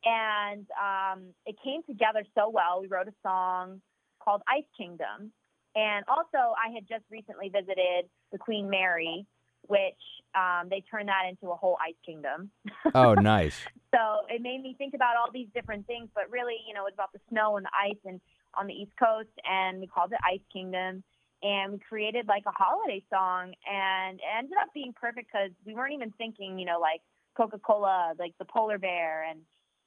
And 0.05 0.67
um, 0.77 1.33
it 1.47 1.57
came 1.63 1.83
together 1.85 2.25
so 2.35 2.51
well. 2.51 2.81
We 2.81 2.89
wrote 2.89 3.09
a 3.09 3.15
song 3.23 3.81
called 4.23 4.43
Ice 4.49 4.69
Kingdom. 4.77 5.33
And 5.75 6.05
also, 6.09 6.55
I 6.57 6.73
had 6.75 6.89
just 6.89 7.05
recently 7.11 7.49
visited 7.49 8.11
the 8.33 8.39
Queen 8.39 8.69
Mary, 8.69 9.25
which 9.69 10.03
um, 10.35 10.68
they 10.68 10.83
turned 10.90 11.09
that 11.09 11.25
into 11.29 11.53
a 11.53 11.57
whole 11.57 11.77
ice 11.81 11.99
kingdom. 12.05 12.51
Oh, 12.95 13.14
nice. 13.14 13.57
So 13.95 14.27
it 14.29 14.42
made 14.42 14.61
me 14.62 14.75
think 14.77 14.92
about 14.92 15.16
all 15.16 15.31
these 15.33 15.47
different 15.55 15.87
things, 15.87 16.09
but 16.14 16.31
really, 16.31 16.57
you 16.66 16.75
know, 16.75 16.85
it's 16.87 16.95
about 16.95 17.12
the 17.12 17.21
snow 17.31 17.57
and 17.57 17.64
the 17.64 17.71
ice 17.73 17.99
and 18.05 18.21
on 18.55 18.66
the 18.66 18.75
East 18.75 18.92
Coast, 18.99 19.31
and 19.49 19.81
we 19.81 19.87
called 19.87 20.12
it 20.12 20.18
Ice 20.31 20.45
Kingdom. 20.53 21.03
And 21.42 21.73
we 21.73 21.79
created 21.79 22.29
like 22.29 22.45
a 22.47 22.53
holiday 22.53 23.03
song, 23.11 23.55
and 23.66 24.18
it 24.18 24.25
ended 24.38 24.55
up 24.62 24.68
being 24.75 24.92
perfect 24.92 25.29
because 25.33 25.51
we 25.66 25.75
weren't 25.75 25.95
even 25.95 26.12
thinking, 26.18 26.59
you 26.59 26.66
know, 26.66 26.79
like 26.79 27.01
Coca 27.37 27.59
Cola, 27.59 28.12
like 28.18 28.35
the 28.38 28.45
polar 28.45 28.79
bear, 28.79 29.25
and 29.29 29.40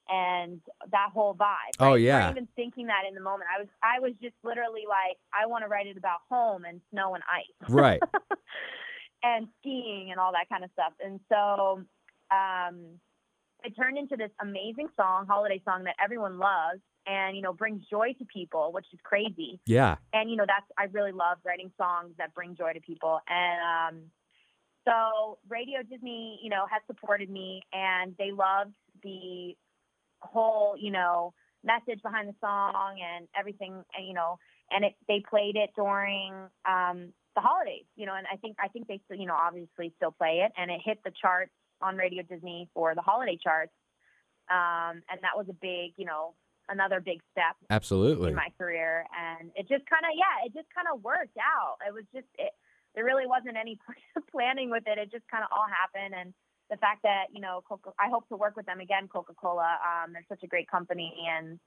and 0.08 0.60
that 0.92 1.08
whole 1.12 1.34
vibe. 1.34 1.74
Oh? 1.80 1.94
We 1.94 2.06
yeah. 2.06 2.26
weren't 2.26 2.36
even 2.36 2.48
thinking 2.56 2.86
that 2.86 3.02
in 3.08 3.14
the 3.14 3.20
moment. 3.20 3.48
I 3.54 3.60
was 3.60 3.68
I 3.82 4.00
was 4.00 4.12
just 4.22 4.34
literally 4.44 4.84
like, 4.88 5.18
I 5.32 5.46
want 5.46 5.64
to 5.64 5.68
write 5.68 5.86
it 5.86 5.96
about 5.96 6.20
home 6.28 6.64
and 6.64 6.80
snow 6.90 7.14
and 7.14 7.24
ice 7.30 7.70
Right. 7.70 8.02
and 9.22 9.48
skiing 9.58 10.08
and 10.10 10.20
all 10.20 10.32
that 10.32 10.48
kind 10.48 10.64
of 10.64 10.70
stuff. 10.72 10.92
And 11.04 11.20
so 11.28 11.82
um, 12.30 13.00
it 13.64 13.74
turned 13.76 13.98
into 13.98 14.16
this 14.16 14.30
amazing 14.40 14.88
song, 14.96 15.26
holiday 15.26 15.60
song 15.64 15.84
that 15.84 15.96
everyone 16.02 16.38
loves 16.38 16.80
and, 17.06 17.36
you 17.36 17.42
know, 17.42 17.52
brings 17.52 17.84
joy 17.88 18.14
to 18.18 18.24
people, 18.24 18.72
which 18.72 18.86
is 18.92 18.98
crazy. 19.02 19.60
Yeah. 19.66 19.96
And, 20.12 20.30
you 20.30 20.36
know, 20.36 20.44
that's, 20.46 20.66
I 20.78 20.84
really 20.92 21.12
love 21.12 21.38
writing 21.44 21.70
songs 21.78 22.12
that 22.18 22.34
bring 22.34 22.56
joy 22.56 22.72
to 22.72 22.80
people. 22.80 23.20
And 23.28 23.96
um, 23.96 24.02
so 24.86 25.38
Radio 25.48 25.82
Disney, 25.82 26.38
you 26.42 26.50
know, 26.50 26.66
has 26.70 26.82
supported 26.86 27.30
me 27.30 27.62
and 27.72 28.14
they 28.18 28.32
loved 28.32 28.74
the 29.02 29.56
whole, 30.20 30.76
you 30.78 30.90
know, 30.90 31.32
message 31.64 32.02
behind 32.02 32.28
the 32.28 32.34
song 32.40 32.98
and 33.02 33.26
everything, 33.38 33.84
and, 33.96 34.06
you 34.06 34.14
know, 34.14 34.38
and 34.70 34.84
it, 34.84 34.94
they 35.08 35.22
played 35.28 35.56
it 35.56 35.70
during 35.76 36.32
um, 36.68 37.12
the 37.36 37.40
holidays, 37.40 37.84
you 37.94 38.06
know, 38.06 38.16
and 38.16 38.26
I 38.32 38.36
think 38.36 38.56
I 38.58 38.68
think 38.68 38.88
they 38.88 39.00
still, 39.04 39.18
you 39.18 39.26
know, 39.26 39.36
obviously 39.38 39.92
still 39.96 40.10
play 40.10 40.42
it, 40.44 40.52
and 40.56 40.70
it 40.70 40.80
hit 40.84 40.98
the 41.04 41.12
charts 41.20 41.52
on 41.80 41.96
Radio 41.96 42.24
Disney 42.24 42.68
for 42.74 42.94
the 42.94 43.02
holiday 43.02 43.38
charts, 43.40 43.72
um, 44.50 45.04
and 45.06 45.20
that 45.22 45.36
was 45.36 45.46
a 45.48 45.54
big, 45.54 45.92
you 45.96 46.06
know, 46.06 46.34
another 46.68 47.00
big 47.00 47.20
step 47.30 47.54
Absolutely. 47.70 48.30
in 48.30 48.34
my 48.34 48.48
career, 48.58 49.04
and 49.14 49.50
it 49.54 49.68
just 49.68 49.84
kind 49.86 50.02
of, 50.02 50.16
yeah, 50.16 50.46
it 50.46 50.54
just 50.54 50.66
kind 50.74 50.88
of 50.92 51.04
worked 51.04 51.36
out. 51.38 51.76
It 51.86 51.92
was 51.92 52.04
just, 52.12 52.26
it, 52.38 52.52
there 52.94 53.04
really 53.04 53.26
wasn't 53.26 53.56
any 53.56 53.78
planning 54.32 54.70
with 54.70 54.84
it. 54.86 54.98
It 54.98 55.12
just 55.12 55.28
kind 55.28 55.44
of 55.44 55.50
all 55.52 55.66
happened. 55.68 56.14
And 56.18 56.32
the 56.70 56.76
fact 56.78 57.02
that, 57.04 57.26
you 57.30 57.40
know, 57.40 57.62
Coca- 57.68 57.94
I 58.00 58.08
hope 58.08 58.26
to 58.28 58.36
work 58.36 58.56
with 58.56 58.66
them 58.66 58.80
again, 58.80 59.06
Coca 59.06 59.34
Cola. 59.34 59.78
Um, 59.84 60.12
they're 60.12 60.26
such 60.28 60.42
a 60.42 60.48
great 60.48 60.68
company. 60.68 61.14
And 61.28 61.60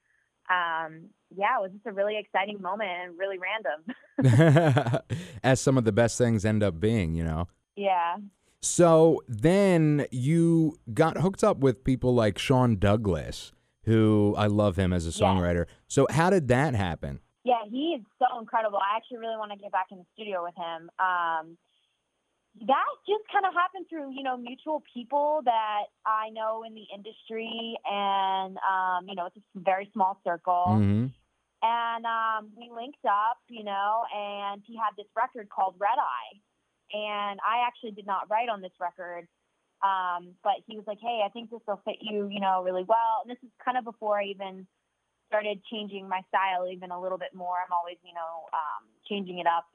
um, 0.50 1.10
yeah, 1.36 1.58
it 1.58 1.62
was 1.62 1.72
just 1.74 1.86
a 1.86 1.92
really 1.92 2.18
exciting 2.18 2.62
moment 2.62 2.90
and 2.90 3.18
really 3.18 3.38
random. 3.38 5.02
As 5.44 5.60
some 5.62 5.78
of 5.78 5.84
the 5.86 5.92
best 5.92 6.18
things 6.18 6.46
end 6.46 6.64
up 6.64 6.80
being, 6.80 7.14
you 7.16 7.24
know. 7.24 7.48
yeah. 7.76 8.18
So 8.62 9.22
then 9.30 10.06
you 10.12 10.78
got 10.94 11.18
hooked 11.20 11.46
up 11.46 11.60
with 11.60 11.84
people 11.86 12.14
like 12.14 12.38
Sean 12.38 12.76
Douglas, 12.78 13.54
who 13.84 14.36
I 14.38 14.48
love 14.48 14.76
him 14.78 14.92
as 14.92 15.06
a 15.06 15.12
Yeah. 15.18 15.28
songwriter. 15.28 15.66
So 15.88 16.08
how 16.10 16.30
did 16.30 16.50
that 16.50 16.76
happen? 16.76 17.22
Yeah, 17.46 17.62
he 17.70 17.96
is 17.98 18.02
so 18.20 18.38
incredible. 18.40 18.78
I 18.80 18.98
actually 18.98 19.20
really 19.20 19.38
want 19.38 19.54
to 19.54 19.58
get 19.58 19.72
back 19.72 19.88
in 19.92 20.00
the 20.00 20.06
studio 20.14 20.44
with 20.44 20.56
him. 20.58 20.90
Um, 21.00 21.58
that 22.68 22.86
just 23.08 23.24
kind 23.32 23.46
of 23.46 23.54
happened 23.54 23.86
through, 23.90 24.12
you 24.12 24.24
know, 24.24 24.36
mutual 24.38 24.84
people 24.94 25.42
that 25.46 25.84
I 26.06 26.30
know 26.30 26.64
in 26.66 26.74
the 26.74 26.86
industry, 26.94 27.78
and 27.86 28.58
um, 28.58 29.08
you 29.08 29.16
know, 29.16 29.28
it's 29.28 29.38
a 29.38 29.60
very 29.60 29.90
small 29.94 30.20
circle. 30.24 30.76
hmm 30.78 31.08
And 31.62 32.06
um, 32.06 32.52
we 32.58 32.70
linked 32.74 33.06
up, 33.06 33.38
you 33.48 33.64
know, 33.64 34.04
and 34.16 34.62
he 34.66 34.76
had 34.76 34.92
this 34.98 35.08
record 35.16 35.50
called 35.50 35.76
Red 35.80 35.98
Eye, 36.00 36.34
and 36.92 37.40
I 37.46 37.68
actually 37.68 37.92
did 37.92 38.08
not 38.08 38.30
write 38.30 38.50
on 38.50 38.62
this 38.62 38.74
record. 38.80 39.28
Um, 39.82 40.36
but 40.44 40.60
he 40.68 40.76
was 40.76 40.84
like, 40.88 41.00
"Hey, 41.00 41.22
I 41.26 41.30
think 41.30 41.50
this 41.52 41.62
will 41.66 41.82
fit 41.86 42.00
you, 42.02 42.28
you 42.28 42.42
know, 42.42 42.64
really 42.64 42.84
well." 42.84 43.24
And 43.24 43.32
this 43.32 43.42
is 43.44 43.50
kind 43.64 43.78
of 43.78 43.86
before 43.86 44.20
I 44.20 44.26
even 44.26 44.68
started 45.28 45.62
changing 45.72 46.10
my 46.10 46.22
style 46.28 46.68
even 46.68 46.92
a 46.92 47.00
little 47.00 47.18
bit 47.18 47.34
more. 47.34 47.56
I'm 47.64 47.72
always, 47.72 47.98
you 48.04 48.14
know, 48.14 48.50
um, 48.52 48.84
changing 49.08 49.40
it 49.40 49.48
up 49.48 49.66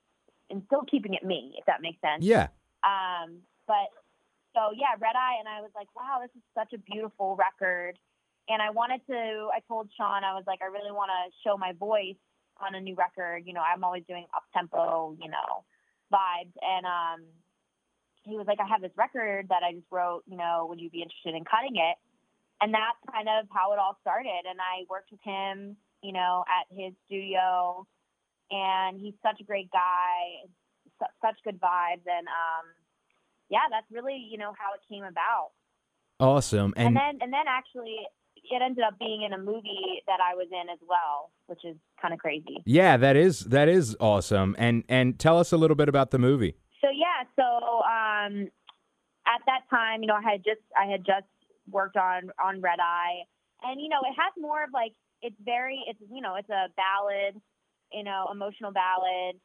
and 0.51 0.63
still 0.67 0.83
keeping 0.91 1.15
it 1.15 1.25
me, 1.25 1.55
if 1.57 1.65
that 1.67 1.81
makes 1.81 2.01
sense. 2.01 2.25
Yeah. 2.25 2.49
Um, 2.85 3.41
but 3.67 3.89
so 4.55 4.71
yeah, 4.77 4.95
Red 5.01 5.17
Eye, 5.17 5.41
and 5.41 5.49
I 5.49 5.61
was 5.61 5.71
like, 5.75 5.89
wow, 5.97 6.21
this 6.23 6.31
is 6.37 6.45
such 6.55 6.73
a 6.73 6.79
beautiful 6.79 7.37
record. 7.37 7.99
And 8.49 8.61
I 8.61 8.71
wanted 8.71 9.01
to. 9.09 9.49
I 9.51 9.61
told 9.67 9.89
Sean, 9.97 10.23
I 10.23 10.35
was 10.35 10.45
like, 10.47 10.61
I 10.63 10.67
really 10.67 10.93
want 10.93 11.11
to 11.11 11.33
show 11.43 11.57
my 11.57 11.73
voice 11.73 12.21
on 12.61 12.75
a 12.75 12.81
new 12.81 12.95
record. 12.95 13.45
You 13.47 13.55
know, 13.55 13.63
I'm 13.65 13.83
always 13.83 14.05
doing 14.07 14.27
up 14.37 14.45
tempo, 14.53 15.17
you 15.21 15.31
know, 15.31 15.65
vibes. 16.13 16.53
And 16.61 16.85
um, 16.85 17.27
he 18.23 18.37
was 18.37 18.47
like, 18.47 18.61
I 18.61 18.69
have 18.69 18.83
this 18.83 18.93
record 18.97 19.49
that 19.49 19.63
I 19.65 19.73
just 19.73 19.91
wrote. 19.91 20.23
You 20.27 20.37
know, 20.37 20.67
would 20.69 20.81
you 20.81 20.91
be 20.91 21.03
interested 21.03 21.35
in 21.35 21.45
cutting 21.45 21.77
it? 21.77 21.97
And 22.61 22.73
that's 22.73 23.01
kind 23.11 23.29
of 23.29 23.49
how 23.51 23.73
it 23.73 23.79
all 23.79 23.97
started. 24.01 24.45
And 24.49 24.61
I 24.61 24.85
worked 24.89 25.11
with 25.11 25.25
him, 25.25 25.77
you 26.03 26.13
know, 26.13 26.45
at 26.47 26.69
his 26.71 26.93
studio, 27.07 27.87
and 28.51 29.01
he's 29.01 29.15
such 29.23 29.41
a 29.41 29.45
great 29.45 29.71
guy, 29.73 30.47
such 31.23 31.37
good 31.45 31.61
vibes, 31.61 32.05
and 32.07 32.27
um, 32.29 32.67
yeah, 33.51 33.67
that's 33.71 33.87
really 33.91 34.17
you 34.31 34.39
know 34.39 34.53
how 34.59 34.75
it 34.75 34.81
came 34.93 35.05
about. 35.05 35.51
Awesome. 36.21 36.73
And, 36.77 36.89
And, 36.89 36.97
then 36.97 37.19
and 37.23 37.33
then 37.33 37.47
actually 37.49 37.99
it 38.51 38.63
ended 38.63 38.85
up 38.85 38.99
being 38.99 39.23
in 39.23 39.33
a 39.33 39.39
movie 39.39 40.03
that 40.07 40.19
I 40.21 40.35
was 40.35 40.49
in 40.53 40.69
as 40.69 40.79
well, 40.87 41.31
which 41.47 41.65
is 41.65 41.77
kind 42.01 42.13
of 42.13 42.21
crazy. 42.21 42.63
yeah, 42.67 42.97
that 42.97 43.17
is 43.17 43.41
that 43.47 43.69
is 43.69 43.97
awesome. 44.01 44.55
And 44.59 44.85
and 44.89 45.19
tell 45.19 45.39
us 45.39 45.53
a 45.53 45.57
little 45.57 45.77
bit 45.77 45.89
about 45.89 46.11
the 46.11 46.19
movie. 46.19 46.57
So 46.81 46.89
yeah, 46.91 47.25
so 47.37 47.45
um, 47.83 48.49
at 49.27 49.41
that 49.47 49.63
time, 49.71 50.03
you 50.03 50.07
know, 50.07 50.15
I 50.15 50.23
had 50.23 50.45
just 50.45 50.61
I 50.79 50.87
had 50.91 51.05
just 51.07 51.27
worked 51.71 51.97
on 51.97 52.31
on 52.43 52.61
Red 52.61 52.79
Eye, 52.81 53.25
and 53.63 53.81
you 53.81 53.89
know, 53.89 54.01
it 54.03 54.15
has 54.15 54.33
more 54.39 54.63
of 54.63 54.71
like 54.73 54.93
it's 55.23 55.37
very 55.45 55.81
it's 55.89 55.99
you 56.13 56.21
know 56.21 56.37
it's 56.37 56.51
a 56.51 56.69
ballad, 56.77 57.41
you 57.93 58.05
know, 58.05 58.29
emotional 58.31 58.73
ballad, 58.73 59.37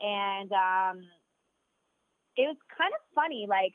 and 0.00 0.50
um, 0.52 1.04
it 2.36 2.46
was 2.46 2.56
kind 2.76 2.92
of 2.92 3.00
funny. 3.14 3.46
Like 3.48 3.72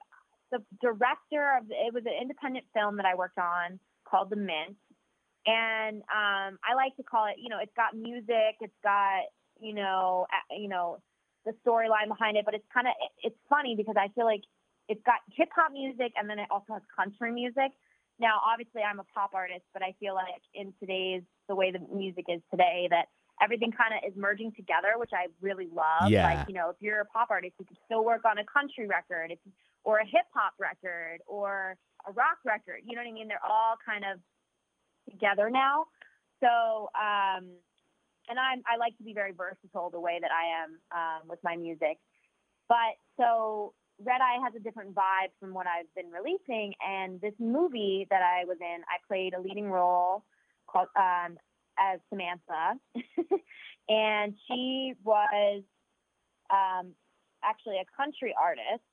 the 0.51 0.59
director 0.82 1.57
of 1.57 1.65
it 1.69 1.93
was 1.93 2.03
an 2.05 2.13
independent 2.19 2.65
film 2.74 2.97
that 2.97 3.05
I 3.05 3.15
worked 3.15 3.38
on 3.38 3.80
called 4.07 4.30
The 4.30 4.36
Mint, 4.36 4.78
and 5.45 5.97
um, 6.11 6.59
I 6.61 6.76
like 6.76 6.95
to 6.97 7.03
call 7.03 7.26
it. 7.28 7.36
You 7.38 7.49
know, 7.49 7.59
it's 7.61 7.74
got 7.76 7.95
music, 7.95 8.59
it's 8.61 8.78
got 8.84 9.30
you 9.61 9.74
know, 9.76 10.26
you 10.49 10.67
know, 10.67 10.97
the 11.45 11.53
storyline 11.65 12.07
behind 12.07 12.36
it, 12.36 12.45
but 12.45 12.53
it's 12.53 12.65
kind 12.74 12.88
of 12.88 12.93
it's 13.24 13.38
funny 13.49 13.76
because 13.78 13.95
I 13.97 14.09
feel 14.13 14.26
like 14.26 14.41
it's 14.89 15.01
got 15.05 15.22
hip 15.36 15.49
hop 15.55 15.72
music 15.72 16.11
and 16.17 16.30
then 16.30 16.39
it 16.39 16.47
also 16.51 16.74
has 16.74 16.82
country 16.93 17.32
music. 17.32 17.72
Now, 18.19 18.41
obviously, 18.45 18.82
I'm 18.82 18.99
a 18.99 19.07
pop 19.15 19.32
artist, 19.34 19.63
but 19.74 19.82
I 19.82 19.95
feel 19.99 20.13
like 20.13 20.41
in 20.53 20.74
today's 20.80 21.24
the 21.47 21.55
way 21.55 21.72
the 21.72 21.80
music 21.93 22.26
is 22.28 22.41
today, 22.51 22.88
that 22.91 23.05
everything 23.42 23.72
kind 23.72 23.94
of 23.94 24.08
is 24.08 24.16
merging 24.16 24.52
together, 24.54 24.94
which 24.98 25.12
I 25.14 25.28
really 25.42 25.68
love. 25.74 26.10
Yeah. 26.10 26.26
Like, 26.26 26.48
you 26.48 26.54
know, 26.54 26.70
if 26.70 26.78
you're 26.80 27.02
a 27.02 27.06
pop 27.06 27.30
artist, 27.32 27.54
you 27.60 27.66
can 27.66 27.78
still 27.86 28.06
work 28.06 28.24
on 28.26 28.38
a 28.38 28.46
country 28.46 28.88
record, 28.88 29.32
if, 29.32 29.39
or 29.84 29.98
a 29.98 30.06
hip 30.06 30.30
hop 30.34 30.54
record, 30.60 31.22
or 31.28 31.76
a 32.08 32.12
rock 32.12 32.38
record. 32.46 32.82
You 32.86 32.96
know 32.96 33.02
what 33.02 33.10
I 33.10 33.14
mean? 33.14 33.28
They're 33.28 33.44
all 33.44 33.76
kind 33.84 34.06
of 34.06 34.20
together 35.10 35.50
now. 35.50 35.86
So, 36.39 36.89
um, 36.94 37.50
and 38.30 38.38
I'm, 38.39 38.62
I 38.72 38.78
like 38.78 38.96
to 38.98 39.04
be 39.04 39.14
very 39.14 39.32
versatile 39.32 39.89
the 39.89 40.00
way 40.00 40.20
that 40.22 40.32
I 40.32 40.64
am 40.64 40.70
um, 40.94 41.28
with 41.28 41.39
my 41.44 41.56
music. 41.56 41.98
But 42.70 42.96
so 43.18 43.74
Red 44.00 44.22
Eye 44.22 44.39
has 44.44 44.54
a 44.56 44.60
different 44.60 44.94
vibe 44.94 45.34
from 45.39 45.54
what 45.54 45.66
I've 45.68 45.94
been 45.96 46.12
releasing. 46.12 46.74
And 46.88 47.20
this 47.20 47.34
movie 47.39 48.08
that 48.10 48.22
I 48.22 48.46
was 48.46 48.58
in, 48.62 48.82
I 48.88 48.98
played 49.08 49.34
a 49.34 49.42
leading 49.42 49.70
role 49.70 50.24
called 50.68 50.88
um, 50.96 51.38
as 51.80 51.99
Samantha, 52.09 52.80
and 53.89 54.36
she 54.47 54.93
was 55.03 55.63
um, 56.49 56.93
actually 57.43 57.78
a 57.78 57.86
country 57.97 58.36
artist. 58.41 58.84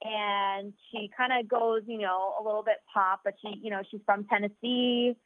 And 0.00 0.74
she 0.90 1.10
kind 1.16 1.32
of 1.32 1.48
goes, 1.48 1.82
you 1.86 1.98
know, 1.98 2.34
a 2.40 2.42
little 2.42 2.62
bit 2.62 2.76
pop, 2.92 3.22
but 3.24 3.34
she, 3.42 3.58
you 3.60 3.70
know, 3.70 3.82
she's 3.90 4.00
from 4.06 4.24
Tennessee. 4.24 5.16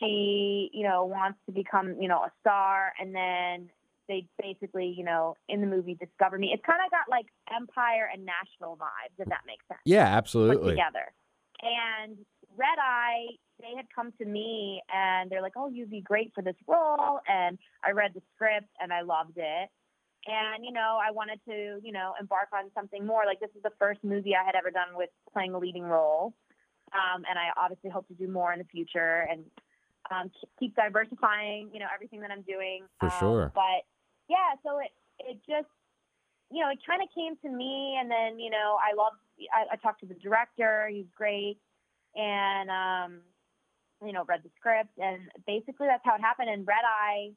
She, 0.00 0.70
you 0.72 0.84
know, 0.84 1.04
wants 1.04 1.38
to 1.46 1.52
become, 1.52 1.96
you 2.00 2.08
know, 2.08 2.20
a 2.20 2.32
star. 2.40 2.92
And 2.98 3.14
then 3.14 3.68
they 4.08 4.26
basically, 4.40 4.94
you 4.96 5.04
know, 5.04 5.34
in 5.48 5.60
the 5.60 5.66
movie 5.66 5.94
discover 5.94 6.38
me. 6.38 6.50
It's 6.54 6.64
kind 6.64 6.80
of 6.84 6.90
got 6.90 7.10
like 7.10 7.26
Empire 7.54 8.08
and 8.12 8.24
Nashville 8.24 8.78
vibes, 8.80 9.18
if 9.18 9.28
that 9.28 9.42
makes 9.46 9.66
sense 9.68 9.80
Yeah, 9.84 10.06
put 10.06 10.16
absolutely. 10.16 10.70
together. 10.70 11.12
And 11.62 12.16
Red 12.56 12.78
Eye, 12.80 13.26
they 13.60 13.74
had 13.76 13.86
come 13.94 14.12
to 14.18 14.24
me 14.24 14.82
and 14.92 15.30
they're 15.30 15.42
like, 15.42 15.54
"Oh, 15.56 15.68
you'd 15.68 15.90
be 15.90 16.00
great 16.00 16.32
for 16.34 16.42
this 16.42 16.56
role." 16.66 17.20
And 17.28 17.58
I 17.84 17.90
read 17.92 18.12
the 18.14 18.22
script 18.34 18.68
and 18.80 18.92
I 18.92 19.02
loved 19.02 19.36
it. 19.36 19.68
And 20.26 20.64
you 20.64 20.72
know, 20.72 20.98
I 21.02 21.10
wanted 21.12 21.40
to, 21.48 21.80
you 21.82 21.92
know, 21.92 22.14
embark 22.20 22.48
on 22.52 22.70
something 22.74 23.06
more. 23.06 23.22
Like 23.26 23.40
this 23.40 23.50
is 23.56 23.62
the 23.62 23.72
first 23.78 24.02
movie 24.02 24.34
I 24.34 24.44
had 24.44 24.54
ever 24.54 24.70
done 24.70 24.96
with 24.96 25.10
playing 25.32 25.54
a 25.54 25.58
leading 25.58 25.84
role. 25.84 26.34
Um, 26.92 27.24
and 27.28 27.38
I 27.38 27.50
obviously 27.56 27.90
hope 27.90 28.06
to 28.08 28.14
do 28.14 28.28
more 28.28 28.52
in 28.52 28.58
the 28.58 28.64
future 28.64 29.26
and 29.30 29.44
um, 30.10 30.30
keep 30.58 30.76
diversifying, 30.76 31.70
you 31.72 31.80
know, 31.80 31.86
everything 31.92 32.20
that 32.20 32.30
I'm 32.30 32.42
doing. 32.42 32.84
For 33.00 33.06
Um, 33.06 33.12
sure. 33.18 33.52
But 33.54 33.82
yeah, 34.28 34.54
so 34.64 34.78
it 34.78 34.90
it 35.18 35.38
just 35.48 35.68
you 36.50 36.62
know, 36.62 36.70
it 36.70 36.78
kind 36.86 37.02
of 37.02 37.08
came 37.14 37.36
to 37.42 37.48
me, 37.48 37.96
and 38.00 38.10
then 38.10 38.38
you 38.38 38.50
know, 38.50 38.76
I 38.80 38.94
love. 38.94 39.12
I, 39.52 39.74
I 39.74 39.76
talked 39.76 40.00
to 40.00 40.06
the 40.06 40.14
director; 40.14 40.88
he's 40.90 41.06
great, 41.14 41.58
and 42.14 42.70
um, 42.70 43.20
you 44.04 44.12
know, 44.12 44.24
read 44.24 44.42
the 44.42 44.50
script, 44.58 44.90
and 44.98 45.28
basically 45.46 45.86
that's 45.86 46.04
how 46.04 46.14
it 46.14 46.20
happened. 46.20 46.50
And 46.50 46.66
Red 46.66 46.84
Eye, 46.84 47.30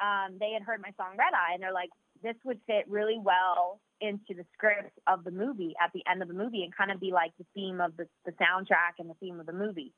um, 0.00 0.36
they 0.40 0.52
had 0.52 0.62
heard 0.62 0.80
my 0.80 0.92
song 0.96 1.16
Red 1.18 1.34
Eye, 1.34 1.54
and 1.54 1.62
they're 1.62 1.72
like, 1.72 1.90
this 2.22 2.36
would 2.44 2.60
fit 2.66 2.84
really 2.88 3.18
well 3.18 3.80
into 4.00 4.34
the 4.34 4.44
script 4.54 4.98
of 5.06 5.24
the 5.24 5.30
movie 5.30 5.74
at 5.82 5.92
the 5.92 6.02
end 6.10 6.22
of 6.22 6.28
the 6.28 6.34
movie, 6.34 6.62
and 6.64 6.74
kind 6.74 6.90
of 6.90 7.00
be 7.00 7.12
like 7.12 7.32
the 7.38 7.46
theme 7.54 7.80
of 7.80 7.96
the 7.96 8.06
the 8.24 8.32
soundtrack 8.32 8.98
and 8.98 9.10
the 9.10 9.14
theme 9.20 9.40
of 9.40 9.46
the 9.46 9.52
movie. 9.52 9.92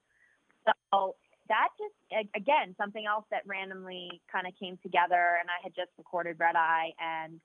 So 0.67 1.17
that 1.49 1.69
just 1.79 2.29
again 2.35 2.75
something 2.79 3.05
else 3.07 3.25
that 3.31 3.43
randomly 3.47 4.23
kind 4.33 4.47
of 4.47 4.55
came 4.59 4.79
together, 4.83 5.39
and 5.41 5.49
I 5.49 5.63
had 5.63 5.75
just 5.75 5.91
recorded 5.99 6.37
Red 6.39 6.57
Eye, 6.57 6.93
and 6.99 7.41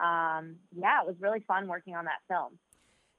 um, 0.00 0.56
yeah, 0.76 1.00
it 1.00 1.06
was 1.06 1.16
really 1.20 1.40
fun 1.40 1.66
working 1.66 1.94
on 1.94 2.04
that 2.04 2.20
film. 2.28 2.58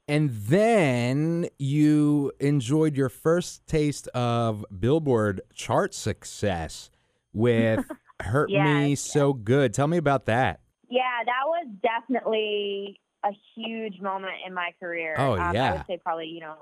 And 0.09 0.31
then 0.31 1.47
you 1.59 2.31
enjoyed 2.39 2.97
your 2.97 3.09
first 3.09 3.67
taste 3.67 4.07
of 4.07 4.65
Billboard 4.79 5.41
chart 5.53 5.93
success 5.93 6.89
with 7.31 7.85
Hurt 8.19 8.49
Me 8.49 8.89
Yes, 8.89 9.01
So 9.01 9.33
Good. 9.33 9.71
Tell 9.71 9.85
me 9.85 9.97
about 9.97 10.25
that. 10.25 10.61
Yeah, 10.89 11.03
that 11.23 11.45
was 11.45 11.67
definitely 11.83 12.99
a 13.23 13.29
huge 13.55 14.01
moment 14.01 14.33
in 14.47 14.55
my 14.55 14.71
career. 14.79 15.13
Oh, 15.15 15.33
um, 15.33 15.55
I 15.55 15.73
would 15.73 15.85
say 15.85 15.99
probably, 16.03 16.25
you 16.25 16.39
know, 16.39 16.55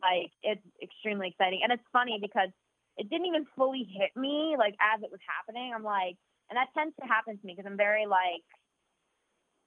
like 0.00 0.30
it's 0.44 0.62
extremely 0.80 1.30
exciting. 1.30 1.58
And 1.64 1.72
it's 1.72 1.82
funny 1.92 2.20
because 2.22 2.50
it 2.96 3.10
didn't 3.10 3.26
even 3.26 3.46
fully 3.56 3.82
hit 3.98 4.10
me 4.14 4.54
like 4.56 4.74
as 4.78 5.02
it 5.02 5.10
was 5.10 5.18
happening. 5.26 5.72
I'm 5.74 5.82
like, 5.82 6.14
and 6.50 6.56
that 6.56 6.68
tends 6.72 6.94
to 7.02 7.06
happen 7.08 7.36
to 7.36 7.44
me 7.44 7.54
because 7.56 7.68
I'm 7.68 7.76
very 7.76 8.06
like, 8.06 8.46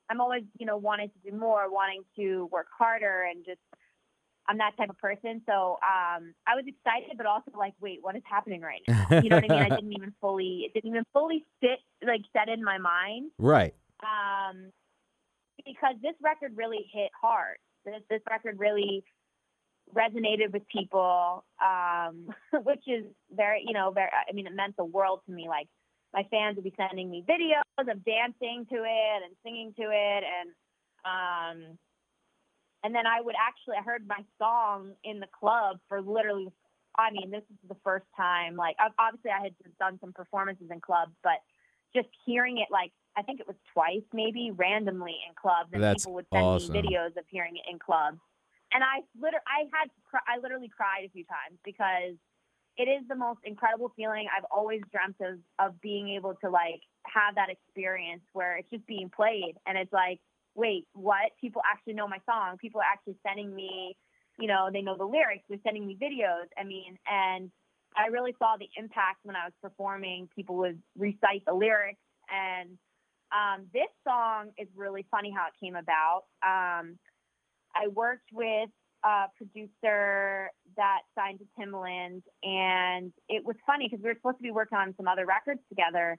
I'm 0.10 0.22
always, 0.22 0.44
you 0.58 0.66
know, 0.66 0.78
wanting 0.78 1.10
to 1.10 1.32
do 1.32 1.38
more, 1.38 1.72
wanting 1.72 2.04
to 2.18 2.48
work 2.52 2.68
harder 2.78 3.28
and 3.30 3.46
just, 3.46 3.60
I'm 4.50 4.58
that 4.60 4.78
type 4.78 4.90
of 4.90 4.98
person. 4.98 5.42
So 5.46 5.78
um, 5.84 6.34
I 6.48 6.56
was 6.56 6.64
excited, 6.66 7.18
but 7.18 7.26
also 7.26 7.52
like, 7.58 7.74
wait, 7.82 8.00
what 8.02 8.16
is 8.16 8.24
happening 8.26 8.62
right 8.62 8.82
now? 8.88 9.06
You 9.22 9.30
know 9.30 9.36
what 9.38 9.52
I 9.52 9.64
mean? 9.64 9.72
I 9.72 9.76
didn't 9.76 9.94
even 9.94 10.14
fully, 10.22 10.64
it 10.66 10.74
didn't 10.74 10.90
even 10.90 11.04
fully 11.12 11.46
sit, 11.62 11.80
like 12.06 12.22
set 12.32 12.48
in 12.48 12.64
my 12.64 12.78
mind. 12.78 13.32
Right. 13.38 13.74
Um, 14.02 14.72
because 15.66 15.96
this 16.02 16.14
record 16.22 16.54
really 16.56 16.86
hit 16.94 17.12
hard. 17.20 17.58
This 17.86 18.02
this 18.10 18.22
record 18.30 18.60
really 18.60 19.04
resonated 19.96 20.52
with 20.52 20.68
people, 20.68 21.44
um, 21.64 22.30
which 22.64 22.84
is 22.88 23.06
very, 23.36 23.64
you 23.66 23.74
know, 23.74 23.92
very. 23.92 24.10
I 24.10 24.34
mean, 24.34 24.48
it 24.48 24.54
meant 24.54 24.76
the 24.78 24.86
world 24.86 25.22
to 25.26 25.32
me. 25.32 25.48
Like 25.48 25.68
my 26.18 26.26
fans 26.32 26.56
would 26.56 26.64
be 26.64 26.74
sending 26.76 27.12
me 27.12 27.24
videos 27.30 27.62
of 27.80 28.04
dancing 28.04 28.66
to 28.72 28.78
it 28.78 29.20
and 29.24 29.36
singing 29.44 29.72
to 29.78 29.84
it, 29.84 30.24
and 30.26 30.50
um, 31.06 31.78
and 32.84 32.96
then 32.96 33.06
I 33.06 33.22
would 33.22 33.36
actually 33.38 33.76
I 33.80 33.84
heard 33.84 34.08
my 34.08 34.26
song 34.40 34.94
in 35.04 35.20
the 35.20 35.28
club 35.40 35.78
for 35.88 36.02
literally. 36.02 36.52
I 36.98 37.12
mean, 37.12 37.30
this 37.30 37.44
is 37.52 37.70
the 37.70 37.78
first 37.84 38.08
time. 38.18 38.56
Like, 38.56 38.76
obviously, 38.98 39.30
I 39.30 39.44
had 39.44 39.54
done 39.78 40.00
some 40.02 40.14
performances 40.14 40.66
in 40.72 40.82
clubs, 40.82 41.14
but 41.22 41.46
just 41.94 42.08
hearing 42.26 42.58
it 42.58 42.70
like 42.72 42.92
I 43.16 43.22
think 43.22 43.40
it 43.40 43.46
was 43.46 43.56
twice, 43.72 44.02
maybe 44.12 44.50
randomly 44.50 45.18
in 45.30 45.36
clubs, 45.40 45.70
and 45.74 45.84
That's 45.84 46.06
people 46.06 46.16
would 46.16 46.26
send 46.34 46.44
awesome. 46.44 46.74
me 46.74 46.82
videos 46.82 47.14
of 47.18 47.26
hearing 47.30 47.58
it 47.58 47.70
in 47.70 47.78
clubs. 47.78 48.18
And 48.74 48.84
I 48.84 49.06
literally, 49.14 49.46
I 49.46 49.70
had, 49.72 49.90
I 50.28 50.42
literally 50.42 50.70
cried 50.70 51.06
a 51.06 51.10
few 51.10 51.24
times 51.24 51.58
because 51.64 52.18
it 52.78 52.84
is 52.84 53.08
the 53.08 53.16
most 53.16 53.40
incredible 53.44 53.92
feeling. 53.96 54.28
I've 54.36 54.46
always 54.52 54.82
dreamt 54.92 55.18
of 55.22 55.40
of 55.60 55.80
being 55.82 56.10
able 56.10 56.36
to 56.44 56.50
like 56.50 56.82
have 57.06 57.36
that 57.36 57.50
experience 57.50 58.22
where 58.34 58.58
it's 58.58 58.70
just 58.70 58.86
being 58.86 59.10
played, 59.14 59.56
and 59.66 59.78
it's 59.78 59.92
like, 59.92 60.20
wait, 60.56 60.86
what? 60.94 61.32
People 61.42 61.62
actually 61.70 61.94
know 61.94 62.08
my 62.08 62.20
song. 62.30 62.58
People 62.58 62.82
are 62.82 62.92
actually 62.92 63.18
sending 63.26 63.54
me, 63.54 63.96
you 64.40 64.48
know, 64.48 64.70
they 64.72 64.82
know 64.82 64.96
the 64.98 65.06
lyrics. 65.06 65.44
They're 65.50 65.60
sending 65.64 65.88
me 65.88 65.98
videos. 66.00 66.48
I 66.58 66.64
mean, 66.64 66.98
and 67.08 67.52
I 67.96 68.08
really 68.08 68.36
saw 68.38 68.56
the 68.60 68.70
impact 68.78 69.20
when 69.24 69.36
I 69.36 69.46
was 69.46 69.54
performing. 69.62 70.30
People 70.36 70.58
would 70.58 70.80
recite 70.98 71.44
the 71.46 71.54
lyrics, 71.54 72.00
and 72.30 72.78
um, 73.32 73.66
this 73.74 73.90
song 74.08 74.52
is 74.58 74.68
really 74.76 75.06
funny 75.10 75.34
how 75.36 75.48
it 75.48 75.54
came 75.64 75.76
about. 75.76 76.24
Um, 76.46 76.98
I 77.76 77.88
worked 77.94 78.30
with 78.32 78.70
a 79.08 79.28
producer 79.38 80.52
that 80.76 81.00
signed 81.16 81.40
to 81.40 81.48
Timbaland, 81.56 82.24
and 82.44 83.14
it 83.30 83.46
was 83.46 83.56
funny 83.66 83.88
because 83.88 84.04
we 84.04 84.10
were 84.10 84.16
supposed 84.20 84.38
to 84.38 84.44
be 84.44 84.52
working 84.52 84.78
on 84.78 84.94
some 84.98 85.08
other 85.08 85.26
records 85.26 85.62
together, 85.70 86.18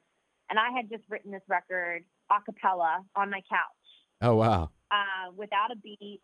and 0.48 0.58
I 0.58 0.70
had 0.74 0.88
just 0.88 1.04
written 1.10 1.30
this 1.30 1.44
record 1.48 2.04
a 2.30 2.40
cappella 2.40 3.04
on 3.14 3.28
my 3.30 3.40
couch 3.48 3.84
Oh 4.22 4.36
wow. 4.36 4.70
uh, 4.90 5.32
without 5.36 5.70
a 5.70 5.76
beat. 5.76 6.20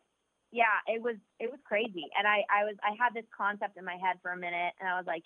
Yeah, 0.52 0.80
it 0.86 1.02
was 1.02 1.16
it 1.38 1.50
was 1.50 1.60
crazy, 1.66 2.08
and 2.16 2.26
I 2.26 2.44
I 2.48 2.64
was 2.64 2.76
I 2.82 2.96
had 2.98 3.12
this 3.12 3.28
concept 3.36 3.76
in 3.76 3.84
my 3.84 3.98
head 4.00 4.16
for 4.22 4.32
a 4.32 4.36
minute, 4.36 4.72
and 4.80 4.88
I 4.88 4.96
was 4.96 5.04
like, 5.06 5.24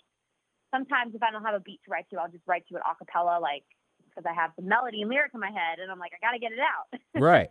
sometimes 0.75 1.15
if 1.15 1.23
I 1.23 1.31
don't 1.31 1.45
have 1.45 1.55
a 1.55 1.63
beat 1.63 1.79
to 1.85 1.91
write 1.91 2.09
to, 2.11 2.17
I'll 2.19 2.31
just 2.31 2.43
write 2.47 2.67
to 2.67 2.75
it 2.75 2.81
a 2.83 2.95
cappella, 2.99 3.39
like 3.39 3.63
because 4.09 4.25
I 4.27 4.33
have 4.33 4.51
the 4.57 4.63
melody 4.63 5.01
and 5.01 5.09
lyric 5.09 5.31
in 5.33 5.39
my 5.39 5.51
head, 5.51 5.79
and 5.79 5.91
I'm 5.91 5.99
like, 5.99 6.11
I 6.11 6.25
got 6.25 6.33
to 6.33 6.39
get 6.39 6.51
it 6.51 6.59
out. 6.59 6.99
Right. 7.21 7.49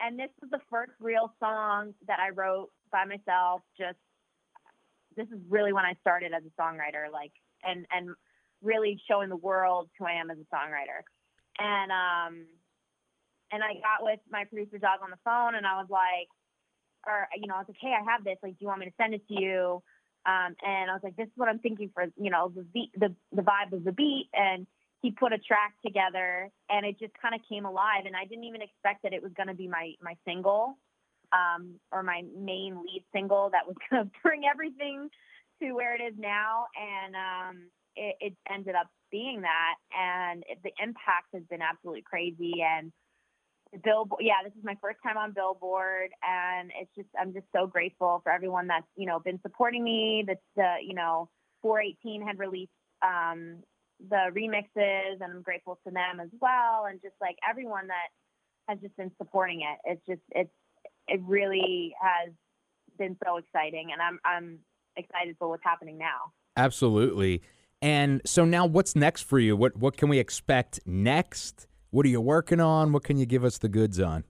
And 0.00 0.18
this 0.18 0.30
was 0.40 0.50
the 0.50 0.60
first 0.70 0.92
real 1.00 1.32
song 1.40 1.94
that 2.06 2.18
I 2.18 2.30
wrote 2.30 2.70
by 2.90 3.04
myself. 3.04 3.62
Just 3.78 3.98
this 5.16 5.26
is 5.28 5.40
really 5.48 5.72
when 5.72 5.84
I 5.84 5.94
started 6.00 6.32
as 6.32 6.42
a 6.44 6.60
songwriter, 6.60 7.12
like 7.12 7.32
and 7.62 7.86
and 7.90 8.10
really 8.62 9.00
showing 9.08 9.28
the 9.28 9.36
world 9.36 9.88
who 9.98 10.06
I 10.06 10.12
am 10.12 10.30
as 10.30 10.38
a 10.38 10.54
songwriter. 10.54 11.02
And 11.58 11.90
um 11.92 12.46
and 13.52 13.62
I 13.62 13.74
got 13.74 14.02
with 14.02 14.20
my 14.30 14.44
producer 14.44 14.78
Doug 14.78 15.02
on 15.02 15.10
the 15.10 15.18
phone, 15.24 15.54
and 15.56 15.66
I 15.66 15.76
was 15.76 15.88
like, 15.90 16.28
or 17.06 17.28
you 17.36 17.46
know, 17.46 17.54
I 17.54 17.58
was 17.58 17.68
like, 17.68 17.78
hey, 17.80 17.94
I 17.98 18.10
have 18.10 18.24
this. 18.24 18.38
Like, 18.42 18.52
do 18.52 18.58
you 18.60 18.68
want 18.68 18.80
me 18.80 18.86
to 18.86 18.92
send 18.96 19.14
it 19.14 19.26
to 19.28 19.34
you? 19.40 19.82
Um, 20.26 20.54
and 20.62 20.90
I 20.90 20.94
was 20.94 21.00
like, 21.02 21.16
this 21.16 21.26
is 21.26 21.32
what 21.36 21.48
I'm 21.48 21.58
thinking 21.58 21.90
for 21.94 22.04
you 22.16 22.30
know 22.30 22.52
the 22.54 22.62
beat, 22.62 22.90
the 22.96 23.14
the 23.32 23.42
vibe 23.42 23.72
of 23.72 23.84
the 23.84 23.92
beat, 23.92 24.28
and 24.32 24.66
he 25.02 25.10
put 25.10 25.32
a 25.32 25.38
track 25.38 25.74
together 25.84 26.50
and 26.68 26.84
it 26.84 26.98
just 26.98 27.12
kind 27.20 27.34
of 27.34 27.40
came 27.48 27.64
alive 27.64 28.04
and 28.06 28.14
i 28.16 28.24
didn't 28.24 28.44
even 28.44 28.62
expect 28.62 29.02
that 29.02 29.12
it 29.12 29.22
was 29.22 29.32
going 29.36 29.48
to 29.48 29.54
be 29.54 29.68
my 29.68 29.92
my 30.02 30.14
single 30.26 30.76
um, 31.32 31.74
or 31.92 32.02
my 32.02 32.22
main 32.36 32.76
lead 32.82 33.04
single 33.12 33.50
that 33.50 33.66
was 33.66 33.76
going 33.90 34.04
to 34.04 34.10
bring 34.22 34.42
everything 34.50 35.08
to 35.60 35.72
where 35.72 35.94
it 35.94 36.00
is 36.02 36.14
now. 36.18 36.66
And 36.76 37.14
um, 37.14 37.62
it, 37.96 38.16
it 38.20 38.36
ended 38.50 38.74
up 38.74 38.88
being 39.10 39.42
that 39.42 39.74
and 39.96 40.44
it, 40.48 40.58
the 40.62 40.70
impact 40.82 41.28
has 41.34 41.42
been 41.50 41.62
absolutely 41.62 42.02
crazy. 42.02 42.54
And 42.62 42.92
billboard 43.84 44.20
yeah 44.24 44.42
this 44.42 44.52
is 44.58 44.64
my 44.64 44.76
first 44.82 44.98
time 45.00 45.16
on 45.16 45.30
billboard 45.30 46.10
and 46.28 46.72
it's 46.76 46.90
just 46.96 47.06
i'm 47.16 47.32
just 47.32 47.46
so 47.54 47.68
grateful 47.68 48.20
for 48.24 48.32
everyone 48.32 48.66
that's 48.66 48.88
you 48.96 49.06
know 49.06 49.20
been 49.20 49.38
supporting 49.42 49.84
me 49.84 50.24
that's 50.26 50.40
the 50.56 50.74
you 50.84 50.92
know 50.92 51.28
418 51.62 52.20
had 52.26 52.40
released 52.40 52.72
um, 53.02 53.58
the 54.08 54.30
remixes 54.32 55.20
and 55.20 55.32
I'm 55.32 55.42
grateful 55.42 55.78
to 55.86 55.92
them 55.92 56.20
as 56.20 56.30
well 56.40 56.86
and 56.88 57.00
just 57.02 57.14
like 57.20 57.36
everyone 57.48 57.88
that 57.88 58.08
has 58.68 58.78
just 58.80 58.96
been 58.96 59.10
supporting 59.18 59.60
it. 59.60 59.78
It's 59.84 60.06
just 60.06 60.22
it's 60.30 60.50
it 61.08 61.20
really 61.26 61.94
has 62.00 62.32
been 62.98 63.16
so 63.24 63.36
exciting 63.36 63.88
and 63.92 64.00
I'm 64.00 64.18
I'm 64.24 64.58
excited 64.96 65.36
for 65.38 65.48
what's 65.48 65.64
happening 65.64 65.98
now. 65.98 66.32
Absolutely. 66.56 67.42
And 67.82 68.20
so 68.26 68.44
now 68.44 68.66
what's 68.66 68.94
next 68.94 69.22
for 69.22 69.38
you? 69.38 69.56
What 69.56 69.76
what 69.76 69.96
can 69.96 70.08
we 70.08 70.18
expect 70.18 70.80
next? 70.86 71.66
What 71.90 72.06
are 72.06 72.10
you 72.10 72.20
working 72.20 72.60
on? 72.60 72.92
What 72.92 73.04
can 73.04 73.16
you 73.16 73.26
give 73.26 73.44
us 73.44 73.58
the 73.58 73.68
goods 73.68 73.98
on? 73.98 74.24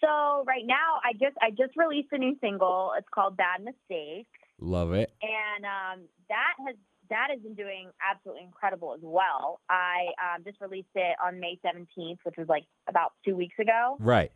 So 0.00 0.44
right 0.46 0.64
now 0.66 0.98
I 1.04 1.12
just 1.12 1.36
I 1.40 1.50
just 1.50 1.76
released 1.76 2.08
a 2.12 2.18
new 2.18 2.36
single. 2.40 2.92
It's 2.98 3.08
called 3.14 3.36
Bad 3.36 3.62
Mistake. 3.62 4.26
Love 4.58 4.92
it. 4.92 5.12
And 5.22 5.64
um, 5.64 6.08
that 6.28 6.54
has 6.66 6.76
that 7.10 7.28
has 7.30 7.40
been 7.40 7.54
doing 7.54 7.90
absolutely 8.00 8.44
incredible 8.44 8.94
as 8.94 9.00
well. 9.02 9.60
I 9.68 10.06
um, 10.20 10.44
just 10.44 10.60
released 10.60 10.94
it 10.94 11.16
on 11.24 11.40
May 11.40 11.58
17th, 11.64 12.18
which 12.24 12.36
was 12.38 12.48
like 12.48 12.64
about 12.88 13.12
two 13.24 13.36
weeks 13.36 13.58
ago. 13.58 13.96
Right. 14.00 14.30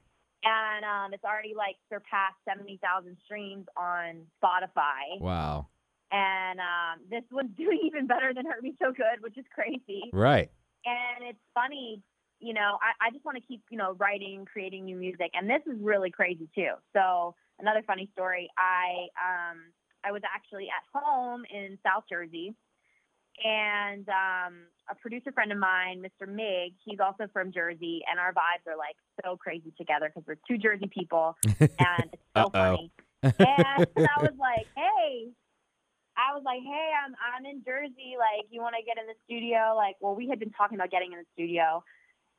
and 0.44 0.84
um, 0.84 1.14
it's 1.14 1.24
already 1.24 1.54
like 1.56 1.76
surpassed 1.88 2.36
70,000 2.48 3.16
streams 3.24 3.66
on 3.76 4.22
Spotify. 4.42 5.20
Wow. 5.20 5.68
And 6.12 6.60
um, 6.60 7.00
this 7.10 7.24
one's 7.32 7.50
doing 7.56 7.80
even 7.84 8.06
better 8.06 8.32
than 8.34 8.46
Hurt 8.46 8.62
Me 8.62 8.74
So 8.80 8.92
Good, 8.92 9.20
which 9.20 9.38
is 9.38 9.44
crazy. 9.54 10.10
Right. 10.12 10.50
And 10.84 11.28
it's 11.28 11.38
funny, 11.54 12.02
you 12.38 12.54
know, 12.54 12.78
I, 12.80 13.08
I 13.08 13.10
just 13.10 13.24
want 13.24 13.38
to 13.38 13.44
keep, 13.46 13.62
you 13.70 13.78
know, 13.78 13.94
writing, 13.94 14.44
creating 14.44 14.84
new 14.84 14.96
music. 14.96 15.30
And 15.34 15.48
this 15.50 15.62
is 15.66 15.80
really 15.80 16.10
crazy 16.10 16.48
too. 16.54 16.74
So 16.92 17.34
another 17.58 17.82
funny 17.86 18.08
story, 18.12 18.48
I 18.56 19.08
um, 19.18 19.58
I 20.06 20.12
was 20.12 20.22
actually 20.24 20.68
at 20.68 20.84
home 20.92 21.44
in 21.50 21.78
South 21.82 22.04
Jersey 22.08 22.54
and 23.44 24.08
um, 24.08 24.54
a 24.90 24.94
producer 25.00 25.32
friend 25.32 25.52
of 25.52 25.58
mine, 25.58 26.02
Mr. 26.02 26.28
Mig, 26.28 26.72
he's 26.84 27.00
also 27.00 27.26
from 27.32 27.52
Jersey, 27.52 28.02
and 28.10 28.18
our 28.18 28.32
vibes 28.32 28.70
are 28.70 28.76
like 28.76 28.96
so 29.24 29.36
crazy 29.36 29.72
together 29.76 30.10
because 30.12 30.26
we're 30.26 30.40
two 30.48 30.58
Jersey 30.58 30.88
people, 30.88 31.36
and 31.44 32.08
it's 32.12 32.22
so 32.36 32.50
funny. 32.50 32.90
And 33.22 33.34
I 33.42 34.22
was 34.22 34.36
like, 34.38 34.66
hey, 34.76 35.28
I 36.16 36.34
was 36.34 36.42
like, 36.44 36.60
hey, 36.62 36.90
I'm 37.04 37.14
I'm 37.18 37.44
in 37.44 37.62
Jersey. 37.64 38.16
Like, 38.18 38.46
you 38.50 38.60
want 38.62 38.74
to 38.78 38.84
get 38.84 38.96
in 38.98 39.06
the 39.06 39.18
studio? 39.24 39.74
Like, 39.76 39.96
well, 40.00 40.14
we 40.14 40.28
had 40.28 40.38
been 40.38 40.52
talking 40.52 40.78
about 40.78 40.90
getting 40.90 41.12
in 41.12 41.18
the 41.18 41.28
studio, 41.34 41.82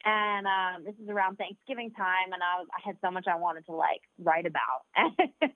and 0.05 0.47
um, 0.47 0.83
this 0.83 0.95
is 1.01 1.09
around 1.09 1.37
Thanksgiving 1.37 1.91
time, 1.91 2.33
and 2.33 2.41
I 2.41 2.59
was 2.59 2.67
I 2.73 2.81
had 2.85 2.97
so 3.03 3.11
much 3.11 3.25
I 3.27 3.35
wanted 3.35 3.65
to 3.67 3.73
like 3.73 4.01
write 4.17 4.45
about. 4.45 4.87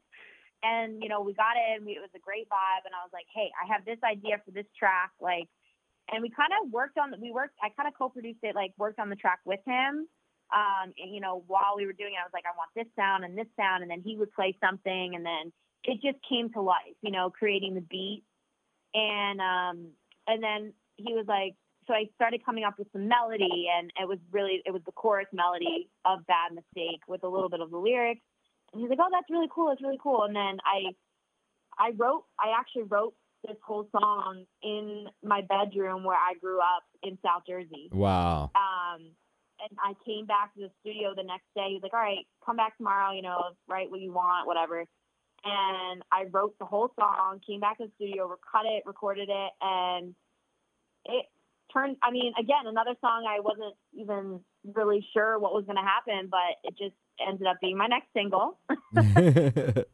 and 0.64 1.02
you 1.02 1.10
know 1.10 1.22
we 1.22 1.34
got 1.34 1.56
in 1.58 1.86
we, 1.86 1.94
it 1.94 2.02
was 2.02 2.14
a 2.16 2.20
great 2.20 2.48
vibe 2.50 2.86
and 2.86 2.94
i 2.94 3.02
was 3.04 3.12
like 3.14 3.26
hey 3.34 3.50
i 3.62 3.72
have 3.72 3.86
this 3.86 3.98
idea 4.04 4.42
for 4.46 4.52
this 4.52 4.66
track 4.78 5.12
like 5.20 5.48
and 6.12 6.22
we 6.22 6.30
kind 6.30 6.52
of 6.54 6.72
worked 6.72 6.98
on 6.98 7.14
we 7.22 7.32
worked 7.32 7.56
i 7.62 7.70
kind 7.70 7.88
of 7.88 7.94
co-produced 7.98 8.40
it 8.44 8.56
like 8.56 8.74
worked 8.78 9.00
on 9.00 9.10
the 9.10 9.16
track 9.16 9.40
with 9.46 9.60
him 9.66 10.08
um 10.54 10.94
and 10.98 11.14
you 11.14 11.22
know 11.22 11.44
while 11.48 11.74
we 11.76 11.86
were 11.86 11.94
doing 11.94 12.14
it 12.14 12.22
i 12.22 12.26
was 12.26 12.34
like 12.34 12.46
i 12.46 12.56
want 12.56 12.70
this 12.76 12.90
sound 12.96 13.24
and 13.24 13.38
this 13.38 13.50
sound 13.58 13.82
and 13.82 13.92
then 13.92 14.02
he 14.04 14.16
would 14.16 14.32
play 14.34 14.56
something 14.64 15.16
and 15.16 15.26
then 15.26 15.52
it 15.84 16.00
just 16.02 16.18
came 16.28 16.50
to 16.52 16.62
life 16.62 16.98
you 17.02 17.12
know 17.12 17.30
creating 17.30 17.74
the 17.74 17.82
beat. 17.82 18.24
And 18.94 19.40
um 19.40 19.88
and 20.28 20.44
then 20.44 20.74
he 20.98 21.14
was 21.14 21.26
like 21.28 21.56
so 21.88 21.94
i 21.94 22.06
started 22.16 22.46
coming 22.46 22.64
up 22.66 22.78
with 22.78 22.88
some 22.92 23.08
melody 23.08 23.68
and 23.74 23.92
it 24.00 24.08
was 24.08 24.20
really 24.32 24.62
it 24.66 24.72
was 24.72 24.82
the 24.86 24.92
chorus 24.92 25.28
melody 25.34 25.90
of 26.06 26.28
bad 26.28 26.54
mistake 26.54 27.02
with 27.08 27.24
a 27.24 27.28
little 27.28 27.50
bit 27.50 27.62
of 27.62 27.72
the 27.72 27.78
lyrics 27.78 28.22
he's 28.76 28.90
like, 28.90 29.00
"Oh, 29.02 29.10
that's 29.12 29.30
really 29.30 29.50
cool. 29.54 29.70
That's 29.70 29.82
really 29.82 30.00
cool." 30.02 30.24
And 30.24 30.36
then 30.36 30.58
I, 30.66 30.94
I 31.78 31.92
wrote, 31.98 32.26
I 32.40 32.58
actually 32.58 32.84
wrote 32.84 33.14
this 33.48 33.58
whole 33.66 33.88
song 33.92 34.46
in 34.62 35.08
my 35.24 35.42
bedroom 35.42 36.04
where 36.04 36.18
I 36.18 36.34
grew 36.40 36.60
up 36.60 36.84
in 37.04 37.18
South 37.24 37.44
Jersey. 37.48 37.90
Wow. 37.92 38.52
Um, 38.56 39.12
and 39.62 39.78
I 39.84 39.94
came 40.06 40.26
back 40.26 40.54
to 40.56 40.62
the 40.62 40.72
studio 40.82 41.14
the 41.16 41.24
next 41.24 41.46
day. 41.56 41.70
He's 41.74 41.84
like, 41.84 41.94
"All 41.94 42.00
right, 42.00 42.26
come 42.46 42.58
back 42.58 42.78
tomorrow. 42.78 43.14
You 43.14 43.22
know, 43.22 43.42
write 43.68 43.90
what 43.90 44.00
you 44.00 44.14
want, 44.14 44.48
whatever." 44.48 44.86
And 45.44 46.04
I 46.12 46.26
wrote 46.32 46.58
the 46.60 46.66
whole 46.66 46.92
song. 47.00 47.42
Came 47.46 47.60
back 47.60 47.78
to 47.78 47.86
the 47.86 47.92
studio, 47.96 48.28
cut 48.52 48.66
it, 48.66 48.84
recorded 48.86 49.30
it, 49.30 49.52
and 49.62 50.16
it 51.06 51.26
turned. 51.74 51.98
I 52.04 52.12
mean, 52.12 52.34
again, 52.40 52.66
another 52.66 52.96
song 53.02 53.26
I 53.28 53.40
wasn't 53.40 53.76
even 53.94 54.42
really 54.64 55.06
sure 55.14 55.40
what 55.40 55.54
was 55.54 55.66
going 55.66 55.78
to 55.78 55.82
happen, 55.82 56.30
but 56.30 56.62
it 56.64 56.78
just 56.78 56.96
ended 57.28 57.48
up 57.48 57.58
being 57.62 57.78
my 57.78 57.88
next 57.88 58.08
single. 58.14 58.60
and 58.96 59.86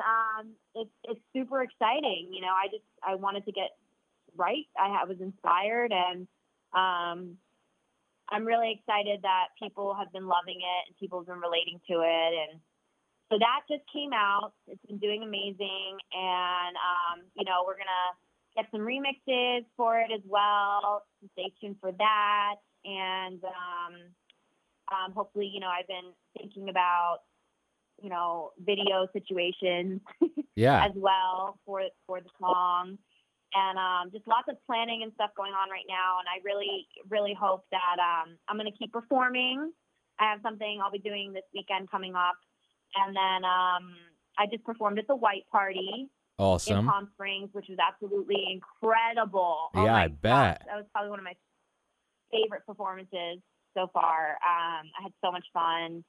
um, 0.00 0.52
it's 0.74 0.90
it's 1.04 1.20
super 1.32 1.62
exciting. 1.62 2.30
You 2.32 2.40
know, 2.40 2.52
I 2.52 2.68
just 2.70 2.84
I 3.02 3.14
wanted 3.16 3.44
to 3.46 3.52
get 3.52 3.70
right. 4.36 4.66
I, 4.78 5.02
I 5.02 5.04
was 5.04 5.20
inspired, 5.20 5.92
and 5.92 6.26
um, 6.74 7.38
I'm 8.30 8.44
really 8.44 8.72
excited 8.72 9.20
that 9.22 9.48
people 9.60 9.94
have 9.94 10.12
been 10.12 10.26
loving 10.26 10.58
it 10.58 10.82
and 10.88 10.96
people 10.98 11.20
have 11.20 11.26
been 11.26 11.40
relating 11.40 11.80
to 11.88 12.00
it. 12.00 12.32
And 12.34 12.60
so 13.30 13.38
that 13.38 13.60
just 13.68 13.84
came 13.92 14.12
out. 14.12 14.52
It's 14.66 14.84
been 14.86 14.98
doing 14.98 15.22
amazing. 15.22 15.98
And, 16.12 16.74
um, 16.76 17.24
you 17.36 17.44
know, 17.44 17.64
we're 17.66 17.76
to 17.92 18.14
get 18.56 18.66
some 18.70 18.80
remixes 18.80 19.64
for 19.76 19.98
it 20.00 20.10
as 20.14 20.22
well. 20.26 21.04
Stay 21.32 21.52
tuned 21.60 21.76
for 21.80 21.92
that. 21.92 22.56
And 22.84 23.42
um, 23.44 23.92
um, 24.92 25.12
hopefully, 25.12 25.50
you 25.52 25.60
know, 25.60 25.68
I've 25.68 25.86
been 25.86 26.12
thinking 26.36 26.68
about, 26.68 27.18
you 28.02 28.08
know, 28.10 28.50
video 28.58 29.06
situations 29.12 30.00
Yeah. 30.56 30.84
as 30.84 30.92
well 30.94 31.58
for 31.64 31.82
for 32.06 32.20
the 32.20 32.28
song, 32.40 32.98
and 33.54 33.78
um, 33.78 34.10
just 34.12 34.26
lots 34.26 34.48
of 34.48 34.56
planning 34.66 35.02
and 35.02 35.12
stuff 35.14 35.30
going 35.36 35.52
on 35.52 35.70
right 35.70 35.86
now. 35.88 36.18
And 36.18 36.28
I 36.28 36.42
really, 36.44 36.86
really 37.08 37.34
hope 37.38 37.64
that 37.70 37.98
um, 37.98 38.36
I'm 38.48 38.56
going 38.56 38.70
to 38.70 38.78
keep 38.78 38.92
performing. 38.92 39.72
I 40.20 40.30
have 40.30 40.40
something 40.42 40.80
I'll 40.82 40.92
be 40.92 40.98
doing 40.98 41.32
this 41.32 41.42
weekend 41.54 41.90
coming 41.90 42.14
up, 42.14 42.36
and 42.96 43.16
then 43.16 43.44
um, 43.44 43.94
I 44.38 44.46
just 44.50 44.64
performed 44.64 44.98
at 44.98 45.06
the 45.06 45.16
White 45.16 45.44
Party 45.50 46.08
in 46.08 46.08
Awesome. 46.38 46.86
Palm 46.86 47.08
Springs, 47.14 47.48
which 47.52 47.66
was 47.68 47.78
absolutely 47.78 48.44
incredible. 48.50 49.70
Oh 49.74 49.84
Yeah, 49.84 49.92
my 49.92 50.04
I 50.04 50.08
bet. 50.08 50.58
gosh, 50.58 50.66
that 50.66 50.76
was 50.76 50.86
probably 50.92 51.10
one 51.10 51.18
of 51.20 51.24
my 51.24 51.34
favorite 52.30 52.66
performances 52.66 53.38
so 53.74 53.90
far. 53.92 54.38
Um, 54.42 54.90
I 54.98 55.02
had 55.02 55.12
so 55.24 55.30
much 55.30 55.44
fun, 55.52 56.04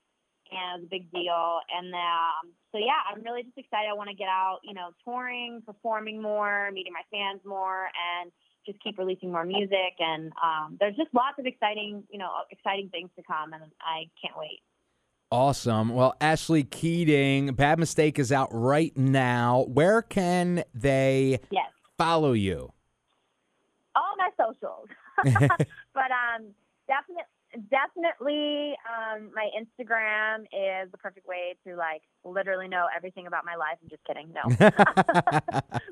and 0.52 0.66
it 0.76 0.80
was 0.80 0.84
a 0.84 0.90
big 0.90 1.12
deal. 1.12 1.60
And 1.76 1.94
um, 1.94 2.54
so, 2.72 2.78
yeah, 2.78 3.02
I'm 3.12 3.22
really 3.24 3.44
just 3.44 3.58
excited. 3.58 3.90
I 3.90 3.94
want 3.94 4.10
to 4.10 4.16
get 4.16 4.28
out, 4.28 4.60
you 4.64 4.74
know, 4.74 4.90
touring, 5.04 5.62
performing 5.66 6.22
more, 6.22 6.70
meeting 6.72 6.94
my 6.94 7.04
fans 7.12 7.42
more, 7.46 7.86
and 7.86 8.32
just 8.66 8.82
keep 8.84 8.98
releasing 8.98 9.32
more 9.32 9.46
music. 9.46 9.98
And 10.00 10.32
um, 10.44 10.78
there's 10.80 10.96
just 10.96 11.10
lots 11.14 11.38
of 11.40 11.46
exciting, 11.46 12.04
you 12.10 12.20
know, 12.20 12.30
exciting 12.52 12.90
things 12.90 13.10
to 13.18 13.24
come, 13.24 13.54
and 13.54 13.64
I 13.82 14.06
can't 14.22 14.38
wait. 14.38 14.62
Awesome. 15.32 15.90
Well, 15.90 16.16
Ashlee 16.22 16.70
Keating, 16.70 17.56
Bad 17.56 17.80
Mistake 17.80 18.20
is 18.20 18.32
out 18.32 18.50
right 18.52 18.96
now. 18.96 19.66
Where 19.68 20.02
can 20.02 20.64
they 20.74 21.40
Yes. 21.52 21.72
follow 21.98 22.34
you? 22.34 22.72
all 23.96 24.16
my 24.18 24.30
socials. 24.38 24.88
but 25.94 26.12
um, 26.12 26.48
definitely, 26.88 27.24
definitely, 27.70 28.76
um, 28.86 29.32
my 29.34 29.50
Instagram 29.58 30.42
is 30.52 30.92
the 30.92 30.98
perfect 30.98 31.28
way 31.28 31.56
to 31.66 31.76
like 31.76 32.02
literally 32.24 32.68
know 32.68 32.88
everything 32.96 33.28
about 33.28 33.46
my 33.46 33.56
life. 33.56 33.78
I'm 33.82 33.90
just 33.90 34.04
kidding, 34.06 34.34
no. 34.34 34.44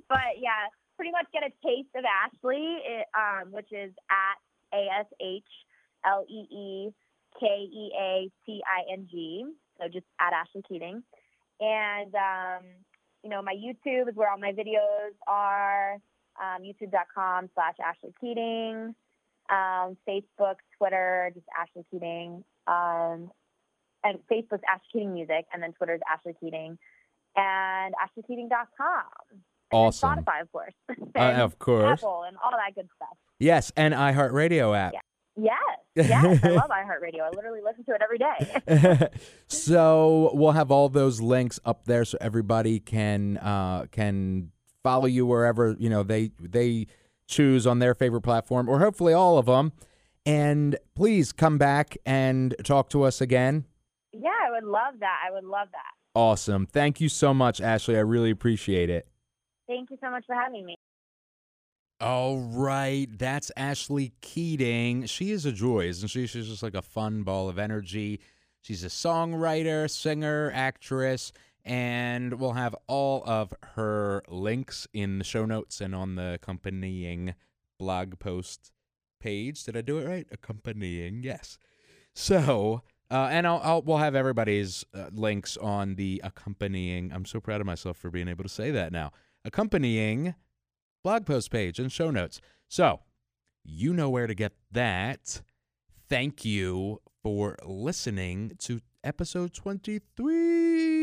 but 0.09 0.34
yeah, 0.39 0.68
pretty 0.95 1.11
much 1.11 1.26
get 1.34 1.43
a 1.43 1.51
taste 1.66 1.89
of 1.95 2.03
Ashlee, 2.03 2.78
it, 2.86 3.07
um, 3.18 3.51
which 3.51 3.72
is 3.72 3.91
at 4.09 4.78
A 4.78 4.88
S 4.99 5.07
H 5.22 5.43
L 6.05 6.26
E 6.30 6.47
E 6.51 6.89
K 7.39 7.45
E 7.45 7.91
A 7.99 8.32
T 8.45 8.61
I 8.66 8.91
N 8.93 9.07
G. 9.09 9.45
So 9.80 9.88
just 9.88 10.05
at 10.20 10.34
Ashlee 10.34 10.64
Keating, 10.68 11.03
and 11.59 12.14
um, 12.16 12.64
you 13.24 13.30
know 13.30 13.41
my 13.41 13.55
YouTube 13.55 14.09
is 14.09 14.16
where 14.16 14.30
all 14.30 14.38
my 14.38 14.51
videos 14.51 15.14
are 15.28 15.97
um, 16.39 16.64
youtube.com 16.64 17.49
slash 17.53 17.76
Ashlee 17.80 18.14
Keating, 18.20 18.95
um, 19.50 19.98
Facebook, 20.08 20.56
Twitter, 20.78 21.32
just 21.34 21.46
Ashlee 21.48 21.84
Keating, 21.91 22.44
um, 22.68 23.32
and 24.04 24.20
Facebook's 24.32 24.64
Ashlee 24.64 24.91
Keating 24.91 25.14
Music, 25.14 25.46
and 25.54 25.62
then 25.62 25.74
Twitter's 25.74 26.02
Ashlee 26.12 26.34
Keating, 26.39 26.78
and 27.36 27.94
AshleeKeating.com. 27.96 29.04
And 29.32 29.41
Awesome. 29.72 30.10
Spotify, 30.10 30.41
of 30.41 30.52
course. 30.52 30.74
Uh, 30.89 30.94
And 31.16 31.41
of 31.41 31.58
course. 31.58 32.00
Apple 32.00 32.24
and 32.28 32.38
all 32.44 32.52
that 32.52 32.76
good 32.76 32.88
stuff. 32.96 33.18
Yes, 33.39 33.72
and 33.76 33.94
iHeartRadio 33.94 34.78
app. 34.78 34.94
Yes, 35.36 35.58
yes, 35.96 36.44
I 36.44 36.50
love 36.50 36.70
iHeartRadio. 36.70 37.22
I 37.24 37.30
literally 37.36 37.62
listen 37.64 37.84
to 37.86 37.94
it 37.96 38.02
every 38.04 38.20
day. 38.20 39.08
so 39.48 40.30
we'll 40.34 40.52
have 40.52 40.70
all 40.70 40.89
those 40.89 41.22
links 41.22 41.60
up 41.66 41.86
there 41.86 42.06
so 42.06 42.18
everybody 42.22 42.80
can 42.80 43.38
uh, 43.38 43.88
can 43.91 44.52
follow 44.84 45.08
you 45.08 45.26
wherever 45.26 45.76
you 45.80 45.89
know 45.89 46.04
they 46.04 46.30
they 46.39 46.86
choose 47.34 47.65
on 47.67 47.79
their 47.79 47.93
favorite 47.93 48.21
platform 48.21 48.69
or 48.69 48.79
hopefully 48.79 49.13
all 49.13 49.38
of 49.38 49.45
them. 49.45 49.71
And 50.25 50.77
please 50.95 51.31
come 51.34 51.57
back 51.57 51.97
and 52.05 52.55
talk 52.63 52.89
to 52.91 53.03
us 53.03 53.19
again. 53.21 53.65
yeah, 54.13 54.29
I 54.47 54.51
would 54.51 54.63
love 54.63 54.95
that. 54.99 55.19
I 55.27 55.31
would 55.31 55.43
love 55.43 55.67
that. 55.71 55.91
Awesome. 56.15 56.65
Thank 56.65 57.01
you 57.01 57.09
so 57.09 57.34
much, 57.34 57.59
Ashlee. 57.59 57.95
I 57.97 58.01
really 58.01 58.29
appreciate 58.29 58.89
it. 58.89 59.07
Thank 59.67 59.89
you 59.89 59.97
so 60.01 60.11
much 60.11 60.25
for 60.25 60.36
having 60.36 60.65
me. 60.65 60.75
All 61.99 62.38
right, 62.39 63.07
that's 63.17 63.49
Ashlee 63.57 64.11
Keating. 64.21 65.05
She 65.05 65.31
is 65.31 65.45
a 65.45 65.51
joy, 65.53 65.86
isn't 65.88 66.09
she? 66.09 66.27
She's 66.27 66.47
just 66.49 66.61
like 66.61 66.75
a 66.75 66.81
fun 66.81 67.23
ball 67.23 67.47
of 67.49 67.57
energy. 67.57 68.19
She's 68.61 68.84
a 68.84 68.88
songwriter, 68.89 69.89
singer, 69.89 70.51
actress, 70.53 71.31
and 71.66 72.39
we'll 72.39 72.53
have 72.53 72.76
all 72.88 73.24
of 73.26 73.53
her 73.76 74.24
links 74.28 74.88
in 74.93 75.18
the 75.18 75.24
show 75.24 75.45
notes 75.45 75.80
and 75.80 75.95
on 75.95 76.16
the 76.16 76.34
accompanying 76.34 77.36
blog 77.80 78.20
post 78.20 78.72
page. 79.20 79.64
Did 79.64 79.78
I 79.78 79.82
do 79.82 79.97
it 79.97 80.07
right? 80.07 80.28
Accompanying, 80.32 81.24
yes. 81.24 81.57
So, 82.14 82.82
uh, 83.09 83.30
and 83.32 83.47
I'll, 83.47 83.61
I'll 83.64 83.82
we'll 83.82 83.97
have 83.97 84.16
everybody's 84.16 84.86
uh, 84.93 85.09
links 85.14 85.57
on 85.57 85.95
the 85.95 86.22
accompanying. 86.24 87.11
I'm 87.14 87.26
so 87.26 87.39
proud 87.39 87.61
of 87.61 87.68
myself 87.68 87.97
for 87.97 88.09
being 88.09 88.28
able 88.28 88.43
to 88.43 88.49
say 88.49 88.72
that 88.72 88.91
now. 88.91 89.11
Accompanying 89.45 90.36
blog 91.03 91.26
post 91.26 91.51
page 91.51 91.80
and 91.80 91.91
show 91.91 92.11
notes. 92.11 92.41
So, 92.68 93.01
you 93.64 93.93
know 93.93 94.09
where 94.09 94.28
to 94.28 94.36
get 94.36 94.53
that. 94.72 95.41
Thank 96.09 96.43
you 96.43 97.01
for 97.22 97.57
listening 97.64 98.53
to 98.59 98.82
episode 99.03 99.53
23 99.53 101.03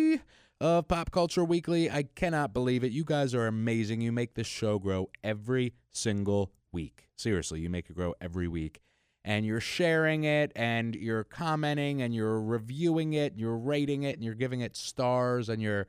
of 0.61 0.89
Pop 0.89 1.11
Culture 1.11 1.45
Weekly. 1.45 1.91
I 1.91 2.03
cannot 2.03 2.53
believe 2.53 2.85
it. 2.85 2.93
You 2.93 3.05
guys 3.05 3.35
are 3.35 3.47
amazing. 3.47 4.01
You 4.01 4.13
make 4.13 4.35
this 4.35 4.47
show 4.47 4.79
grow 4.79 5.09
every 5.25 5.73
single 5.91 6.53
week. 6.71 7.09
Seriously, 7.17 7.61
you 7.61 7.71
make 7.71 7.89
it 7.89 7.97
grow 7.97 8.15
every 8.21 8.47
week. 8.47 8.81
And 9.25 9.45
you're 9.45 9.61
sharing 9.61 10.25
it 10.25 10.53
and 10.57 10.95
you're 10.95 11.25
commenting 11.25 12.01
and 12.03 12.15
you're 12.15 12.41
reviewing 12.41 13.13
it, 13.13 13.35
you're 13.37 13.57
rating 13.57 14.03
it 14.03 14.17
and 14.17 14.25
you're 14.25 14.35
giving 14.35 14.61
it 14.61 14.77
stars 14.77 15.49
and 15.49 15.61
you're 15.61 15.87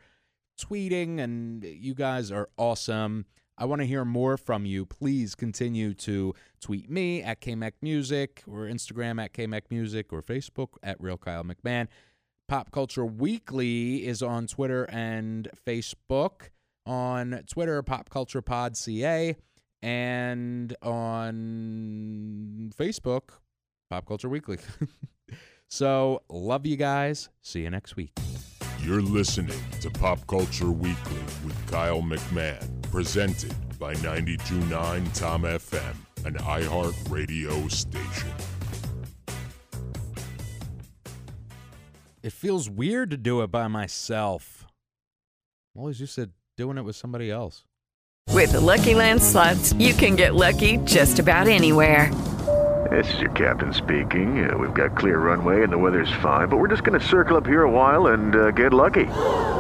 tweeting 0.60 1.20
and 1.20 1.64
you 1.64 1.94
guys 1.94 2.32
are 2.32 2.50
awesome. 2.58 3.26
I 3.58 3.66
want 3.66 3.82
to 3.82 3.86
hear 3.86 4.04
more 4.04 4.38
from 4.38 4.66
you. 4.66 4.86
Please 4.86 5.36
continue 5.36 5.94
to 5.96 6.34
tweet 6.60 6.90
me 6.90 7.22
at 7.22 7.42
KMac 7.42 7.74
Music 7.82 8.44
or 8.48 8.66
Instagram 8.66 9.24
at 9.24 9.34
KMac 9.34 9.64
Music 9.70 10.12
or 10.12 10.22
Facebook 10.22 10.70
at 10.84 11.00
Real 11.00 11.18
Kyle 11.18 11.44
McMahon. 11.44 11.88
Pop 12.52 12.70
Culture 12.70 13.06
Weekly 13.06 14.06
is 14.06 14.22
on 14.22 14.46
Twitter 14.46 14.84
and 14.92 15.48
Facebook. 15.66 16.50
On 16.86 17.42
Twitter, 17.48 17.82
Pop 17.82 18.10
Culture 18.10 18.42
Pod 18.42 18.76
CA, 18.76 19.38
and 19.82 20.76
on 20.82 22.74
Facebook, 22.78 23.30
Pop 23.90 24.06
Culture 24.06 24.28
Weekly. 24.28 24.58
so, 25.70 26.24
love 26.28 26.66
you 26.66 26.76
guys. 26.76 27.30
See 27.42 27.62
you 27.62 27.70
next 27.70 27.96
week. 27.96 28.12
You're 28.84 29.02
listening 29.02 29.58
to 29.80 29.90
Pop 29.90 30.28
Culture 30.28 30.72
Weekly 30.72 31.24
with 31.46 31.72
Kyle 31.72 32.02
McMahon, 32.02 32.82
presented 32.92 33.56
by 33.80 33.94
929 33.94 35.10
Tom 35.14 35.44
FM, 35.44 35.96
an 36.26 36.34
iHeart 36.34 37.10
radio 37.10 37.70
station. 37.70 38.51
It 42.24 42.34
feels 42.34 42.70
weird 42.70 43.10
to 43.12 43.18
do 43.18 43.42
it 43.42 43.48
by 43.52 43.68
myself. 43.68 44.68
I'm 45.74 45.82
always 45.82 46.00
used 46.00 46.16
to 46.16 46.30
doing 46.56 46.78
it 46.78 46.84
with 46.84 46.96
somebody 46.96 47.32
else. 47.32 47.64
With 48.30 48.52
the 48.52 48.60
Lucky 48.60 48.94
Land 48.94 49.22
slots, 49.22 49.74
you 49.74 49.94
can 49.94 50.16
get 50.16 50.36
lucky 50.36 50.78
just 50.86 51.20
about 51.20 51.48
anywhere. 51.48 52.14
This 52.92 53.14
is 53.14 53.22
your 53.22 53.32
captain 53.32 53.74
speaking. 53.74 54.50
Uh, 54.50 54.58
we've 54.58 54.74
got 54.74 54.98
clear 54.98 55.18
runway 55.18 55.64
and 55.64 55.72
the 55.72 55.78
weather's 55.78 56.12
fine, 56.22 56.48
but 56.48 56.58
we're 56.58 56.68
just 56.68 56.84
going 56.84 57.00
to 57.00 57.06
circle 57.06 57.38
up 57.38 57.48
here 57.48 57.64
a 57.64 57.72
while 57.72 58.08
and 58.08 58.36
uh, 58.36 58.52
get 58.52 58.74
lucky. 58.74 59.06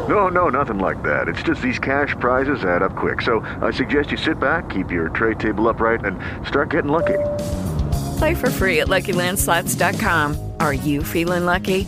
No, 0.07 0.27
no, 0.27 0.49
nothing 0.49 0.79
like 0.79 1.01
that. 1.03 1.27
It's 1.27 1.41
just 1.41 1.61
these 1.61 1.79
cash 1.79 2.15
prizes 2.19 2.63
add 2.63 2.83
up 2.83 2.95
quick. 2.95 3.21
So 3.21 3.39
I 3.61 3.71
suggest 3.71 4.11
you 4.11 4.17
sit 4.17 4.39
back, 4.39 4.69
keep 4.69 4.91
your 4.91 5.09
tray 5.09 5.33
table 5.35 5.67
upright, 5.67 6.03
and 6.05 6.19
start 6.47 6.69
getting 6.69 6.91
lucky. 6.91 7.19
Play 8.17 8.35
for 8.35 8.49
free 8.49 8.81
at 8.81 8.87
LuckyLandSlots.com. 8.87 10.53
Are 10.59 10.73
you 10.73 11.03
feeling 11.03 11.45
lucky? 11.45 11.87